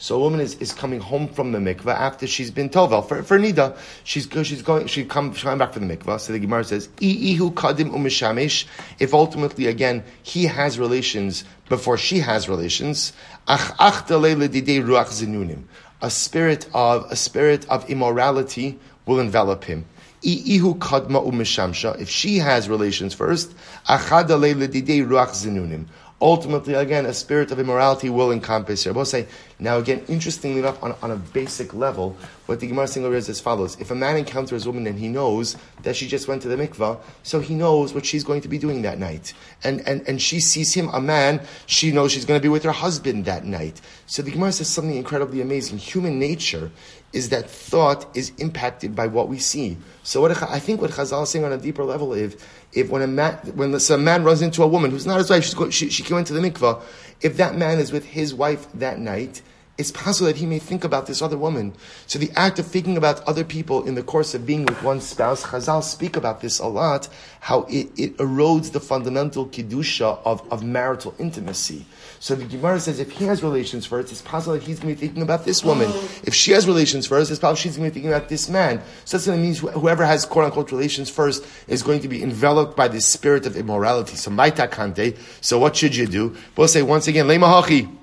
So 0.00 0.14
a 0.14 0.18
woman 0.20 0.38
is, 0.38 0.54
is 0.56 0.72
coming 0.72 1.00
home 1.00 1.26
from 1.26 1.50
the 1.50 1.58
mikvah 1.58 1.92
after 1.92 2.28
she's 2.28 2.52
been 2.52 2.70
tovel 2.70 3.06
for, 3.06 3.24
for 3.24 3.36
nida. 3.36 3.76
She's 4.04 4.28
she's 4.44 4.62
going 4.62 4.86
she 4.86 5.04
come 5.04 5.34
she's 5.34 5.42
coming 5.42 5.58
back 5.58 5.72
from 5.72 5.88
the 5.88 5.96
mikvah. 5.96 6.20
So 6.20 6.32
the 6.32 6.38
Gemara 6.38 6.62
says 6.62 6.88
ihu 7.00 7.50
kadim 7.50 7.90
umishamish. 7.90 8.66
If 9.00 9.12
ultimately 9.12 9.66
again 9.66 10.04
he 10.22 10.44
has 10.44 10.78
relations 10.78 11.42
before 11.68 11.98
she 11.98 12.20
has 12.20 12.48
relations, 12.48 13.12
ach 13.48 13.72
ach 13.80 14.06
ruach 14.06 15.08
zinunim. 15.10 15.64
A 16.00 16.10
spirit 16.10 16.68
of 16.72 17.10
a 17.10 17.16
spirit 17.16 17.68
of 17.68 17.90
immorality 17.90 18.78
will 19.04 19.18
envelop 19.18 19.64
him. 19.64 19.84
Ihu 20.22 20.76
kadma 20.76 21.26
umishamsha. 21.26 22.00
If 22.00 22.08
she 22.08 22.38
has 22.38 22.68
relations 22.68 23.14
first, 23.14 23.52
achada 23.88 24.38
ruach 24.38 25.30
zinunim 25.30 25.86
ultimately, 26.20 26.74
again, 26.74 27.06
a 27.06 27.14
spirit 27.14 27.50
of 27.52 27.60
immorality 27.60 28.10
will 28.10 28.32
encompass 28.32 28.84
here. 28.84 28.92
We'll 28.92 29.04
say, 29.04 29.26
now 29.60 29.78
again, 29.78 30.04
interestingly 30.08 30.58
enough, 30.58 30.82
on, 30.82 30.94
on 31.02 31.10
a 31.10 31.16
basic 31.16 31.74
level, 31.74 32.16
what 32.46 32.60
the 32.60 32.66
Gemara 32.66 32.88
saying 32.88 33.12
is 33.12 33.28
as 33.28 33.40
follows. 33.40 33.80
If 33.80 33.90
a 33.90 33.94
man 33.94 34.16
encounters 34.16 34.66
a 34.66 34.70
woman 34.70 34.86
and 34.86 34.98
he 34.98 35.08
knows 35.08 35.56
that 35.82 35.94
she 35.94 36.08
just 36.08 36.26
went 36.26 36.42
to 36.42 36.48
the 36.48 36.56
mikvah, 36.56 36.98
so 37.22 37.40
he 37.40 37.54
knows 37.54 37.94
what 37.94 38.04
she's 38.04 38.24
going 38.24 38.40
to 38.40 38.48
be 38.48 38.58
doing 38.58 38.82
that 38.82 38.98
night. 38.98 39.32
And, 39.62 39.86
and, 39.86 40.06
and 40.08 40.20
she 40.20 40.40
sees 40.40 40.74
him, 40.74 40.88
a 40.88 41.00
man, 41.00 41.40
she 41.66 41.92
knows 41.92 42.12
she's 42.12 42.24
going 42.24 42.40
to 42.40 42.42
be 42.42 42.48
with 42.48 42.64
her 42.64 42.72
husband 42.72 43.24
that 43.26 43.44
night. 43.44 43.80
So 44.06 44.22
the 44.22 44.32
Gemara 44.32 44.52
says 44.52 44.68
something 44.68 44.96
incredibly 44.96 45.40
amazing. 45.40 45.78
Human 45.78 46.18
nature 46.18 46.70
is 47.12 47.30
that 47.30 47.48
thought 47.48 48.06
is 48.16 48.32
impacted 48.38 48.94
by 48.94 49.06
what 49.06 49.28
we 49.28 49.38
see. 49.38 49.78
So 50.02 50.20
what 50.20 50.42
I 50.42 50.58
think 50.58 50.80
what 50.80 50.90
Chazal 50.90 51.22
is 51.22 51.30
saying 51.30 51.44
on 51.44 51.52
a 51.52 51.58
deeper 51.58 51.84
level 51.84 52.12
is, 52.12 52.36
if 52.72 52.90
when 52.90 53.02
a 53.02 53.06
man, 53.06 53.34
when 53.54 53.74
a 53.74 53.98
man 53.98 54.24
runs 54.24 54.42
into 54.42 54.62
a 54.62 54.66
woman 54.66 54.90
who's 54.90 55.06
not 55.06 55.18
his 55.18 55.30
wife, 55.30 55.54
going, 55.54 55.70
she, 55.70 55.88
she 55.90 56.02
came 56.02 56.18
into 56.18 56.32
the 56.32 56.40
mikvah, 56.40 56.82
if 57.20 57.36
that 57.36 57.56
man 57.56 57.78
is 57.78 57.92
with 57.92 58.04
his 58.04 58.34
wife 58.34 58.66
that 58.74 58.98
night, 58.98 59.42
it's 59.78 59.92
possible 59.92 60.26
that 60.26 60.36
he 60.36 60.44
may 60.44 60.58
think 60.58 60.82
about 60.82 61.06
this 61.06 61.22
other 61.22 61.38
woman. 61.38 61.72
So 62.08 62.18
the 62.18 62.32
act 62.34 62.58
of 62.58 62.66
thinking 62.66 62.96
about 62.96 63.22
other 63.28 63.44
people 63.44 63.86
in 63.86 63.94
the 63.94 64.02
course 64.02 64.34
of 64.34 64.44
being 64.44 64.66
with 64.66 64.82
one 64.82 65.00
spouse, 65.00 65.44
Chazal 65.44 65.84
speak 65.84 66.16
about 66.16 66.40
this 66.40 66.58
a 66.58 66.66
lot, 66.66 67.08
how 67.38 67.62
it, 67.68 67.88
it 67.96 68.16
erodes 68.16 68.72
the 68.72 68.80
fundamental 68.80 69.46
kedusha 69.46 70.18
of, 70.24 70.42
of 70.52 70.64
marital 70.64 71.14
intimacy. 71.20 71.86
So 72.18 72.34
the 72.34 72.44
Gemara 72.44 72.80
says 72.80 72.98
if 72.98 73.12
he 73.12 73.26
has 73.26 73.44
relations 73.44 73.86
first, 73.86 74.10
it's 74.10 74.20
possible 74.20 74.54
that 74.54 74.64
he's 74.64 74.80
going 74.80 74.96
to 74.96 75.00
be 75.00 75.06
thinking 75.06 75.22
about 75.22 75.44
this 75.44 75.62
woman. 75.62 75.88
If 76.24 76.34
she 76.34 76.50
has 76.52 76.66
relations 76.66 77.06
first, 77.06 77.30
it's 77.30 77.38
possible 77.38 77.56
she's 77.56 77.76
going 77.76 77.88
to 77.88 77.94
be 77.94 78.00
thinking 78.00 78.12
about 78.12 78.28
this 78.28 78.48
man. 78.48 78.82
So 79.04 79.16
that's 79.16 79.28
what 79.28 79.38
it 79.38 79.42
means 79.42 79.60
whoever 79.60 80.04
has 80.04 80.26
quote 80.26 80.46
unquote 80.46 80.72
relations 80.72 81.08
first 81.08 81.46
is 81.68 81.84
going 81.84 82.00
to 82.00 82.08
be 82.08 82.20
enveloped 82.20 82.76
by 82.76 82.88
the 82.88 83.00
spirit 83.00 83.46
of 83.46 83.56
immorality. 83.56 84.16
So 84.16 84.32
maita 84.32 84.68
kante. 84.68 85.16
So 85.40 85.60
what 85.60 85.76
should 85.76 85.94
you 85.94 86.08
do? 86.08 86.36
We'll 86.56 86.66
say 86.66 86.82
once 86.82 87.06
again, 87.06 87.26
lemahachi. 87.28 87.97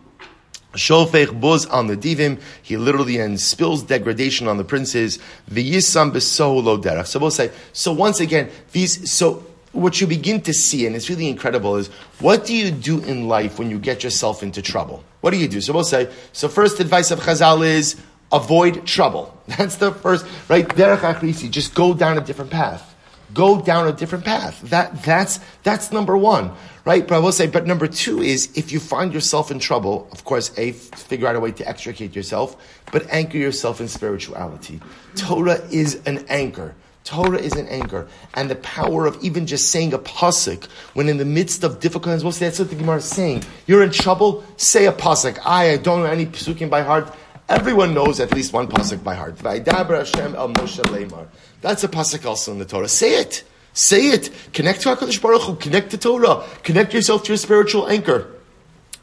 Shofech 0.76 1.40
buz 1.40 1.66
on 1.66 1.88
the 1.88 1.96
divim. 1.96 2.40
He 2.62 2.78
literally 2.78 3.18
and 3.18 3.40
spills 3.40 3.84
degradation 3.84 4.48
on 4.48 4.58
the 4.58 4.64
princes. 4.64 5.20
The 5.48 5.74
yisam 5.74 6.12
besohulo 6.12 6.82
derech. 6.82 7.08
So 7.08 7.20
we'll 7.20 7.32
say. 7.32 7.52
So 7.74 7.92
once 7.92 8.20
again, 8.20 8.50
these. 8.72 9.12
So 9.12 9.46
what 9.72 10.00
you 10.00 10.08
begin 10.08 10.42
to 10.42 10.54
see, 10.54 10.86
and 10.86 10.96
it's 10.96 11.10
really 11.10 11.28
incredible, 11.28 11.76
is 11.76 11.88
what 12.20 12.46
do 12.46 12.56
you 12.56 12.72
do 12.72 13.02
in 13.04 13.28
life 13.28 13.60
when 13.60 13.70
you 13.70 13.80
get 13.80 14.04
yourself 14.04 14.44
into 14.44 14.62
trouble? 14.62 15.04
What 15.22 15.32
do 15.32 15.38
you 15.38 15.48
do? 15.48 15.62
So 15.62 15.74
we'll 15.74 15.84
say. 15.84 16.10
So 16.34 16.48
first 16.48 16.80
advice 16.80 17.12
of 17.12 17.20
Chazal 17.20 17.66
is 17.66 17.96
avoid 18.32 18.86
trouble. 18.86 19.38
That's 19.48 19.76
the 19.78 19.92
first 19.92 20.26
right. 20.50 20.68
Derech 20.68 21.00
achrisi. 21.00 21.50
Just 21.50 21.76
go 21.76 21.94
down 21.94 22.18
a 22.18 22.22
different 22.22 22.52
path 22.52 22.95
go 23.36 23.62
down 23.62 23.88
a 23.88 23.92
different 23.92 24.26
path. 24.26 24.60
That, 24.70 25.04
that's, 25.04 25.40
that's 25.62 25.92
number 25.92 26.18
one, 26.18 26.52
right? 26.86 27.08
But 27.08 27.16
I 27.16 27.20
will 27.20 27.32
say, 27.32 27.46
but 27.46 27.68
number 27.68 27.86
two 27.86 28.22
is 28.22 28.50
if 28.56 28.72
you 28.72 28.80
find 28.80 29.14
yourself 29.14 29.52
in 29.52 29.60
trouble, 29.60 30.08
of 30.12 30.24
course, 30.24 30.52
A, 30.58 30.72
figure 30.72 31.28
out 31.28 31.36
a 31.36 31.40
way 31.40 31.52
to 31.52 31.68
extricate 31.68 32.16
yourself, 32.16 32.56
but 32.92 33.08
anchor 33.12 33.38
yourself 33.38 33.80
in 33.80 33.88
spirituality. 33.88 34.82
Torah 35.16 35.62
is 35.70 36.02
an 36.08 36.26
anchor. 36.30 36.74
Torah 37.04 37.38
is 37.38 37.54
an 37.54 37.68
anchor, 37.68 38.08
and 38.34 38.50
the 38.50 38.56
power 38.56 39.06
of 39.06 39.24
even 39.24 39.46
just 39.46 39.70
saying 39.70 39.94
a 39.94 40.00
pasuk 40.00 40.66
when 40.96 41.08
in 41.08 41.18
the 41.18 41.26
midst 41.26 41.64
of 41.64 41.80
difficulties. 41.80 42.24
Well, 42.24 42.34
that's 42.34 42.58
what 42.58 42.72
the 42.72 42.76
Gemara 42.76 42.98
is 42.98 43.06
saying. 43.06 43.44
You're 43.68 43.84
in 43.84 43.92
trouble. 43.92 44.44
Say 44.58 44.88
a 44.88 44.92
pasuk. 44.92 45.38
I, 45.46 45.74
I 45.74 45.78
don't 45.78 46.00
know 46.00 46.08
any 46.08 46.26
pasukim 46.26 46.68
by 46.68 46.82
heart. 46.82 47.16
Everyone 47.48 47.94
knows 47.94 48.20
at 48.20 48.34
least 48.34 48.54
one 48.54 48.68
pasuk 48.68 49.04
by 49.04 49.14
heart. 49.14 49.40
Hashem 49.40 50.36
el 50.36 50.50
Moshe 50.50 50.82
Lemar. 50.86 51.28
That's 51.62 51.84
a 51.84 51.88
pasuk 51.88 52.26
also 52.26 52.52
in 52.52 52.60
the 52.60 52.66
Torah. 52.66 52.88
Say 52.88 53.20
it. 53.20 53.44
Say 53.74 54.08
it. 54.08 54.32
Connect 54.54 54.82
to 54.82 54.96
HaKadosh 54.96 55.22
Baruch 55.22 55.44
Hu. 55.44 55.56
Connect 55.56 55.92
to 55.92 55.98
Torah. 55.98 56.44
Connect 56.64 56.94
yourself 56.94 57.24
to 57.24 57.30
your 57.30 57.38
spiritual 57.38 57.88
anchor. 57.88 58.32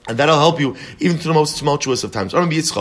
And 0.08 0.18
that'll 0.18 0.38
help 0.38 0.58
you 0.58 0.76
even 0.98 1.16
to 1.18 1.28
the 1.28 1.34
most 1.34 1.58
tumultuous 1.58 2.02
of 2.02 2.10
times. 2.10 2.34
What 2.34 2.50
does 2.50 2.76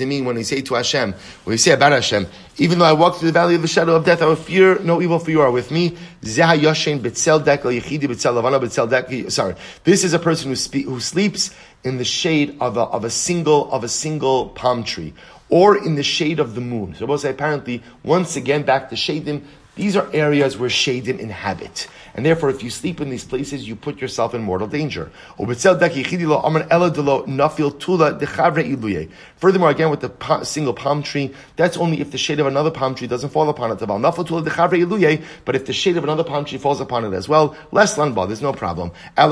it 0.00 0.06
mean 0.06 0.24
when 0.24 0.36
we 0.36 0.44
say 0.44 0.62
to 0.62 0.74
Hashem, 0.74 1.12
when 1.12 1.52
we 1.52 1.56
say 1.56 1.72
about 1.72 1.90
Hashem, 1.90 2.26
even 2.58 2.78
though 2.78 2.84
I 2.84 2.92
walk 2.92 3.16
through 3.16 3.28
the 3.28 3.32
valley 3.32 3.56
of 3.56 3.62
the 3.62 3.68
shadow 3.68 3.96
of 3.96 4.04
death, 4.04 4.22
I 4.22 4.26
will 4.26 4.36
fear 4.36 4.78
no 4.78 5.02
evil 5.02 5.18
for 5.18 5.32
you 5.32 5.40
are 5.40 5.50
with 5.50 5.72
me. 5.72 5.96
Sorry. 6.22 6.60
This 9.84 10.04
is 10.04 10.14
a 10.14 10.18
person 10.20 10.48
who, 10.48 10.56
spe- 10.56 10.84
who 10.84 11.00
sleeps 11.00 11.52
in 11.82 11.98
the 11.98 12.04
shade 12.04 12.56
of 12.60 12.76
a, 12.76 12.82
of 12.82 13.04
a 13.04 13.10
single, 13.10 13.68
of 13.72 13.82
a 13.82 13.88
single 13.88 14.50
palm 14.50 14.84
tree 14.84 15.12
or 15.48 15.76
in 15.76 15.96
the 15.96 16.02
shade 16.02 16.40
of 16.40 16.54
the 16.54 16.60
moon. 16.60 16.94
So 16.94 17.06
we'll 17.06 17.18
say 17.18 17.30
apparently, 17.30 17.82
once 18.02 18.36
again, 18.36 18.62
back 18.62 18.90
to 18.90 18.96
Shadim, 18.96 19.42
These 19.76 19.96
are 19.96 20.08
areas 20.12 20.56
where 20.56 20.70
shadim 20.70 21.18
inhabit. 21.18 21.88
And 22.16 22.24
therefore, 22.24 22.48
if 22.48 22.62
you 22.62 22.70
sleep 22.70 23.02
in 23.02 23.10
these 23.10 23.24
places, 23.24 23.68
you 23.68 23.76
put 23.76 24.00
yourself 24.00 24.34
in 24.34 24.40
mortal 24.40 24.66
danger. 24.66 25.10
Furthermore, 29.36 29.68
again, 29.68 29.90
with 29.90 30.00
the 30.00 30.40
single 30.42 30.72
palm 30.72 31.02
tree, 31.02 31.34
that's 31.56 31.76
only 31.76 32.00
if 32.00 32.10
the 32.12 32.16
shade 32.16 32.40
of 32.40 32.46
another 32.46 32.70
palm 32.70 32.94
tree 32.94 33.06
doesn't 33.06 33.28
fall 33.28 33.50
upon 33.50 33.70
it. 33.70 33.78
But 35.44 35.56
if 35.56 35.66
the 35.66 35.72
shade 35.74 35.98
of 35.98 36.04
another 36.04 36.24
palm 36.24 36.46
tree 36.46 36.56
falls 36.56 36.80
upon 36.80 37.04
it 37.04 37.12
as 37.12 37.28
well, 37.28 37.54
less 37.70 37.98
lanba, 37.98 38.26
there's 38.26 38.40
no 38.40 38.54
problem. 38.54 38.92
But 39.14 39.28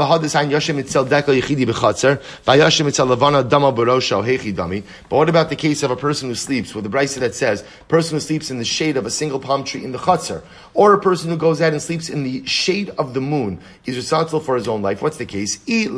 what 5.16 5.28
about 5.30 5.49
the 5.49 5.57
case 5.57 5.82
of 5.82 5.91
a 5.91 5.97
person 5.97 6.28
who 6.28 6.35
sleeps, 6.35 6.74
with 6.74 6.85
the 6.85 6.91
brisa 6.91 7.20
that 7.20 7.35
says, 7.35 7.64
person 7.89 8.16
who 8.16 8.20
sleeps 8.20 8.51
in 8.51 8.59
the 8.59 8.64
shade 8.66 8.99
of 8.99 9.07
a 9.07 9.11
single 9.11 9.41
palm 9.41 9.64
tree 9.64 9.82
in 9.82 9.93
the 9.93 9.99
chutzner, 9.99 10.43
or 10.74 10.93
a 10.93 11.01
person 11.01 11.30
who 11.30 11.39
goes 11.39 11.62
out 11.62 11.72
and 11.72 11.80
sleeps 11.80 12.11
in 12.11 12.24
the 12.24 12.45
shade 12.45 12.74
of 12.99 13.14
the 13.14 13.20
moon, 13.20 13.61
is 13.85 13.97
responsible 13.97 14.41
for 14.41 14.57
his 14.57 14.66
own 14.68 14.83
life. 14.83 15.01
What's 15.03 15.16
the 15.16 15.27
case? 15.27 15.61
If 15.66 15.93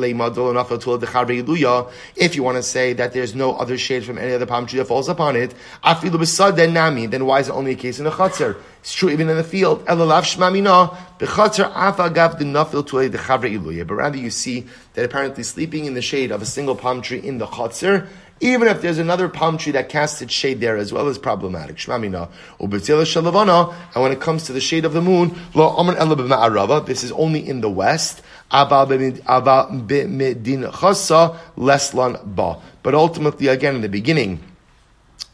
you 2.37 2.43
want 2.43 2.57
to 2.57 2.63
say 2.63 2.93
that 2.93 3.13
there's 3.13 3.35
no 3.35 3.57
other 3.57 3.79
shade 3.79 4.05
from 4.05 4.19
any 4.19 4.33
other 4.35 4.47
palm 4.47 4.67
tree 4.67 4.79
that 4.79 4.87
falls 4.87 5.09
upon 5.09 5.37
it, 5.37 5.55
then 5.83 7.27
why 7.27 7.41
is 7.41 7.49
it 7.49 7.53
only 7.53 7.73
a 7.73 7.77
case 7.77 7.99
in 7.99 8.05
the 8.05 8.11
chutzner? 8.11 8.57
It's 8.81 8.95
true 8.95 9.11
even 9.11 9.29
in 9.29 9.37
the 9.37 9.43
field. 9.43 9.85
But 9.87 9.99
rather 13.95 14.19
you 14.19 14.31
see 14.31 14.67
that 14.95 15.05
apparently 15.05 15.43
sleeping 15.43 15.85
in 15.87 15.95
the 15.95 16.03
shade 16.03 16.31
of 16.31 16.43
a 16.43 16.47
single 16.47 16.77
palm 16.77 17.03
tree 17.03 17.19
in 17.19 17.39
the 17.39 17.47
chutzner 17.47 18.07
even 18.41 18.69
if 18.69 18.83
there's 18.83 18.99
another 18.99 19.29
palm 19.29 19.57
tree 19.57 19.73
that 19.73 19.89
casts 19.89 20.21
its 20.21 20.35
shade 20.35 20.61
there 20.61 20.77
as 20.77 20.93
well 20.93 21.09
as 21.09 21.17
problematic. 21.19 21.77
Shmamina. 21.77 22.29
And 23.95 24.03
when 24.03 24.13
it 24.13 24.21
comes 24.21 24.45
to 24.45 24.53
the 24.53 24.61
shade 24.61 24.85
of 24.85 24.93
the 24.93 25.01
moon, 25.01 25.31
this 26.87 27.05
is 27.05 27.13
only 27.13 27.49
in 27.49 27.61
the 27.61 27.71
west. 27.71 28.23
But 28.51 28.73
ultimately, 32.95 33.49
again, 33.49 33.75
in 33.75 33.81
the 33.81 33.89
beginning, 33.89 34.43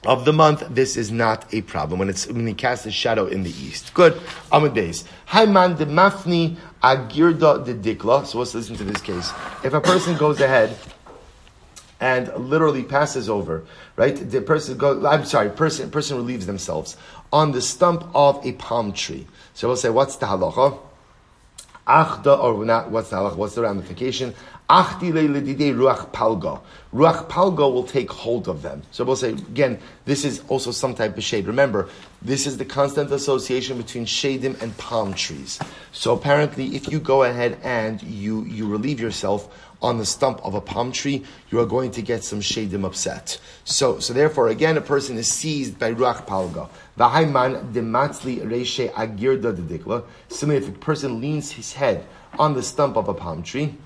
of 0.05 0.25
the 0.25 0.33
month, 0.33 0.65
this 0.69 0.97
is 0.97 1.13
not 1.13 1.53
a 1.55 1.63
problem 1.63 2.01
when 2.01 2.09
it's 2.09 2.27
when 2.27 2.45
he 2.47 2.55
casts 2.55 2.85
his 2.85 2.95
shadow 2.95 3.27
in 3.27 3.45
the 3.45 3.51
east. 3.51 3.95
Good. 3.95 4.21
Amid 4.51 4.75
base. 4.75 5.05
Haiman 5.29 5.79
de 5.79 5.87
mafni 5.87 6.57
agirda 6.83 7.65
de 7.65 7.75
dikla. 7.75 8.27
So 8.27 8.41
let's 8.41 8.53
listen 8.53 8.75
to 8.77 8.85
this 8.85 9.01
case. 9.01 9.31
If 9.63 9.75
a 9.75 9.81
person 9.81 10.17
goes 10.17 10.41
ahead 10.41 10.77
and 12.03 12.35
literally 12.37 12.83
passes 12.83 13.31
over, 13.31 13.65
right? 13.95 14.17
The 14.17 14.43
person 14.43 14.77
goes, 14.77 15.05
I'm 15.05 15.25
sorry, 15.25 15.51
person, 15.51 15.89
person 15.89 16.17
relieves 16.17 16.47
themselves 16.47 16.97
on 17.33 17.53
the 17.53 17.63
stump 17.63 18.05
of 18.13 18.45
a 18.45 18.53
palm 18.55 18.93
tree. 18.93 19.25
So 19.55 19.69
we'll 19.69 19.77
say, 19.77 19.89
what's 19.89 20.17
the 20.17 20.27
halacha? 20.27 20.81
Achda, 21.87 22.43
or 22.43 22.65
not, 22.65 22.91
what's 22.91 23.11
the 23.11 23.17
halacha? 23.17 23.37
What's 23.37 23.55
the 23.55 23.63
ramification? 23.63 24.35
Ruach 24.73 26.13
palga. 26.13 26.61
Ruach 26.95 27.29
palga 27.29 27.73
will 27.73 27.85
take 27.85 28.11
hold 28.11 28.49
of 28.49 28.63
them. 28.63 28.83
So 28.91 29.05
we'll 29.05 29.17
say, 29.17 29.31
again, 29.31 29.79
this 30.07 30.25
is 30.25 30.43
also 30.49 30.71
some 30.71 30.95
type 30.95 31.19
of 31.19 31.23
shade. 31.23 31.47
Remember, 31.47 31.91
this 32.23 32.47
is 32.47 32.57
the 32.57 32.65
constant 32.65 33.11
association 33.13 33.77
between 33.77 34.07
shadim 34.07 34.61
and 34.63 34.77
palm 34.79 35.13
trees. 35.13 35.59
So 35.93 36.15
apparently, 36.15 36.75
if 36.75 36.91
you 36.91 37.01
go 37.01 37.25
ahead 37.25 37.59
and 37.63 38.03
you, 38.03 38.45
you 38.45 38.67
relieve 38.67 38.99
yourself 38.99 39.55
on 39.83 39.99
the 39.99 40.07
stump 40.07 40.41
of 40.43 40.55
a 40.55 40.61
palm 40.61 40.93
tree, 40.93 41.25
you 41.51 41.61
are 41.61 41.67
going 41.67 41.91
to 41.91 42.01
get 42.01 42.25
some 42.25 42.41
shadim 42.41 42.87
upset. 42.87 43.39
So, 43.65 43.99
so 43.99 44.15
therefore, 44.15 44.49
again, 44.49 44.79
a 44.79 44.81
person 44.81 45.19
is 45.19 45.29
seized 45.31 45.79
by 45.79 45.93
ruach 45.93 46.27
palga. 46.27 46.71
Dematzli 46.97 48.41
agirda. 48.93 50.05
Similarly, 50.29 50.67
if 50.67 50.75
a 50.75 50.79
person 50.79 51.21
leans 51.21 51.53
his 51.53 51.75
head 51.75 52.07
on 52.39 52.55
the 52.55 52.63
stump 52.63 52.97
of 52.97 53.09
a 53.09 53.15
palm 53.15 53.43
tree, 53.43 53.77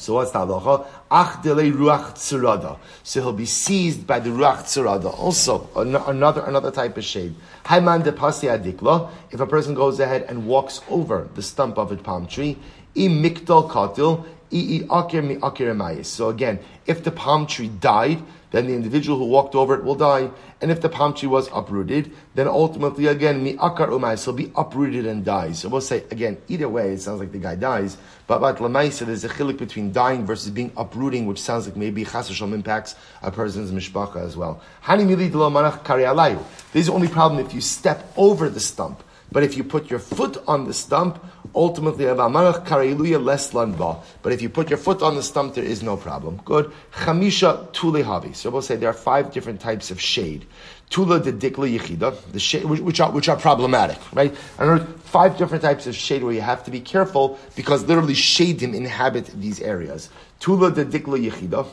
so 0.00 0.14
what's 0.14 0.30
the 0.30 0.38
halacha? 0.38 0.86
Ach 1.10 1.42
ruach 1.42 2.14
tzurada. 2.14 2.78
So 3.02 3.20
he'll 3.20 3.34
be 3.34 3.44
seized 3.44 4.06
by 4.06 4.18
the 4.18 4.30
ruach 4.30 4.60
tzurada. 4.60 5.12
Also, 5.18 5.68
another 5.76 6.40
another 6.40 6.70
type 6.70 6.96
of 6.96 7.04
shade. 7.04 7.34
Haiman 7.66 8.02
de 8.02 8.12
adikla. 8.12 9.10
If 9.30 9.40
a 9.40 9.46
person 9.46 9.74
goes 9.74 10.00
ahead 10.00 10.22
and 10.22 10.46
walks 10.46 10.80
over 10.88 11.28
the 11.34 11.42
stump 11.42 11.76
of 11.76 11.92
a 11.92 11.96
palm 11.96 12.26
tree, 12.26 12.56
im 12.94 13.22
mikdal 13.22 13.70
katil, 13.70 14.24
so 14.50 16.28
again, 16.28 16.58
if 16.86 17.04
the 17.04 17.12
palm 17.12 17.46
tree 17.46 17.68
died, 17.68 18.22
then 18.50 18.66
the 18.66 18.74
individual 18.74 19.16
who 19.18 19.26
walked 19.26 19.54
over 19.54 19.74
it 19.76 19.84
will 19.84 19.94
die. 19.94 20.28
And 20.60 20.72
if 20.72 20.80
the 20.80 20.88
palm 20.88 21.14
tree 21.14 21.28
was 21.28 21.48
uprooted, 21.54 22.12
then 22.34 22.48
ultimately 22.48 23.06
again, 23.06 23.44
mi'akar 23.44 23.88
umais, 23.88 24.24
he'll 24.24 24.34
be 24.34 24.50
uprooted 24.56 25.06
and 25.06 25.24
dies. 25.24 25.60
So 25.60 25.68
we'll 25.68 25.80
say, 25.80 26.02
again, 26.10 26.36
either 26.48 26.68
way, 26.68 26.92
it 26.94 27.00
sounds 27.00 27.20
like 27.20 27.30
the 27.30 27.38
guy 27.38 27.54
dies. 27.54 27.96
But 28.26 28.40
but 28.40 28.56
lamaisa, 28.56 29.06
there's 29.06 29.24
a 29.24 29.28
chilik 29.28 29.56
between 29.56 29.92
dying 29.92 30.26
versus 30.26 30.50
being 30.50 30.72
uprooting, 30.76 31.26
which 31.26 31.40
sounds 31.40 31.66
like 31.66 31.76
maybe 31.76 32.04
chasashom 32.04 32.52
impacts 32.52 32.96
a 33.22 33.30
person's 33.30 33.70
mishpacha 33.70 34.16
as 34.16 34.36
well. 34.36 34.60
Hani 34.82 35.06
mili 35.06 35.30
manach 35.30 36.44
There's 36.72 36.86
the 36.86 36.92
only 36.92 37.08
problem 37.08 37.44
if 37.44 37.54
you 37.54 37.60
step 37.60 38.12
over 38.16 38.48
the 38.48 38.60
stump. 38.60 39.04
But 39.32 39.44
if 39.44 39.56
you 39.56 39.62
put 39.62 39.90
your 39.90 40.00
foot 40.00 40.42
on 40.48 40.64
the 40.64 40.74
stump, 40.74 41.24
ultimately 41.54 42.06
less 42.06 43.52
lanba. 43.52 44.02
But 44.22 44.32
if 44.32 44.42
you 44.42 44.48
put 44.48 44.68
your 44.70 44.78
foot 44.78 45.02
on 45.02 45.16
the 45.16 45.22
stump, 45.22 45.54
there 45.54 45.64
is 45.64 45.82
no 45.82 45.96
problem. 45.96 46.40
Good. 46.44 46.72
Chamisha 46.92 47.68
tulehavi. 47.72 48.34
So 48.34 48.50
we'll 48.50 48.62
say 48.62 48.76
there 48.76 48.90
are 48.90 48.94
five 48.94 49.32
different 49.32 49.60
types 49.60 49.90
of 49.90 50.00
shade. 50.00 50.46
Tula 50.90 51.20
de 51.20 51.32
dikla 51.32 51.78
yichida, 51.78 52.16
the 52.32 52.40
shade 52.40 52.64
which 52.64 53.00
are 53.00 53.12
which 53.12 53.28
are 53.28 53.36
problematic, 53.36 53.98
right? 54.12 54.34
And 54.58 54.88
five 55.04 55.38
different 55.38 55.62
types 55.62 55.86
of 55.86 55.94
shade 55.94 56.24
where 56.24 56.32
you 56.32 56.40
have 56.40 56.64
to 56.64 56.70
be 56.72 56.80
careful 56.80 57.38
because 57.54 57.84
literally 57.84 58.14
shadim 58.14 58.74
inhabit 58.74 59.26
these 59.40 59.60
areas. 59.60 60.10
Tula 60.40 60.72
de 60.72 60.84
dikla 60.84 61.30
yichida, 61.30 61.68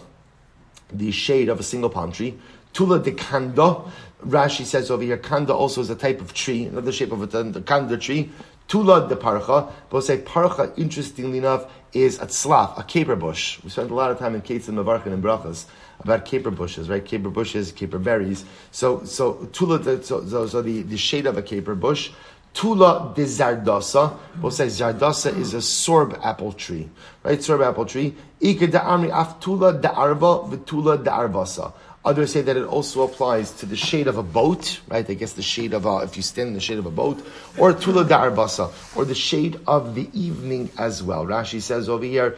the 0.93 1.11
shade 1.11 1.49
of 1.49 1.59
a 1.59 1.63
single 1.63 1.89
palm 1.89 2.11
tree. 2.11 2.37
Tula 2.73 2.99
de 2.99 3.11
kanda, 3.11 3.81
Rashi 4.23 4.65
says 4.65 4.91
over 4.91 5.01
here, 5.01 5.17
kanda 5.17 5.51
also 5.53 5.81
is 5.81 5.89
a 5.89 5.95
type 5.95 6.21
of 6.21 6.35
tree, 6.35 6.65
another 6.65 6.91
shape 6.91 7.11
of 7.11 7.33
a 7.33 7.61
kanda 7.61 7.97
tree. 7.97 8.31
Tula 8.67 9.07
de 9.07 9.15
parcha, 9.15 9.71
but 9.89 10.01
say 10.01 10.17
parcha, 10.17 10.73
interestingly 10.75 11.37
enough, 11.37 11.71
is 11.93 12.19
a 12.19 12.25
tzlaf, 12.25 12.77
a 12.77 12.83
caper 12.83 13.15
bush. 13.15 13.63
We 13.63 13.69
spent 13.69 13.91
a 13.91 13.93
lot 13.93 14.11
of 14.11 14.19
time 14.19 14.35
in 14.35 14.41
and 14.41 14.51
Mavarchan 14.51 15.07
and 15.07 15.23
Brachas 15.23 15.65
about 15.99 16.25
caper 16.25 16.51
bushes, 16.51 16.89
right? 16.89 17.03
Caper 17.03 17.29
bushes, 17.29 17.71
caper 17.71 17.99
berries. 17.99 18.45
So, 18.71 19.03
so 19.05 19.47
tula, 19.53 19.79
de, 19.79 20.03
so, 20.03 20.25
so, 20.27 20.47
so 20.47 20.61
the, 20.61 20.81
the 20.81 20.97
shade 20.97 21.25
of 21.25 21.37
a 21.37 21.41
caper 21.41 21.75
bush. 21.75 22.11
Tula 22.53 23.13
de 23.15 23.23
zardasa. 23.23 24.17
We'll 24.41 24.51
say 24.51 24.67
zardasa 24.67 25.37
is 25.37 25.53
a 25.53 25.57
sorb 25.57 26.19
apple 26.23 26.53
tree, 26.53 26.89
right? 27.23 27.39
Sorb 27.39 27.65
apple 27.65 27.85
tree. 27.85 28.15
Ika 28.41 28.67
de 28.67 28.79
amri 28.79 29.11
af 29.11 29.39
tula 29.39 29.79
de 29.79 29.91
arva, 29.91 30.39
v'tula 30.39 31.03
de 31.03 31.09
arvasa. 31.09 31.73
Others 32.07 32.31
say 32.31 32.41
that 32.41 32.55
it 32.55 32.63
also 32.63 33.01
applies 33.01 33.51
to 33.51 33.65
the 33.65 33.75
shade 33.75 34.07
of 34.07 34.17
a 34.17 34.23
boat, 34.23 34.79
right? 34.87 35.07
I 35.09 35.13
guess 35.13 35.33
the 35.33 35.41
shade 35.41 35.73
of 35.73 35.85
a, 35.85 35.97
if 35.97 36.15
you 36.15 36.23
stand 36.23 36.47
in 36.47 36.53
the 36.53 36.61
shade 36.61 36.77
of 36.77 36.85
a 36.85 36.89
boat, 36.89 37.21
or 37.57 37.73
tula 37.73 38.05
da'arbasa, 38.05 38.95
or 38.95 39.03
the 39.03 39.13
shade 39.13 39.59
of 39.67 39.93
the 39.93 40.09
evening 40.13 40.69
as 40.77 41.03
well. 41.03 41.25
Rashi 41.25 41.61
says 41.61 41.89
over 41.89 42.05
here, 42.05 42.37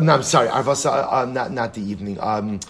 no, 0.00 0.14
I'm 0.14 0.22
sorry, 0.22 0.46
arvasa, 0.46 1.12
uh, 1.12 1.24
not, 1.24 1.50
not 1.50 1.74
the 1.74 1.80
evening, 1.80 2.16
um, 2.20 2.60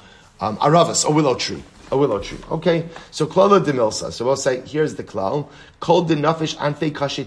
um, 0.41 0.57
aravas, 0.57 1.05
a 1.05 1.11
willow 1.11 1.35
tree. 1.35 1.63
A 1.91 1.99
willow 1.99 2.19
tree. 2.19 2.39
Okay? 2.51 2.89
So 3.11 3.27
klala 3.27 3.63
de 3.63 3.75
milsa. 3.75 4.11
So 4.11 4.25
we'll 4.25 4.37
say, 4.37 4.63
here's 4.63 4.95
the 4.95 5.05
klal. 5.05 5.51
Kol 5.81 6.05
de 6.05 6.17
nafish 6.17 6.57
anfe 6.57 6.91
kashe 6.93 7.27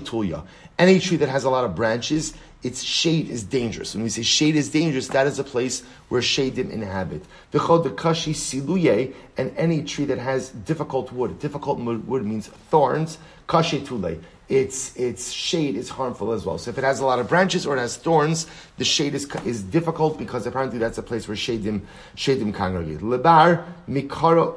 tulya. 0.00 0.44
Any 0.78 1.00
tree 1.00 1.16
that 1.16 1.30
has 1.30 1.44
a 1.44 1.50
lot 1.50 1.64
of 1.64 1.74
branches 1.74 2.34
its 2.62 2.82
shade 2.82 3.28
is 3.28 3.42
dangerous. 3.42 3.94
When 3.94 4.04
we 4.04 4.08
say 4.08 4.22
shade 4.22 4.54
is 4.54 4.70
dangerous, 4.70 5.08
that 5.08 5.26
is 5.26 5.38
a 5.38 5.44
place 5.44 5.82
where 6.08 6.20
shadim 6.20 6.70
inhabit. 6.70 7.22
V'chol 7.52 7.96
kashi 7.96 8.32
siluye, 8.32 9.14
and 9.36 9.52
any 9.56 9.82
tree 9.82 10.04
that 10.04 10.18
has 10.18 10.50
difficult 10.50 11.12
wood. 11.12 11.38
Difficult 11.40 11.80
wood 11.80 12.24
means 12.24 12.46
thorns. 12.70 13.18
Kashi 13.48 13.80
tule. 13.80 14.18
Its, 14.48 14.94
its 14.96 15.32
shade 15.32 15.76
is 15.76 15.88
harmful 15.88 16.32
as 16.32 16.44
well. 16.44 16.58
So 16.58 16.70
if 16.70 16.78
it 16.78 16.84
has 16.84 17.00
a 17.00 17.06
lot 17.06 17.18
of 17.18 17.28
branches 17.28 17.66
or 17.66 17.76
it 17.76 17.80
has 17.80 17.96
thorns, 17.96 18.46
the 18.76 18.84
shade 18.84 19.14
is, 19.14 19.24
is 19.46 19.62
difficult 19.62 20.18
because 20.18 20.46
apparently 20.46 20.78
that's 20.78 20.98
a 20.98 21.02
place 21.02 21.26
where 21.26 21.36
shadim, 21.36 21.80
shadim 22.16 22.54
congregate. 22.54 23.00
Lebar 23.00 23.64
mikaro 23.88 24.56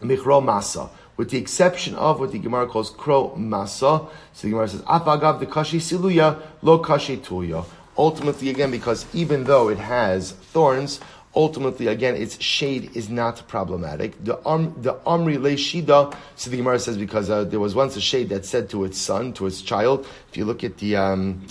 mikro 0.00 0.42
masa 0.42 0.88
with 1.16 1.30
the 1.30 1.38
exception 1.38 1.94
of 1.94 2.20
what 2.20 2.32
the 2.32 2.38
Gemara 2.38 2.66
calls 2.66 2.90
kro 2.90 3.30
masa. 3.36 4.08
So 4.32 4.42
the 4.42 4.50
Gemara 4.50 4.68
says, 4.68 4.82
afagav 4.82 5.40
the 5.40 5.46
kashi 5.46 5.78
siluya, 5.78 6.40
lo 6.62 6.78
kashi 6.78 7.18
tuya. 7.18 7.64
Ultimately, 7.96 8.48
again, 8.48 8.70
because 8.70 9.06
even 9.14 9.44
though 9.44 9.68
it 9.68 9.78
has 9.78 10.32
thorns, 10.32 11.00
ultimately, 11.34 11.88
again, 11.88 12.16
its 12.16 12.40
shade 12.42 12.96
is 12.96 13.10
not 13.10 13.46
problematic. 13.48 14.22
The 14.24 14.46
um, 14.48 14.74
the 14.80 14.94
Amri 15.06 15.40
Le 15.40 15.52
Shida, 15.52 16.14
so 16.36 16.50
the 16.50 16.56
Gemara 16.56 16.78
says, 16.78 16.96
because 16.96 17.28
uh, 17.28 17.44
there 17.44 17.60
was 17.60 17.74
once 17.74 17.96
a 17.96 18.00
shade 18.00 18.30
that 18.30 18.46
said 18.46 18.70
to 18.70 18.84
its 18.84 18.98
son, 18.98 19.32
to 19.34 19.46
its 19.46 19.60
child, 19.60 20.06
if 20.30 20.36
you 20.36 20.44
look 20.44 20.64
at 20.64 20.78
the, 20.78 20.96
um, 20.96 21.46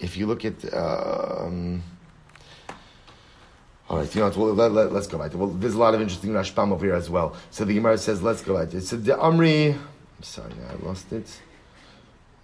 if 0.00 0.16
you 0.16 0.26
look 0.26 0.44
at, 0.44 0.72
uh, 0.72 1.44
um, 1.46 1.82
all 3.92 3.98
right, 3.98 4.14
you 4.14 4.22
know? 4.22 4.32
Well, 4.34 4.54
let, 4.54 4.90
let, 4.90 5.08
go 5.10 5.18
back. 5.18 5.34
Well, 5.34 5.48
there's 5.48 5.74
a 5.74 5.78
lot 5.78 5.94
of 5.94 6.00
interesting 6.00 6.30
Rashbam 6.30 6.72
over 6.72 6.86
here 6.86 6.94
as 6.94 7.10
well. 7.10 7.36
So 7.50 7.66
the 7.66 7.74
Gemara 7.74 7.98
says, 7.98 8.22
let's 8.22 8.40
go 8.40 8.58
back. 8.58 8.70
So 8.80 8.96
the 8.96 9.12
Amri, 9.12 9.78
sorry, 10.22 10.54
I 10.70 10.82
lost 10.82 11.12
it. 11.12 11.26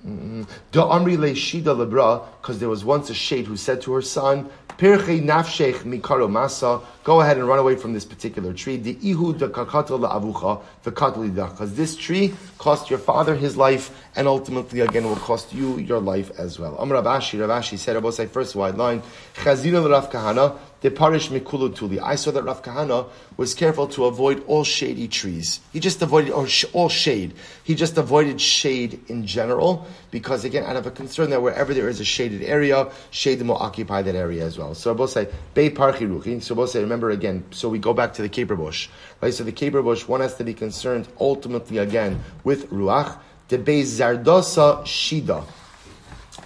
The 0.04 0.82
Amri 0.82 1.16
Shida 1.16 1.74
Lebra, 1.74 2.22
because 2.42 2.60
there 2.60 2.68
was 2.68 2.84
once 2.84 3.08
a 3.08 3.14
shade 3.14 3.46
who 3.46 3.56
said 3.56 3.80
to 3.82 3.94
her 3.94 4.02
son, 4.02 4.50
Pirche 4.76 5.20
nafshech 5.20 5.78
mikaro 5.78 6.30
masa, 6.30 6.84
go 7.02 7.20
ahead 7.20 7.36
and 7.36 7.48
run 7.48 7.58
away 7.58 7.74
from 7.74 7.94
this 7.94 8.04
particular 8.04 8.52
tree. 8.52 8.76
The 8.76 8.94
ihu 9.02 9.36
de 9.36 9.48
kakato 9.48 9.98
avucha, 9.98 10.62
the 10.84 10.90
because 10.92 11.74
this 11.74 11.96
tree 11.96 12.34
cost 12.58 12.90
your 12.90 13.00
father 13.00 13.34
his 13.34 13.56
life, 13.56 13.90
and 14.18 14.26
ultimately 14.26 14.80
again 14.80 15.04
will 15.04 15.14
cost 15.14 15.54
you 15.54 15.78
your 15.78 16.00
life 16.00 16.32
as 16.40 16.58
well. 16.58 16.74
Amr 16.76 16.96
Rav 16.96 17.04
Ashi, 17.04 17.38
Rabashi 17.38 17.78
said, 17.78 17.94
I 17.94 18.00
will 18.00 18.10
say 18.10 18.26
first 18.26 18.56
wide 18.56 18.74
line, 18.74 19.00
Chazina 19.34 19.88
Rav 19.88 20.10
Kahana, 20.10 20.58
the 20.80 20.90
parish 20.90 21.28
tuli. 21.28 22.00
I 22.00 22.16
saw 22.16 22.32
that 22.32 22.42
Rav 22.42 22.62
Kahana 22.62 23.08
was 23.36 23.54
careful 23.54 23.86
to 23.88 24.06
avoid 24.06 24.42
all 24.48 24.64
shady 24.64 25.06
trees. 25.06 25.60
He 25.72 25.78
just 25.78 26.02
avoided 26.02 26.32
all 26.32 26.88
shade. 26.88 27.34
He 27.62 27.76
just 27.76 27.96
avoided 27.96 28.40
shade 28.40 29.00
in 29.08 29.24
general 29.24 29.86
because 30.10 30.44
again, 30.44 30.64
out 30.64 30.74
of 30.74 30.86
a 30.86 30.90
concern 30.90 31.30
that 31.30 31.40
wherever 31.40 31.72
there 31.72 31.88
is 31.88 32.00
a 32.00 32.04
shaded 32.04 32.42
area, 32.42 32.90
shade 33.10 33.40
will 33.42 33.56
occupy 33.56 34.02
that 34.02 34.16
area 34.16 34.44
as 34.44 34.58
well. 34.58 34.74
So 34.74 34.94
both 34.94 35.10
say 35.10 35.28
Bei 35.54 35.70
Parchi 35.70 36.08
Ruchi. 36.08 36.42
So 36.42 36.56
both 36.56 36.70
say 36.70 36.80
remember 36.80 37.10
again. 37.10 37.44
So 37.52 37.68
we 37.68 37.78
go 37.78 37.92
back 37.94 38.14
to 38.14 38.22
the 38.22 38.28
caper 38.28 38.56
bush, 38.56 38.88
right? 39.20 39.32
So 39.32 39.44
the 39.44 39.52
caper 39.52 39.80
bush, 39.80 40.08
one 40.08 40.22
has 40.22 40.34
to 40.36 40.44
be 40.44 40.54
concerned 40.54 41.06
ultimately 41.20 41.78
again 41.78 42.20
with 42.42 42.68
ruach. 42.70 43.18
The 43.48 43.58
Bei 43.58 43.82
Zardosa 43.82 44.82
Shida. 44.84 45.44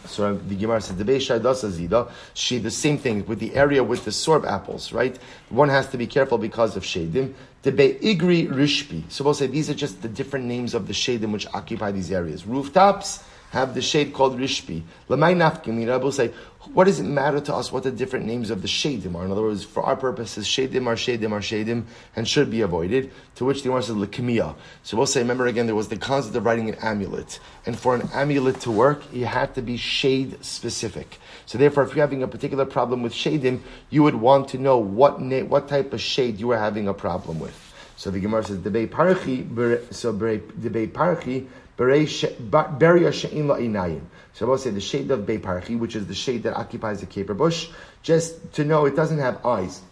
So 0.06 0.34
the 0.34 0.54
Gemara 0.54 0.80
says 0.80 0.96
the 0.96 1.04
Dasa 1.04 1.70
Zida. 1.70 2.10
She 2.34 2.58
the 2.58 2.70
same 2.70 2.98
thing 2.98 3.24
with 3.26 3.38
the 3.38 3.54
area 3.54 3.82
with 3.82 4.04
the 4.04 4.10
sorb 4.10 4.46
apples, 4.46 4.92
right? 4.92 5.18
One 5.48 5.68
has 5.68 5.88
to 5.88 5.96
be 5.96 6.06
careful 6.06 6.38
because 6.38 6.76
of 6.76 6.82
shadim. 6.82 7.34
The 7.62 7.72
Beigri 7.72 8.48
Rishpi. 8.48 9.10
So 9.10 9.24
we'll 9.24 9.34
say 9.34 9.46
these 9.46 9.70
are 9.70 9.74
just 9.74 10.02
the 10.02 10.08
different 10.08 10.44
names 10.46 10.74
of 10.74 10.86
the 10.86 10.92
shadim 10.92 11.32
which 11.32 11.46
occupy 11.54 11.92
these 11.92 12.10
areas. 12.10 12.46
Rooftops 12.46 13.24
have 13.52 13.74
the 13.74 13.82
shade 13.82 14.14
called 14.14 14.38
Rishpi. 14.38 14.82
Lamai 15.10 15.38
Rabbi 15.38 16.02
will 16.02 16.10
say, 16.10 16.32
what 16.72 16.84
does 16.84 17.00
it 17.00 17.04
matter 17.04 17.38
to 17.38 17.54
us 17.54 17.70
what 17.70 17.82
the 17.82 17.90
different 17.90 18.24
names 18.24 18.48
of 18.48 18.62
the 18.62 18.68
shadim 18.68 19.14
are? 19.14 19.26
In 19.26 19.30
other 19.30 19.42
words, 19.42 19.62
for 19.62 19.82
our 19.82 19.94
purposes, 19.94 20.46
shadim 20.46 20.86
are 20.86 20.94
shadim 20.94 21.32
are 21.32 21.40
shadim 21.40 21.84
and 22.16 22.26
should 22.26 22.50
be 22.50 22.62
avoided. 22.62 23.10
To 23.34 23.44
which 23.44 23.62
the 23.62 23.68
Gemara 23.68 23.82
says 23.82 23.96
lekimiya. 23.96 24.54
So 24.84 24.96
we'll 24.96 25.04
say, 25.04 25.20
remember 25.20 25.46
again, 25.46 25.66
there 25.66 25.74
was 25.74 25.88
the 25.88 25.98
concept 25.98 26.34
of 26.34 26.46
writing 26.46 26.70
an 26.70 26.76
amulet, 26.76 27.40
and 27.66 27.78
for 27.78 27.94
an 27.94 28.08
amulet 28.14 28.60
to 28.60 28.70
work, 28.70 29.02
it 29.12 29.26
had 29.26 29.54
to 29.56 29.62
be 29.62 29.76
shade 29.76 30.42
specific. 30.42 31.18
So 31.44 31.58
therefore, 31.58 31.82
if 31.82 31.90
you're 31.90 32.06
having 32.06 32.22
a 32.22 32.28
particular 32.28 32.64
problem 32.64 33.02
with 33.02 33.12
shadim, 33.12 33.60
you 33.90 34.02
would 34.02 34.14
want 34.14 34.48
to 34.50 34.58
know 34.58 34.78
what 34.78 35.20
na- 35.20 35.44
what 35.44 35.68
type 35.68 35.92
of 35.92 36.00
shade 36.00 36.40
you 36.40 36.50
are 36.52 36.58
having 36.58 36.88
a 36.88 36.94
problem 36.94 37.38
with. 37.38 37.58
So 37.96 38.10
the 38.10 38.18
Gemara 38.18 38.44
says, 38.44 38.58
debei 38.58 38.88
parchi, 38.88 39.92
so 39.92 40.12
debei 40.12 40.88
parchi 40.90 41.48
Beria 41.88 43.12
she'in. 43.12 44.08
So 44.34 44.46
I 44.46 44.48
will 44.48 44.58
say 44.58 44.70
the 44.70 44.80
shade 44.80 45.10
of 45.10 45.20
Beiparchi, 45.20 45.78
which 45.78 45.94
is 45.94 46.06
the 46.06 46.14
shade 46.14 46.42
that 46.44 46.56
occupies 46.56 47.00
the 47.00 47.06
caper 47.06 47.34
bush, 47.34 47.68
just 48.02 48.52
to 48.54 48.64
know 48.64 48.86
it 48.86 48.96
doesn't 48.96 49.18
have 49.18 49.44
eyes. 49.44 49.82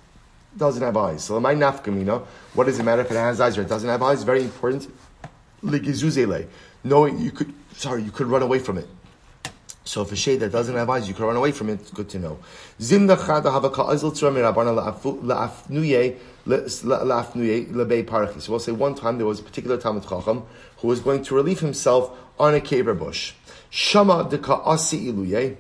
It 0.54 0.58
doesn't 0.58 0.82
have 0.82 0.96
eyes. 0.96 1.22
So 1.24 1.38
my 1.40 1.54
nafkamina, 1.54 2.24
what 2.54 2.64
does 2.64 2.78
it 2.78 2.84
matter 2.84 3.02
if 3.02 3.10
it 3.10 3.16
has 3.16 3.40
eyes 3.40 3.58
or 3.58 3.62
it 3.62 3.68
doesn't 3.68 3.88
have 3.88 4.02
eyes? 4.02 4.22
Very 4.22 4.42
important. 4.42 4.92
Ligizuzele. 5.62 6.46
Knowing 6.82 7.18
you 7.20 7.30
could, 7.30 7.52
sorry, 7.74 8.02
you 8.02 8.10
could 8.10 8.26
run 8.26 8.42
away 8.42 8.58
from 8.58 8.78
it. 8.78 8.88
So 9.90 10.02
if 10.02 10.12
a 10.12 10.16
shade 10.16 10.38
that 10.38 10.52
doesn't 10.52 10.76
have 10.76 10.88
eyes, 10.88 11.08
you 11.08 11.14
can 11.14 11.24
run 11.24 11.34
away 11.34 11.50
from 11.50 11.68
it. 11.68 11.80
It's 11.80 11.90
good 11.90 12.08
to 12.10 12.20
know. 12.20 12.38
Zimna 12.78 13.16
chada 13.16 13.46
havaka 13.46 13.88
azil 13.88 14.12
tzra 14.12 14.30
mirabana 14.32 14.72
la'afnuye 14.72 16.16
la'afnuye 16.46 18.04
parchi. 18.04 18.40
So 18.40 18.52
we'll 18.52 18.60
say 18.60 18.70
one 18.70 18.94
time 18.94 19.16
there 19.18 19.26
was 19.26 19.40
a 19.40 19.42
particular 19.42 19.76
Talmud 19.78 20.04
Chacham 20.04 20.44
who 20.76 20.86
was 20.86 21.00
going 21.00 21.24
to 21.24 21.34
relieve 21.34 21.58
himself 21.58 22.16
on 22.38 22.54
a 22.54 22.60
caper 22.60 22.94
bush. 22.94 23.34
Shama 23.68 24.28
de 24.30 24.38
ka'asi 24.38 25.12
iluye 25.12 25.56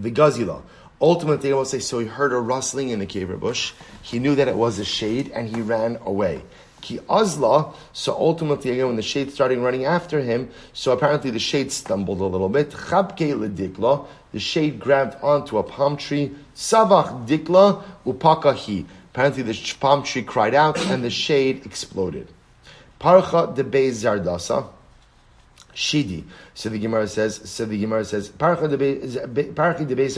gazila. 0.00 0.62
Ultimately, 1.00 1.52
I 1.52 1.54
will 1.54 1.64
say, 1.64 1.78
so 1.78 2.00
he 2.00 2.08
heard 2.08 2.32
a 2.32 2.40
rustling 2.40 2.88
in 2.88 2.98
the 2.98 3.06
caper 3.06 3.36
bush. 3.36 3.72
He 4.02 4.18
knew 4.18 4.34
that 4.34 4.48
it 4.48 4.56
was 4.56 4.80
a 4.80 4.84
shade, 4.84 5.30
and 5.32 5.48
he 5.48 5.62
ran 5.62 5.96
away. 6.04 6.42
Ki 6.82 7.00
azla. 7.08 7.72
So 7.94 8.12
ultimately, 8.12 8.72
again, 8.72 8.88
when 8.88 8.96
the 8.96 9.02
shade 9.02 9.32
started 9.32 9.58
running 9.58 9.86
after 9.86 10.20
him, 10.20 10.50
so 10.74 10.92
apparently 10.92 11.30
the 11.30 11.38
shade 11.38 11.72
stumbled 11.72 12.20
a 12.20 12.24
little 12.24 12.50
bit. 12.50 12.70
Chabke 12.70 13.34
ledikla. 13.34 14.06
The 14.32 14.40
shade 14.40 14.78
grabbed 14.78 15.16
onto 15.22 15.58
a 15.58 15.62
palm 15.62 15.96
tree. 15.96 16.32
Savach 16.54 17.26
dikla 17.26 17.82
upakahi. 18.04 18.84
Apparently, 19.12 19.42
the 19.42 19.74
palm 19.78 20.02
tree 20.02 20.22
cried 20.22 20.54
out, 20.54 20.78
and 20.86 21.04
the 21.04 21.10
shade 21.10 21.66
exploded. 21.66 22.28
Parcha 22.98 23.52
de 23.54 23.62
Beis 23.62 24.04
Zardasa. 24.04 24.66
Shidi. 25.74 26.24
So 26.54 26.68
the 26.68 26.78
Gemara 26.78 27.08
says, 27.08 27.40
so 27.48 27.64
the 27.64 27.78
Gemara 27.80 28.04
says, 28.04 28.28
Parchi 28.28 28.68
de 28.68 28.76
Beis 29.96 30.16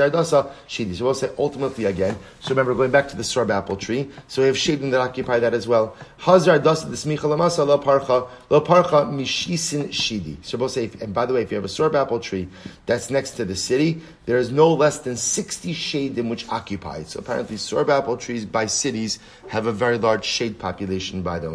Shidi. 0.69 0.97
So 0.97 1.05
we'll 1.05 1.15
say 1.15 1.31
ultimately 1.39 1.85
again. 1.85 2.17
So 2.41 2.51
remember, 2.51 2.75
going 2.75 2.91
back 2.91 3.09
to 3.11 3.17
the 3.17 3.23
sorb 3.23 3.51
apple 3.51 3.77
tree. 3.77 4.11
So 4.27 4.43
we 4.43 4.49
have 4.49 4.57
shadim 4.57 4.91
that 4.91 5.01
occupy 5.01 5.39
that 5.39 5.55
as 5.55 5.69
well. 5.69 5.97
Hazar 6.19 6.59
Dasa 6.59 6.91
the 6.91 6.97
Smicha 6.97 7.19
Lamasa, 7.19 7.65
Lo 7.65 7.79
Parcha, 7.79 8.27
Lo 8.51 8.61
Parcha 8.61 9.07
Mishisin 9.07 9.91
Shidi. 9.91 10.37
So 10.45 10.59
we'll 10.59 10.69
say, 10.69 10.91
and 11.01 11.15
by 11.15 11.25
the 11.25 11.35
way, 11.35 11.43
if 11.43 11.53
you 11.53 11.57
have 11.57 11.65
a 11.65 11.69
sorb 11.69 11.95
apple 11.95 12.19
tree 12.19 12.49
that's 12.87 13.11
next 13.11 13.33
to 13.33 13.45
the 13.45 13.55
city, 13.55 14.03
there 14.27 14.39
is 14.39 14.51
no 14.51 14.75
less 14.75 14.99
than 14.99 15.17
60 15.17 15.73
shadim 15.73 16.29
which 16.29 16.49
occupy 16.49 16.97
it. 16.97 17.09
So 17.09 17.21
apparently 17.21 17.57
sorb 17.57 17.91
apple 17.91 18.17
trees 18.17 18.45
by 18.45 18.67
cities 18.67 19.21
have 19.49 19.67
a 19.67 19.73
very 19.73 19.99
large 19.99 20.25
shade 20.25 20.59
population 20.59 21.23
by 21.23 21.39
them. 21.39 21.55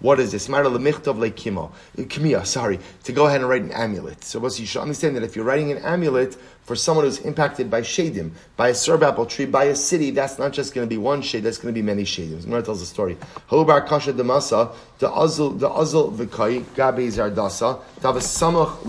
What 0.00 0.20
is 0.20 0.32
this? 0.32 0.48
Mara 0.50 0.66
Lemichtov 0.66 1.16
Lekimo. 1.16 1.70
Kimia, 1.96 2.44
sorry. 2.44 2.78
To 3.04 3.12
go 3.12 3.26
ahead 3.26 3.37
and 3.40 3.48
write 3.48 3.62
an 3.62 3.72
amulet. 3.72 4.24
So 4.24 4.42
you 4.42 4.66
should 4.66 4.80
understand 4.80 5.16
that 5.16 5.22
if 5.22 5.36
you're 5.36 5.44
writing 5.44 5.72
an 5.72 5.78
amulet 5.78 6.36
for 6.62 6.76
someone 6.76 7.04
who's 7.04 7.18
impacted 7.20 7.70
by 7.70 7.80
shadim, 7.80 8.32
by 8.56 8.68
a 8.68 8.72
sorb 8.72 9.02
apple 9.02 9.26
tree, 9.26 9.46
by 9.46 9.64
a 9.64 9.74
city, 9.74 10.10
that's 10.10 10.38
not 10.38 10.52
just 10.52 10.74
going 10.74 10.86
to 10.86 10.88
be 10.88 10.98
one 10.98 11.22
shade, 11.22 11.42
that's 11.42 11.58
going 11.58 11.74
to 11.74 11.78
be 11.78 11.84
many 11.84 12.04
shadim. 12.04 12.42
Gemara 12.42 12.62
tells 12.62 12.82
a 12.82 12.86
story. 12.86 13.16
Hobar 13.50 13.86
kasha 13.86 14.12
demasa, 14.12 14.74
the 14.98 15.10
azul, 15.10 15.50
the 15.50 15.70
azul 15.70 16.12
v'kai, 16.12 16.62
gabi 16.76 17.08
zardasa, 17.08 17.82
tava 18.00 18.20
samach 18.20 18.82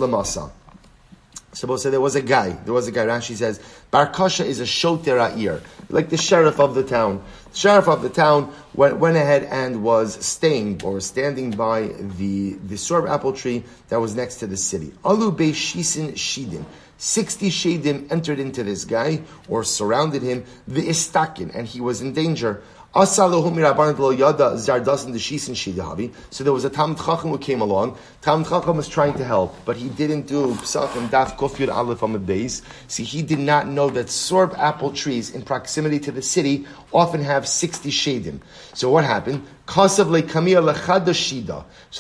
Suppose 1.52 1.82
say 1.82 1.90
there 1.90 2.00
was 2.00 2.16
a 2.16 2.22
guy. 2.22 2.52
There 2.52 2.74
was 2.74 2.88
a 2.88 2.92
guy. 2.92 3.06
Rashi 3.06 3.36
says 3.36 3.60
Bar 3.90 4.08
Kasha 4.08 4.46
is 4.46 4.60
a 4.60 4.68
shoter 4.68 5.18
ear, 5.36 5.62
like 5.90 6.10
the 6.10 6.18
sheriff 6.18 6.60
of 6.60 6.76
the 6.76 6.84
town. 6.84 7.24
The 7.52 7.58
sheriff 7.58 7.88
of 7.88 8.04
the 8.04 8.10
town 8.10 8.54
went, 8.76 8.98
went 8.98 9.18
ahead 9.18 9.44
and 9.46 9.82
was 9.82 10.24
staying 10.24 10.84
or 10.84 11.00
standing 11.00 11.52
by 11.52 11.88
the 12.18 12.54
the 12.54 12.76
sorb 12.76 13.10
apple 13.10 13.34
tree 13.34 13.64
that 13.88 14.00
was 14.00 14.16
next 14.16 14.36
to 14.38 14.48
the 14.48 14.58
city. 14.58 14.94
Alu 15.04 15.32
beishisin 15.32 16.14
shidim. 16.14 16.66
Sixty 16.98 17.50
shadim 17.50 18.12
entered 18.12 18.40
into 18.40 18.64
this 18.64 18.86
guy 18.86 19.22
or 19.48 19.64
surrounded 19.64 20.22
him. 20.22 20.44
The 20.68 20.88
istakin, 20.88 21.56
and 21.56 21.66
he 21.66 21.82
was 21.82 22.02
in 22.02 22.14
danger. 22.14 22.62
So 22.92 23.06
there 23.28 23.38
was 26.54 26.66
a 26.66 26.72
Tam 26.72 26.96
Chacham 26.96 27.30
who 27.30 27.38
came 27.38 27.62
along. 27.62 27.96
Tam 28.24 28.44
Chacham 28.44 28.78
was 28.78 28.88
trying 28.88 29.14
to 29.14 29.24
help, 29.24 29.56
but 29.64 29.78
he 29.78 29.90
didn't 29.90 30.26
do 30.26 30.56
Psach 30.56 30.98
and 30.98 31.08
Daf 31.12 31.38
Kofyud 31.38 31.72
Aleph 31.72 32.02
on 32.02 32.14
the. 32.14 32.50
See, 32.88 33.04
he 33.04 33.22
did 33.22 33.38
not 33.38 33.68
know 33.68 33.92
that 33.92 34.08
sorb 34.08 34.58
apple 34.58 34.92
trees 34.92 35.30
in 35.30 35.44
proximity 35.44 36.00
to 36.00 36.12
the 36.12 36.24
city 36.24 36.66
often 36.92 37.22
have 37.22 37.48
60 37.48 37.92
shadim. 37.92 38.40
So 38.74 38.90
what 38.90 39.04
happened? 39.04 39.46
So 39.68 39.86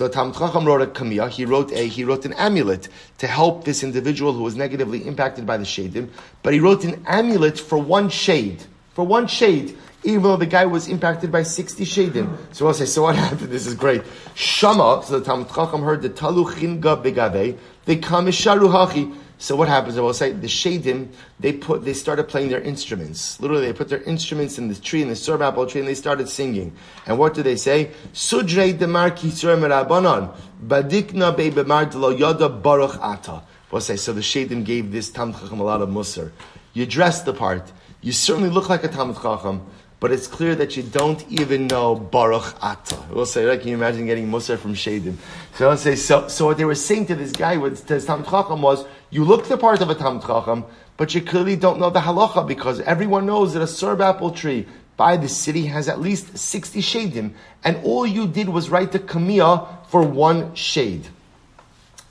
Tam 0.08 0.34
Chacham 0.34 0.66
wrote 0.66 0.82
a 0.82 0.88
kamiyah. 0.88 1.30
He 1.30 1.46
wrote 1.46 1.72
a 1.72 1.88
he 1.88 2.04
wrote 2.04 2.26
an 2.26 2.34
amulet 2.34 2.88
to 3.20 3.28
help 3.28 3.64
this 3.64 3.84
individual 3.84 4.34
who 4.34 4.42
was 4.42 4.56
negatively 4.56 5.06
impacted 5.06 5.46
by 5.46 5.58
the 5.58 5.66
shadim. 5.66 6.10
But 6.42 6.54
he 6.54 6.60
wrote 6.60 6.84
an 6.84 7.04
amulet 7.06 7.60
for 7.60 7.78
one 7.78 8.10
shade. 8.10 8.64
For 8.96 9.06
one 9.06 9.28
shade 9.28 9.78
even 10.04 10.24
though 10.24 10.38
the 10.38 10.46
guy 10.46 10.66
was 10.66 10.88
impacted 10.88 11.32
by 11.32 11.44
60 11.44 11.84
shadim. 11.84 12.38
So 12.52 12.68
I'll 12.68 12.74
say, 12.74 12.86
so 12.86 13.04
what 13.04 13.16
happened? 13.28 13.50
This 13.50 13.68
is 13.68 13.76
great. 13.76 14.04
Shama, 14.36 15.02
so 15.06 15.20
the 15.20 15.26
Talmud 15.26 15.50
Chacham 15.50 15.82
heard 15.82 16.02
the 16.02 16.10
talu 16.10 16.46
chinga 16.46 17.04
begave, 17.04 17.58
they 17.86 17.96
come 17.98 18.28
hachi. 18.28 19.16
So 19.42 19.56
what 19.56 19.70
happens? 19.70 19.98
I 19.98 20.02
will 20.02 20.14
say 20.14 20.34
the 20.34 20.48
shadim 20.48 21.14
they 21.40 21.54
put 21.54 21.86
they 21.86 21.94
started 21.94 22.28
playing 22.28 22.50
their 22.50 22.60
instruments. 22.60 23.40
Literally, 23.40 23.68
they 23.68 23.74
put 23.74 23.88
their 23.88 24.02
instruments 24.02 24.58
in 24.58 24.68
the 24.68 24.76
tree 24.76 25.02
in 25.02 25.08
the 25.08 25.14
sorb 25.14 25.40
apple 25.40 25.66
tree 25.66 25.80
and 25.80 25.88
they 25.88 25.96
started 25.96 26.28
singing. 26.28 26.76
And 27.08 27.18
what 27.18 27.36
do 27.36 27.42
they 27.42 27.56
say? 27.56 27.92
Sudre 28.12 28.78
demar 28.78 29.12
kisur 29.12 29.58
merabanan 29.58 30.36
badikna 30.62 31.36
be 31.38 31.52
bemar 31.52 32.20
yada 32.20 32.50
baruch 32.50 32.98
ata. 33.02 33.42
We'll 33.72 33.80
say 33.80 33.96
so. 33.96 34.12
The 34.12 34.20
shadim 34.20 34.66
gave 34.66 34.92
this 34.92 35.10
Talmud 35.10 35.40
Chacham 35.40 35.62
a 35.62 35.64
lot 35.64 35.82
of 35.82 35.88
musar. 35.88 36.32
You 36.74 36.86
dress 36.86 37.22
the 37.22 37.34
part. 37.34 37.72
You 38.02 38.12
certainly 38.12 38.50
look 38.50 38.70
like 38.70 38.84
a 38.84 38.88
Talmud 38.88 39.18
Chacham 39.22 39.66
but 40.00 40.12
it's 40.12 40.28
clear 40.28 40.56
that 40.56 40.78
you 40.78 40.84
don't 40.84 41.26
even 41.30 41.68
know 41.68 41.96
Baruch 41.96 42.56
Ata. 42.64 42.98
We'll 43.12 43.26
say, 43.26 43.44
right? 43.46 43.60
Can 43.60 43.70
you 43.70 43.76
imagine 43.76 44.06
getting 44.06 44.30
Musar 44.30 44.58
from 44.58 44.74
Shadim? 44.74 45.16
So 45.56 45.70
I'll 45.70 45.78
say, 45.78 45.96
so, 45.96 46.30
so 46.30 46.46
what 46.46 46.58
they 46.58 46.64
were 46.64 46.76
saying 46.76 47.08
to 47.08 47.16
this 47.16 47.34
guy, 47.34 47.58
with 47.58 47.88
his 47.88 48.06
Tam 48.06 48.24
Chacham 48.24 48.62
was, 48.62 48.86
you 49.10 49.26
look 49.26 49.48
the 49.48 49.58
part 49.58 49.82
of 49.82 49.90
a 49.90 49.96
Tam 49.96 50.22
Chacham, 50.22 50.64
but 50.96 51.14
you 51.14 51.22
clearly 51.22 51.58
don't 51.58 51.80
know 51.80 51.90
the 51.90 52.00
halacha 52.00 52.48
because 52.48 52.80
everyone 52.82 53.26
knows 53.26 53.54
that 53.54 53.62
a 53.62 53.66
sorb 53.66 54.00
apple 54.00 54.32
tree 54.32 54.68
by 54.96 55.18
the 55.18 55.30
city 55.30 55.66
has 55.66 55.88
at 55.90 56.00
least 56.00 56.38
60 56.38 56.82
shadim, 56.82 57.34
and 57.64 57.78
all 57.84 58.06
you 58.06 58.28
did 58.28 58.48
was 58.50 58.70
write 58.70 58.92
the 58.94 59.00
kamiyah 59.00 59.86
for 59.88 60.02
one 60.02 60.56
shade. 60.56 61.08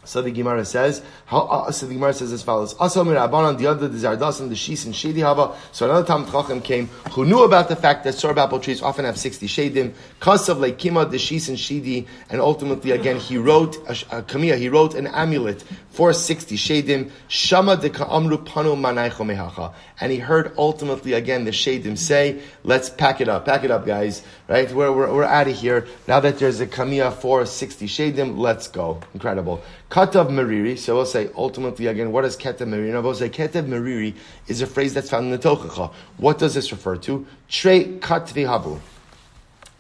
So 0.05 0.22
the 0.22 0.30
Gemara 0.30 0.64
says, 0.64 1.03
how, 1.28 1.40
uh, 1.40 1.70
so 1.70 1.84
the 1.84 1.92
Gemara 1.92 2.14
says 2.14 2.32
as 2.32 2.42
follows: 2.42 2.74
Asal 2.80 3.04
mirabanan 3.04 3.58
the 3.58 3.66
other 3.66 3.86
the 3.86 3.98
zardas 3.98 4.40
and 4.40 4.50
the 4.50 4.54
shis 4.54 4.86
and 4.86 4.96
shady 4.96 5.20
hava. 5.20 5.54
So 5.72 5.84
another 5.84 6.06
time 6.06 6.24
Chacham 6.24 6.62
came 6.62 6.86
who 7.12 7.26
knew 7.26 7.42
about 7.44 7.68
the 7.68 7.76
fact 7.76 8.04
that 8.04 8.14
sorb 8.14 8.38
apple 8.38 8.60
trees 8.60 8.80
often 8.80 9.04
have 9.04 9.18
sixty 9.18 9.46
shadim. 9.46 9.92
Kasav 10.22 10.58
like 10.58 10.78
kima 10.78 11.10
the 11.10 11.18
shis 11.18 11.50
and 11.50 11.58
shidi, 11.58 12.06
and 12.30 12.40
ultimately 12.40 12.92
again 12.92 13.18
he 13.18 13.36
wrote 13.36 13.76
a, 13.88 14.22
kamiya. 14.22 14.56
He 14.56 14.70
wrote 14.70 14.94
an 14.94 15.06
amulet 15.06 15.62
for 15.90 16.14
sixty 16.14 16.56
shadim. 16.56 17.10
Shama 17.28 17.76
de 17.76 17.90
ka'amru 17.90 18.38
panu 18.46 18.74
manaycho 18.74 19.26
mehacha, 19.26 19.74
and 20.00 20.10
he 20.10 20.16
heard 20.18 20.52
ultimately 20.56 21.12
again 21.12 21.44
the 21.44 21.50
shadim 21.50 21.98
say, 21.98 22.40
"Let's 22.64 22.88
pack 22.88 23.20
it 23.20 23.28
up, 23.28 23.44
pack 23.44 23.64
it 23.64 23.70
up, 23.70 23.84
guys. 23.84 24.22
Right? 24.48 24.72
We're 24.72 24.90
we're, 24.90 25.12
we're 25.12 25.24
out 25.24 25.46
of 25.46 25.54
here 25.54 25.86
now 26.06 26.20
that 26.20 26.38
there's 26.38 26.60
a 26.60 26.66
kamiya 26.66 27.12
for 27.12 27.44
sixty 27.44 27.86
shadim. 27.86 28.38
Let's 28.38 28.66
go. 28.66 29.02
Incredible." 29.12 29.62
Katav 29.90 30.28
Meriri, 30.28 30.76
so 30.76 30.96
we'll 30.96 31.06
say 31.06 31.17
ultimately 31.34 31.86
again, 31.86 32.12
what 32.12 32.24
is 32.24 32.36
Ketav 32.36 32.68
Meriri? 32.68 32.92
Now 32.92 33.00
we'll 33.00 33.14
say 33.14 33.28
Ketav 33.28 33.66
Meriri 33.66 34.14
is 34.46 34.62
a 34.62 34.66
phrase 34.66 34.94
that's 34.94 35.10
found 35.10 35.26
in 35.26 35.32
the 35.32 35.38
Tochacha. 35.38 35.92
What 36.16 36.38
does 36.38 36.54
this 36.54 36.70
refer 36.72 36.96
to? 36.96 37.26
Tre 37.48 37.84
Katvi 37.98 38.46
Havu. 38.46 38.80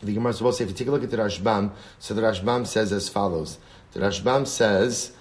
The 0.02 0.14
Gemara 0.14 0.34
will 0.40 0.52
say, 0.52 0.64
if 0.64 0.70
you 0.70 0.76
take 0.76 0.88
a 0.88 0.90
look 0.90 1.02
at 1.02 1.10
the 1.10 1.16
Rashbam, 1.16 1.72
so 1.98 2.14
the 2.14 2.22
Rashbam 2.22 2.66
says 2.66 2.92
as 2.92 3.08
follows. 3.08 3.58
The 3.92 4.00
Rashbam 4.00 4.46
says, 4.46 5.12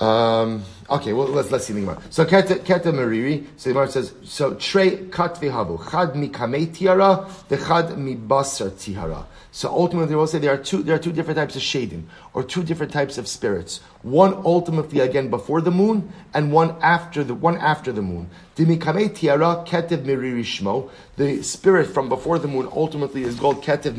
um, 0.00 0.64
okay, 0.90 1.12
well 1.12 1.28
let's 1.28 1.52
let's 1.52 1.66
see 1.66 1.72
the 1.72 1.80
Gemara. 1.80 2.02
So 2.10 2.24
keta 2.24 2.58
meriri. 2.64 3.46
So 3.56 3.70
the 3.70 3.74
Gemara 3.74 3.88
says 3.88 4.14
so 4.24 4.54
tre 4.54 5.06
kat 5.08 5.36
vihavu 5.36 5.90
chad 5.90 6.16
mi 6.16 6.28
kamei 6.28 6.74
tiara 6.74 7.30
chad 7.48 7.96
mi 7.96 8.16
basar 8.16 8.70
tihara. 8.70 9.26
So 9.52 9.70
ultimately, 9.70 10.14
we'll 10.14 10.26
say 10.26 10.38
there 10.38 10.52
are 10.52 10.58
two 10.58 10.82
there 10.82 10.96
are 10.96 10.98
two 10.98 11.12
different 11.12 11.38
types 11.38 11.56
of 11.56 11.62
shadim 11.62 12.02
or 12.34 12.42
two 12.42 12.62
different 12.62 12.92
types 12.92 13.16
of 13.16 13.26
spirits. 13.28 13.80
One 14.06 14.34
ultimately 14.44 15.00
again 15.00 15.30
before 15.30 15.60
the 15.60 15.72
moon, 15.72 16.12
and 16.32 16.52
one 16.52 16.76
after 16.80 17.24
the 17.24 17.34
one 17.34 17.56
after 17.56 17.90
the 17.90 18.02
moon. 18.02 18.30
Shmo. 18.56 20.90
The 21.16 21.42
spirit 21.42 21.88
from 21.88 22.08
before 22.08 22.38
the 22.38 22.46
moon 22.46 22.68
ultimately 22.70 23.24
is 23.24 23.40
called 23.40 23.64
ketev 23.64 23.96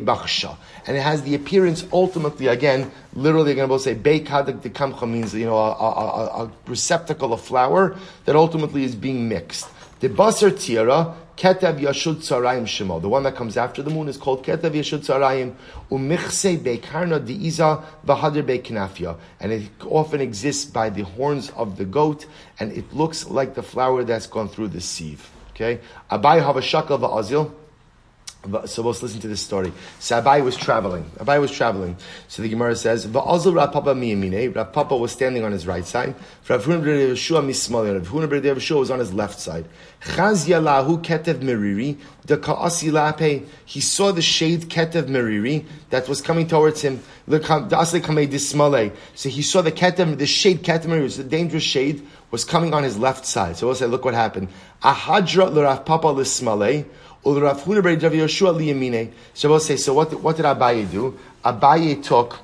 bechsha, 0.00 0.56
and 0.86 0.96
it 0.96 1.02
has 1.02 1.22
the 1.24 1.34
appearance 1.34 1.84
ultimately 1.92 2.46
again, 2.46 2.90
literally 3.12 3.54
going 3.54 3.68
to 3.68 3.78
say 3.78 3.94
bekada 3.94 4.58
de 4.62 4.70
kamcha 4.70 5.06
means 5.06 5.34
you 5.34 5.44
know 5.44 5.58
a, 5.58 5.72
a, 5.72 6.44
a, 6.44 6.50
receptacle 6.66 7.34
of 7.34 7.42
flour 7.42 7.94
that 8.24 8.34
ultimately 8.34 8.82
is 8.82 8.94
being 8.94 9.28
mixed. 9.28 9.68
The 10.00 10.08
basar 10.08 10.58
tiara 10.58 11.14
ketev 11.38 11.80
yashud 11.80 12.16
tzarayim 12.16 12.64
shemo. 12.64 13.00
The 13.00 13.08
one 13.08 13.22
that 13.22 13.36
comes 13.36 13.56
after 13.56 13.80
the 13.80 13.90
moon 13.90 14.08
is 14.08 14.16
called 14.16 14.44
ketev 14.44 14.72
yashud 14.72 15.06
tzarayim 15.06 15.54
umichse 15.88 16.58
bekarna 16.58 17.24
diiza 17.24 17.84
v'hadir 18.04 18.42
beknafia, 18.42 19.16
and 19.38 19.52
it 19.52 19.70
often 19.86 20.20
exists 20.20 20.64
by 20.64 20.90
the 20.90 21.04
horns 21.04 21.50
of 21.50 21.76
the 21.78 21.84
goat, 21.84 22.26
and 22.58 22.72
it 22.72 22.92
looks 22.92 23.28
like 23.28 23.54
the 23.54 23.62
flour 23.62 24.02
that's 24.02 24.26
gone 24.26 24.48
through 24.48 24.68
the 24.68 24.80
sieve. 24.80 25.30
Okay, 25.50 25.80
Abai 26.10 26.44
have 26.44 26.56
a 26.56 26.60
shakal 26.60 26.98
va'azil. 26.98 27.52
So 28.66 28.82
let's 28.82 29.02
listen 29.02 29.20
to 29.22 29.28
this 29.28 29.40
story. 29.40 29.72
So 29.98 30.22
Abai 30.22 30.44
was 30.44 30.56
traveling. 30.56 31.04
Abai 31.18 31.40
was 31.40 31.50
traveling. 31.50 31.96
So 32.28 32.40
the 32.40 32.48
Gemara 32.48 32.76
says, 32.76 33.04
"Va'azil 33.04 33.56
Rav 33.56 33.72
Papa 33.72 33.94
miyamine." 33.94 34.54
Rav 34.54 34.72
Papa 34.72 34.96
was 34.96 35.10
standing 35.10 35.42
on 35.42 35.50
his 35.50 35.66
right 35.66 35.84
side. 35.84 36.14
Rav 36.48 36.64
Huna 36.64 36.80
b'Rav. 36.80 38.70
Rav 38.70 38.78
was 38.78 38.90
on 38.92 39.00
his 39.00 39.12
left 39.12 39.40
side. 39.40 39.66
Ketev 40.00 41.40
meriri. 41.40 41.96
The 42.26 42.36
ka'asi 42.36 42.90
lape. 42.90 43.46
He 43.64 43.80
saw 43.80 44.12
the 44.12 44.22
shade 44.22 44.68
ketev 44.68 45.08
meriri 45.08 45.64
that 45.90 46.08
was 46.08 46.20
coming 46.20 46.46
towards 46.46 46.82
him. 46.82 47.00
So 47.26 47.38
he 47.38 49.42
saw 49.42 49.62
the 49.62 49.72
ketev, 49.72 50.18
the 50.18 50.26
shade 50.26 50.62
ketev 50.62 50.86
meriri, 50.86 51.02
was 51.02 51.18
a 51.18 51.24
dangerous 51.24 51.62
shade, 51.62 52.06
was 52.30 52.44
coming 52.44 52.74
on 52.74 52.82
his 52.82 52.98
left 52.98 53.26
side. 53.26 53.56
So 53.56 53.66
we'll 53.66 53.74
say, 53.74 53.86
look 53.86 54.04
what 54.04 54.14
happened. 54.14 54.48
Ahadra 54.82 55.52
l'Rav 55.52 55.84
Papa 55.84 56.08
l'smale. 56.08 56.84
So 57.24 59.50
we'll 59.50 59.60
say, 59.60 59.76
so 59.76 59.92
what, 59.92 60.22
what 60.22 60.36
did 60.36 60.44
Abaye 60.44 60.90
do? 60.90 61.18
Abaye 61.44 62.02
took, 62.02 62.38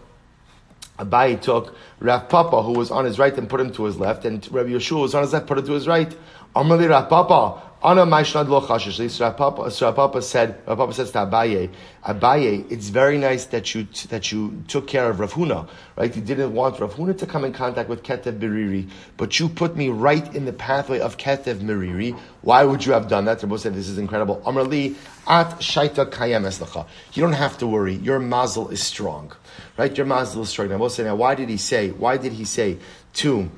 Abaye 0.98 1.40
took 1.40 1.74
Rav 2.00 2.28
Papa, 2.28 2.60
who 2.60 2.72
was 2.72 2.90
on 2.90 3.04
his 3.04 3.16
right, 3.16 3.32
and 3.38 3.48
put 3.48 3.60
him 3.60 3.70
to 3.72 3.84
his 3.84 3.98
left, 3.98 4.24
and 4.24 4.46
Rabbi 4.52 4.70
Yeshua 4.70 5.02
was 5.02 5.14
on 5.14 5.22
his 5.22 5.32
left, 5.32 5.46
put 5.46 5.58
him 5.58 5.66
to 5.66 5.72
his 5.72 5.86
right. 5.86 6.12
Amali 6.54 6.88
Rav 6.88 7.08
Papa, 7.08 7.62
Ana 7.82 8.06
Maishnad 8.06 8.48
Lo 8.48 8.60
Chashish. 8.60 9.10
So 9.10 9.24
Rav 9.24 9.36
Papa, 9.36 9.70
so 9.72 9.86
Rav 9.86 9.96
Papa 9.96 10.22
said, 10.22 10.62
Rav 10.68 10.78
Papa 10.78 10.92
says 10.92 11.10
to 11.10 11.18
Abaye, 11.18 11.68
Abaye, 12.04 12.70
it's 12.70 12.90
very 12.90 13.18
nice 13.18 13.46
that 13.46 13.74
you 13.74 13.88
that 14.08 14.30
you 14.30 14.62
took 14.68 14.86
care 14.86 15.10
of 15.10 15.18
Rav 15.18 15.32
Huna, 15.32 15.68
right? 15.96 16.14
You 16.14 16.22
didn't 16.22 16.54
want 16.54 16.78
Rav 16.78 16.94
Huna 16.94 17.18
to 17.18 17.26
come 17.26 17.44
in 17.44 17.52
contact 17.52 17.88
with 17.88 18.04
Ketev 18.04 18.38
Meriri, 18.38 18.88
but 19.16 19.40
you 19.40 19.48
put 19.48 19.76
me 19.76 19.88
right 19.88 20.32
in 20.32 20.44
the 20.44 20.52
pathway 20.52 21.00
of 21.00 21.16
Ketev 21.16 21.56
Meriri. 21.56 22.16
Why 22.42 22.62
would 22.62 22.86
you 22.86 22.92
have 22.92 23.08
done 23.08 23.24
that? 23.24 23.42
Rabbi 23.42 23.56
said, 23.56 23.74
this 23.74 23.88
is 23.88 23.98
incredible. 23.98 24.40
Amrli 24.46 24.94
at 25.26 25.58
Shaita 25.58 26.06
Kayem 26.08 26.42
Eslacha. 26.42 26.86
You 27.14 27.22
don't 27.22 27.32
have 27.32 27.58
to 27.58 27.66
worry. 27.66 27.96
Your 27.96 28.20
mazel 28.20 28.68
is 28.68 28.80
strong, 28.80 29.32
right? 29.76 29.96
Your 29.96 30.06
mazel 30.06 30.42
is 30.42 30.50
strong. 30.50 30.68
We'll 30.78 30.88
say, 30.88 31.02
now, 31.02 31.16
why 31.16 31.34
did 31.34 31.48
he 31.48 31.56
say? 31.56 31.90
Why 31.90 32.16
did 32.16 32.32
he 32.32 32.44
say 32.44 32.78
to? 33.14 33.50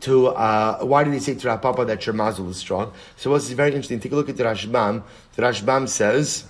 To 0.00 0.28
uh, 0.28 0.80
why 0.82 1.04
did 1.04 1.12
he 1.12 1.20
say 1.20 1.34
to 1.34 1.48
Rav 1.48 1.62
Papa 1.62 1.84
that 1.84 2.06
your 2.06 2.14
mazel 2.14 2.48
is 2.50 2.56
strong? 2.56 2.92
So 3.16 3.30
what's 3.30 3.48
very 3.50 3.70
interesting. 3.70 4.00
Take 4.00 4.12
a 4.12 4.16
look 4.16 4.28
at 4.28 4.36
the 4.36 4.44
Rashbam. 4.44 5.02
The 5.36 5.42
Rashbam 5.42 5.88
says. 5.88 6.44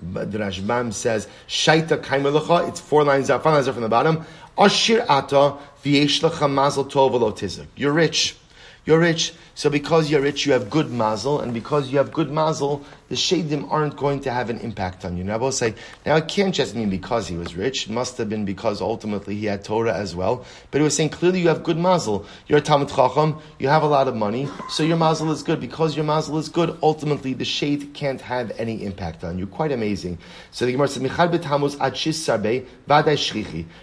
The 0.00 0.38
Rashbam 0.38 0.92
says, 0.92 1.28
Shaita 1.48 2.02
kaimelacha, 2.02 2.68
it's 2.68 2.80
four 2.80 3.04
lines 3.04 3.30
up, 3.30 3.42
five 3.42 3.54
lines 3.54 3.68
up 3.68 3.74
from 3.74 3.82
the 3.82 3.88
bottom. 3.88 4.26
Ashir 4.58 5.04
ata 5.08 5.56
v'yesh 5.84 6.20
lecha 6.20 6.50
mazel 6.50 6.84
tov 6.84 7.66
You're 7.76 7.92
rich. 7.92 8.36
You're 8.84 8.98
rich. 8.98 9.32
So 9.56 9.70
because 9.70 10.10
you're 10.10 10.20
rich, 10.20 10.46
you 10.46 10.52
have 10.52 10.68
good 10.68 10.90
mazel, 10.90 11.40
and 11.40 11.54
because 11.54 11.90
you 11.90 11.98
have 11.98 12.12
good 12.12 12.30
mazel, 12.30 12.84
the 13.08 13.14
shadim 13.14 13.70
aren't 13.70 13.96
going 13.96 14.20
to 14.20 14.32
have 14.32 14.50
an 14.50 14.58
impact 14.58 15.04
on 15.04 15.16
you. 15.16 15.22
Now 15.22 15.34
I 15.34 15.36
will 15.36 15.52
say, 15.52 15.74
now 16.04 16.16
it 16.16 16.26
can't 16.26 16.52
just 16.52 16.74
mean 16.74 16.90
because 16.90 17.28
he 17.28 17.36
was 17.36 17.54
rich. 17.54 17.86
It 17.86 17.92
must 17.92 18.18
have 18.18 18.28
been 18.28 18.44
because 18.44 18.80
ultimately 18.80 19.36
he 19.36 19.46
had 19.46 19.62
Torah 19.62 19.94
as 19.94 20.16
well. 20.16 20.44
But 20.72 20.80
it 20.80 20.84
was 20.84 20.96
saying 20.96 21.10
clearly 21.10 21.40
you 21.40 21.48
have 21.48 21.62
good 21.62 21.78
mazel. 21.78 22.26
You're 22.48 22.58
a 22.58 22.62
Talmud 22.62 22.88
Chacham, 22.88 23.38
you 23.60 23.68
have 23.68 23.84
a 23.84 23.86
lot 23.86 24.08
of 24.08 24.16
money, 24.16 24.48
so 24.68 24.82
your 24.82 24.96
mazel 24.96 25.30
is 25.30 25.44
good. 25.44 25.60
Because 25.60 25.94
your 25.94 26.04
mazel 26.04 26.36
is 26.38 26.48
good, 26.48 26.76
ultimately 26.82 27.32
the 27.32 27.44
shade 27.44 27.94
can't 27.94 28.20
have 28.20 28.50
any 28.58 28.84
impact 28.84 29.22
on 29.22 29.38
you. 29.38 29.46
Quite 29.46 29.70
amazing. 29.70 30.18
So 30.50 30.66
the 30.66 30.72
Gemara 30.72 30.88
says. 30.88 31.04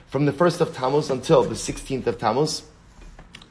From 0.08 0.26
the 0.26 0.34
first 0.34 0.62
of 0.62 0.76
Tammuz 0.76 1.10
until 1.10 1.44
the 1.44 1.56
16th 1.56 2.08
of 2.08 2.18
Tammuz, 2.18 2.64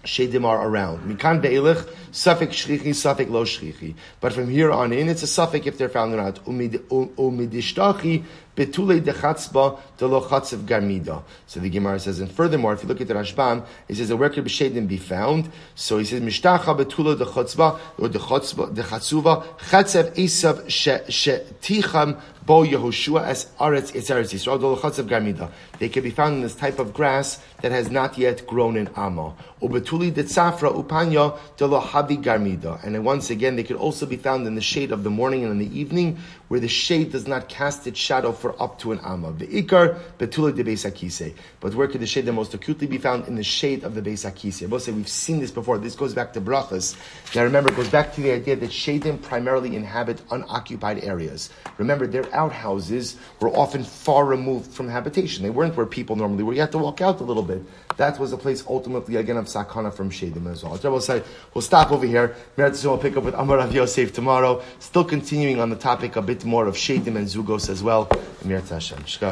Shadim 0.04 0.44
are 0.44 0.66
around. 0.66 1.00
Mikan 1.08 1.40
be'elich, 1.42 1.86
suffix 2.10 2.56
shrichi, 2.56 2.94
suffix 2.94 3.30
lo 3.30 3.44
shrichi. 3.44 3.94
But 4.20 4.32
from 4.32 4.48
here 4.48 4.70
on 4.72 4.92
in, 4.92 5.08
it's 5.08 5.22
a 5.22 5.26
suffix 5.26 5.66
if 5.66 5.76
they're 5.78 5.88
found 5.88 6.14
or 6.14 6.16
not. 6.16 6.44
Umidishtachi 6.46 8.24
betule 8.56 9.00
dechatzba 9.00 9.78
lo 10.00 10.20
chatzev 10.20 10.64
garmida. 10.64 11.22
So 11.46 11.60
the 11.60 11.70
Gemara 11.70 12.00
says, 12.00 12.20
and 12.20 12.30
furthermore, 12.30 12.72
if 12.72 12.82
you 12.82 12.88
look 12.88 13.00
at 13.00 13.08
the 13.08 13.14
Rashbam, 13.14 13.64
it 13.88 13.96
says, 13.96 14.12
where 14.12 14.30
could 14.30 14.44
Shadim 14.44 14.88
be 14.88 14.96
found? 14.96 15.50
So 15.74 15.98
he 15.98 16.04
says, 16.04 16.20
mishtacha 16.20 16.76
betule 16.76 17.16
dechatzba, 17.16 17.78
or 17.98 18.08
dechatzuva, 18.08 19.44
chatzev 19.58 20.14
esav 20.14 20.64
sheticham 20.66 22.20
Bo 22.50 22.64
Yehoshua 22.64 23.26
as 23.26 23.44
Aretz 23.60 23.92
Itzaretz 23.92 24.32
Yisrael 24.34 24.58
Dolochatzav 24.58 25.06
Garmida. 25.06 25.52
They 25.78 25.88
can 25.88 26.02
be 26.02 26.10
found 26.10 26.34
in 26.34 26.40
this 26.40 26.56
type 26.56 26.80
of 26.80 26.92
grass 26.92 27.38
that 27.62 27.70
has 27.70 27.92
not 27.92 28.18
yet 28.18 28.44
grown 28.44 28.76
in 28.76 28.88
Amma. 28.96 29.36
Ubetuli 29.62 30.10
Detzafra 30.10 30.74
Upanya 30.74 31.38
Dolohavi 31.58 32.20
Garmida. 32.20 32.82
And 32.82 33.04
once 33.04 33.30
again, 33.30 33.54
they 33.54 33.62
could 33.62 33.76
also 33.76 34.04
be 34.04 34.16
found 34.16 34.48
in 34.48 34.56
the 34.56 34.60
shade 34.60 34.90
of 34.90 35.04
the 35.04 35.10
morning 35.10 35.44
and 35.44 35.52
in 35.52 35.58
the 35.58 35.78
evening, 35.78 36.18
where 36.50 36.58
the 36.58 36.66
shade 36.66 37.12
does 37.12 37.28
not 37.28 37.48
cast 37.48 37.86
its 37.86 38.00
shadow 38.00 38.32
for 38.32 38.60
up 38.60 38.76
to 38.76 38.90
an 38.90 38.98
Amma. 39.04 39.30
The 39.30 39.46
Ikar 39.46 40.00
Betuli 40.18 40.52
de 40.52 40.64
Beis. 40.64 41.32
But 41.60 41.76
where 41.76 41.86
could 41.86 42.00
the 42.00 42.08
shade 42.08 42.26
the 42.26 42.32
most 42.32 42.52
acutely 42.54 42.88
be 42.88 42.98
found? 42.98 43.28
In 43.28 43.36
the 43.36 43.44
shade 43.44 43.84
of 43.84 43.94
the 43.94 44.02
Beis. 44.02 44.26
I 44.26 44.66
will 44.66 44.80
say 44.80 44.90
we've 44.90 45.06
seen 45.06 45.38
this 45.38 45.52
before. 45.52 45.78
This 45.78 45.94
goes 45.94 46.12
back 46.12 46.32
to 46.32 46.40
Brachas. 46.40 46.96
Now 47.36 47.44
remember, 47.44 47.70
it 47.70 47.76
goes 47.76 47.88
back 47.88 48.12
to 48.14 48.20
the 48.20 48.32
idea 48.32 48.56
that 48.56 48.70
shadim 48.70 49.22
primarily 49.22 49.76
inhabit 49.76 50.22
unoccupied 50.32 51.04
areas. 51.04 51.50
Remember, 51.78 52.08
they're 52.08 52.26
outhouses 52.34 53.16
were 53.38 53.50
often 53.50 53.84
far 53.84 54.24
removed 54.24 54.72
from 54.72 54.88
habitation. 54.88 55.44
They 55.44 55.50
weren't 55.50 55.76
where 55.76 55.86
people 55.86 56.16
normally 56.16 56.42
were. 56.42 56.52
You 56.52 56.62
had 56.62 56.72
to 56.72 56.78
walk 56.78 57.00
out 57.00 57.20
a 57.20 57.24
little 57.24 57.44
bit. 57.44 57.62
That 57.96 58.18
was 58.18 58.32
a 58.32 58.38
place 58.38 58.64
ultimately, 58.66 59.16
again, 59.16 59.36
of 59.36 59.46
sakana 59.46 59.92
from 59.92 60.10
Shadim 60.10 60.50
as 60.50 60.64
well. 60.64 60.78
We'll 60.82 61.00
say, 61.00 61.22
we'll 61.52 61.62
stop 61.62 61.92
over 61.92 62.06
here. 62.06 62.34
We'll 62.56 62.98
pick 62.98 63.16
up 63.16 63.24
with 63.24 63.34
Amar 63.34 63.58
Rav 63.58 63.74
Yosef 63.74 64.12
tomorrow. 64.12 64.62
Still 64.78 65.04
continuing 65.04 65.60
on 65.60 65.68
the 65.68 65.76
topic 65.76 66.16
a 66.16 66.22
bit 66.22 66.44
more 66.44 66.66
of 66.66 66.76
Shadim 66.76 67.16
and 67.16 67.26
Zugos 67.26 67.68
as 67.68 67.82
well. 67.82 68.08
Amir 68.42 68.62
Tashem. 68.62 69.00
Shkar, 69.04 69.30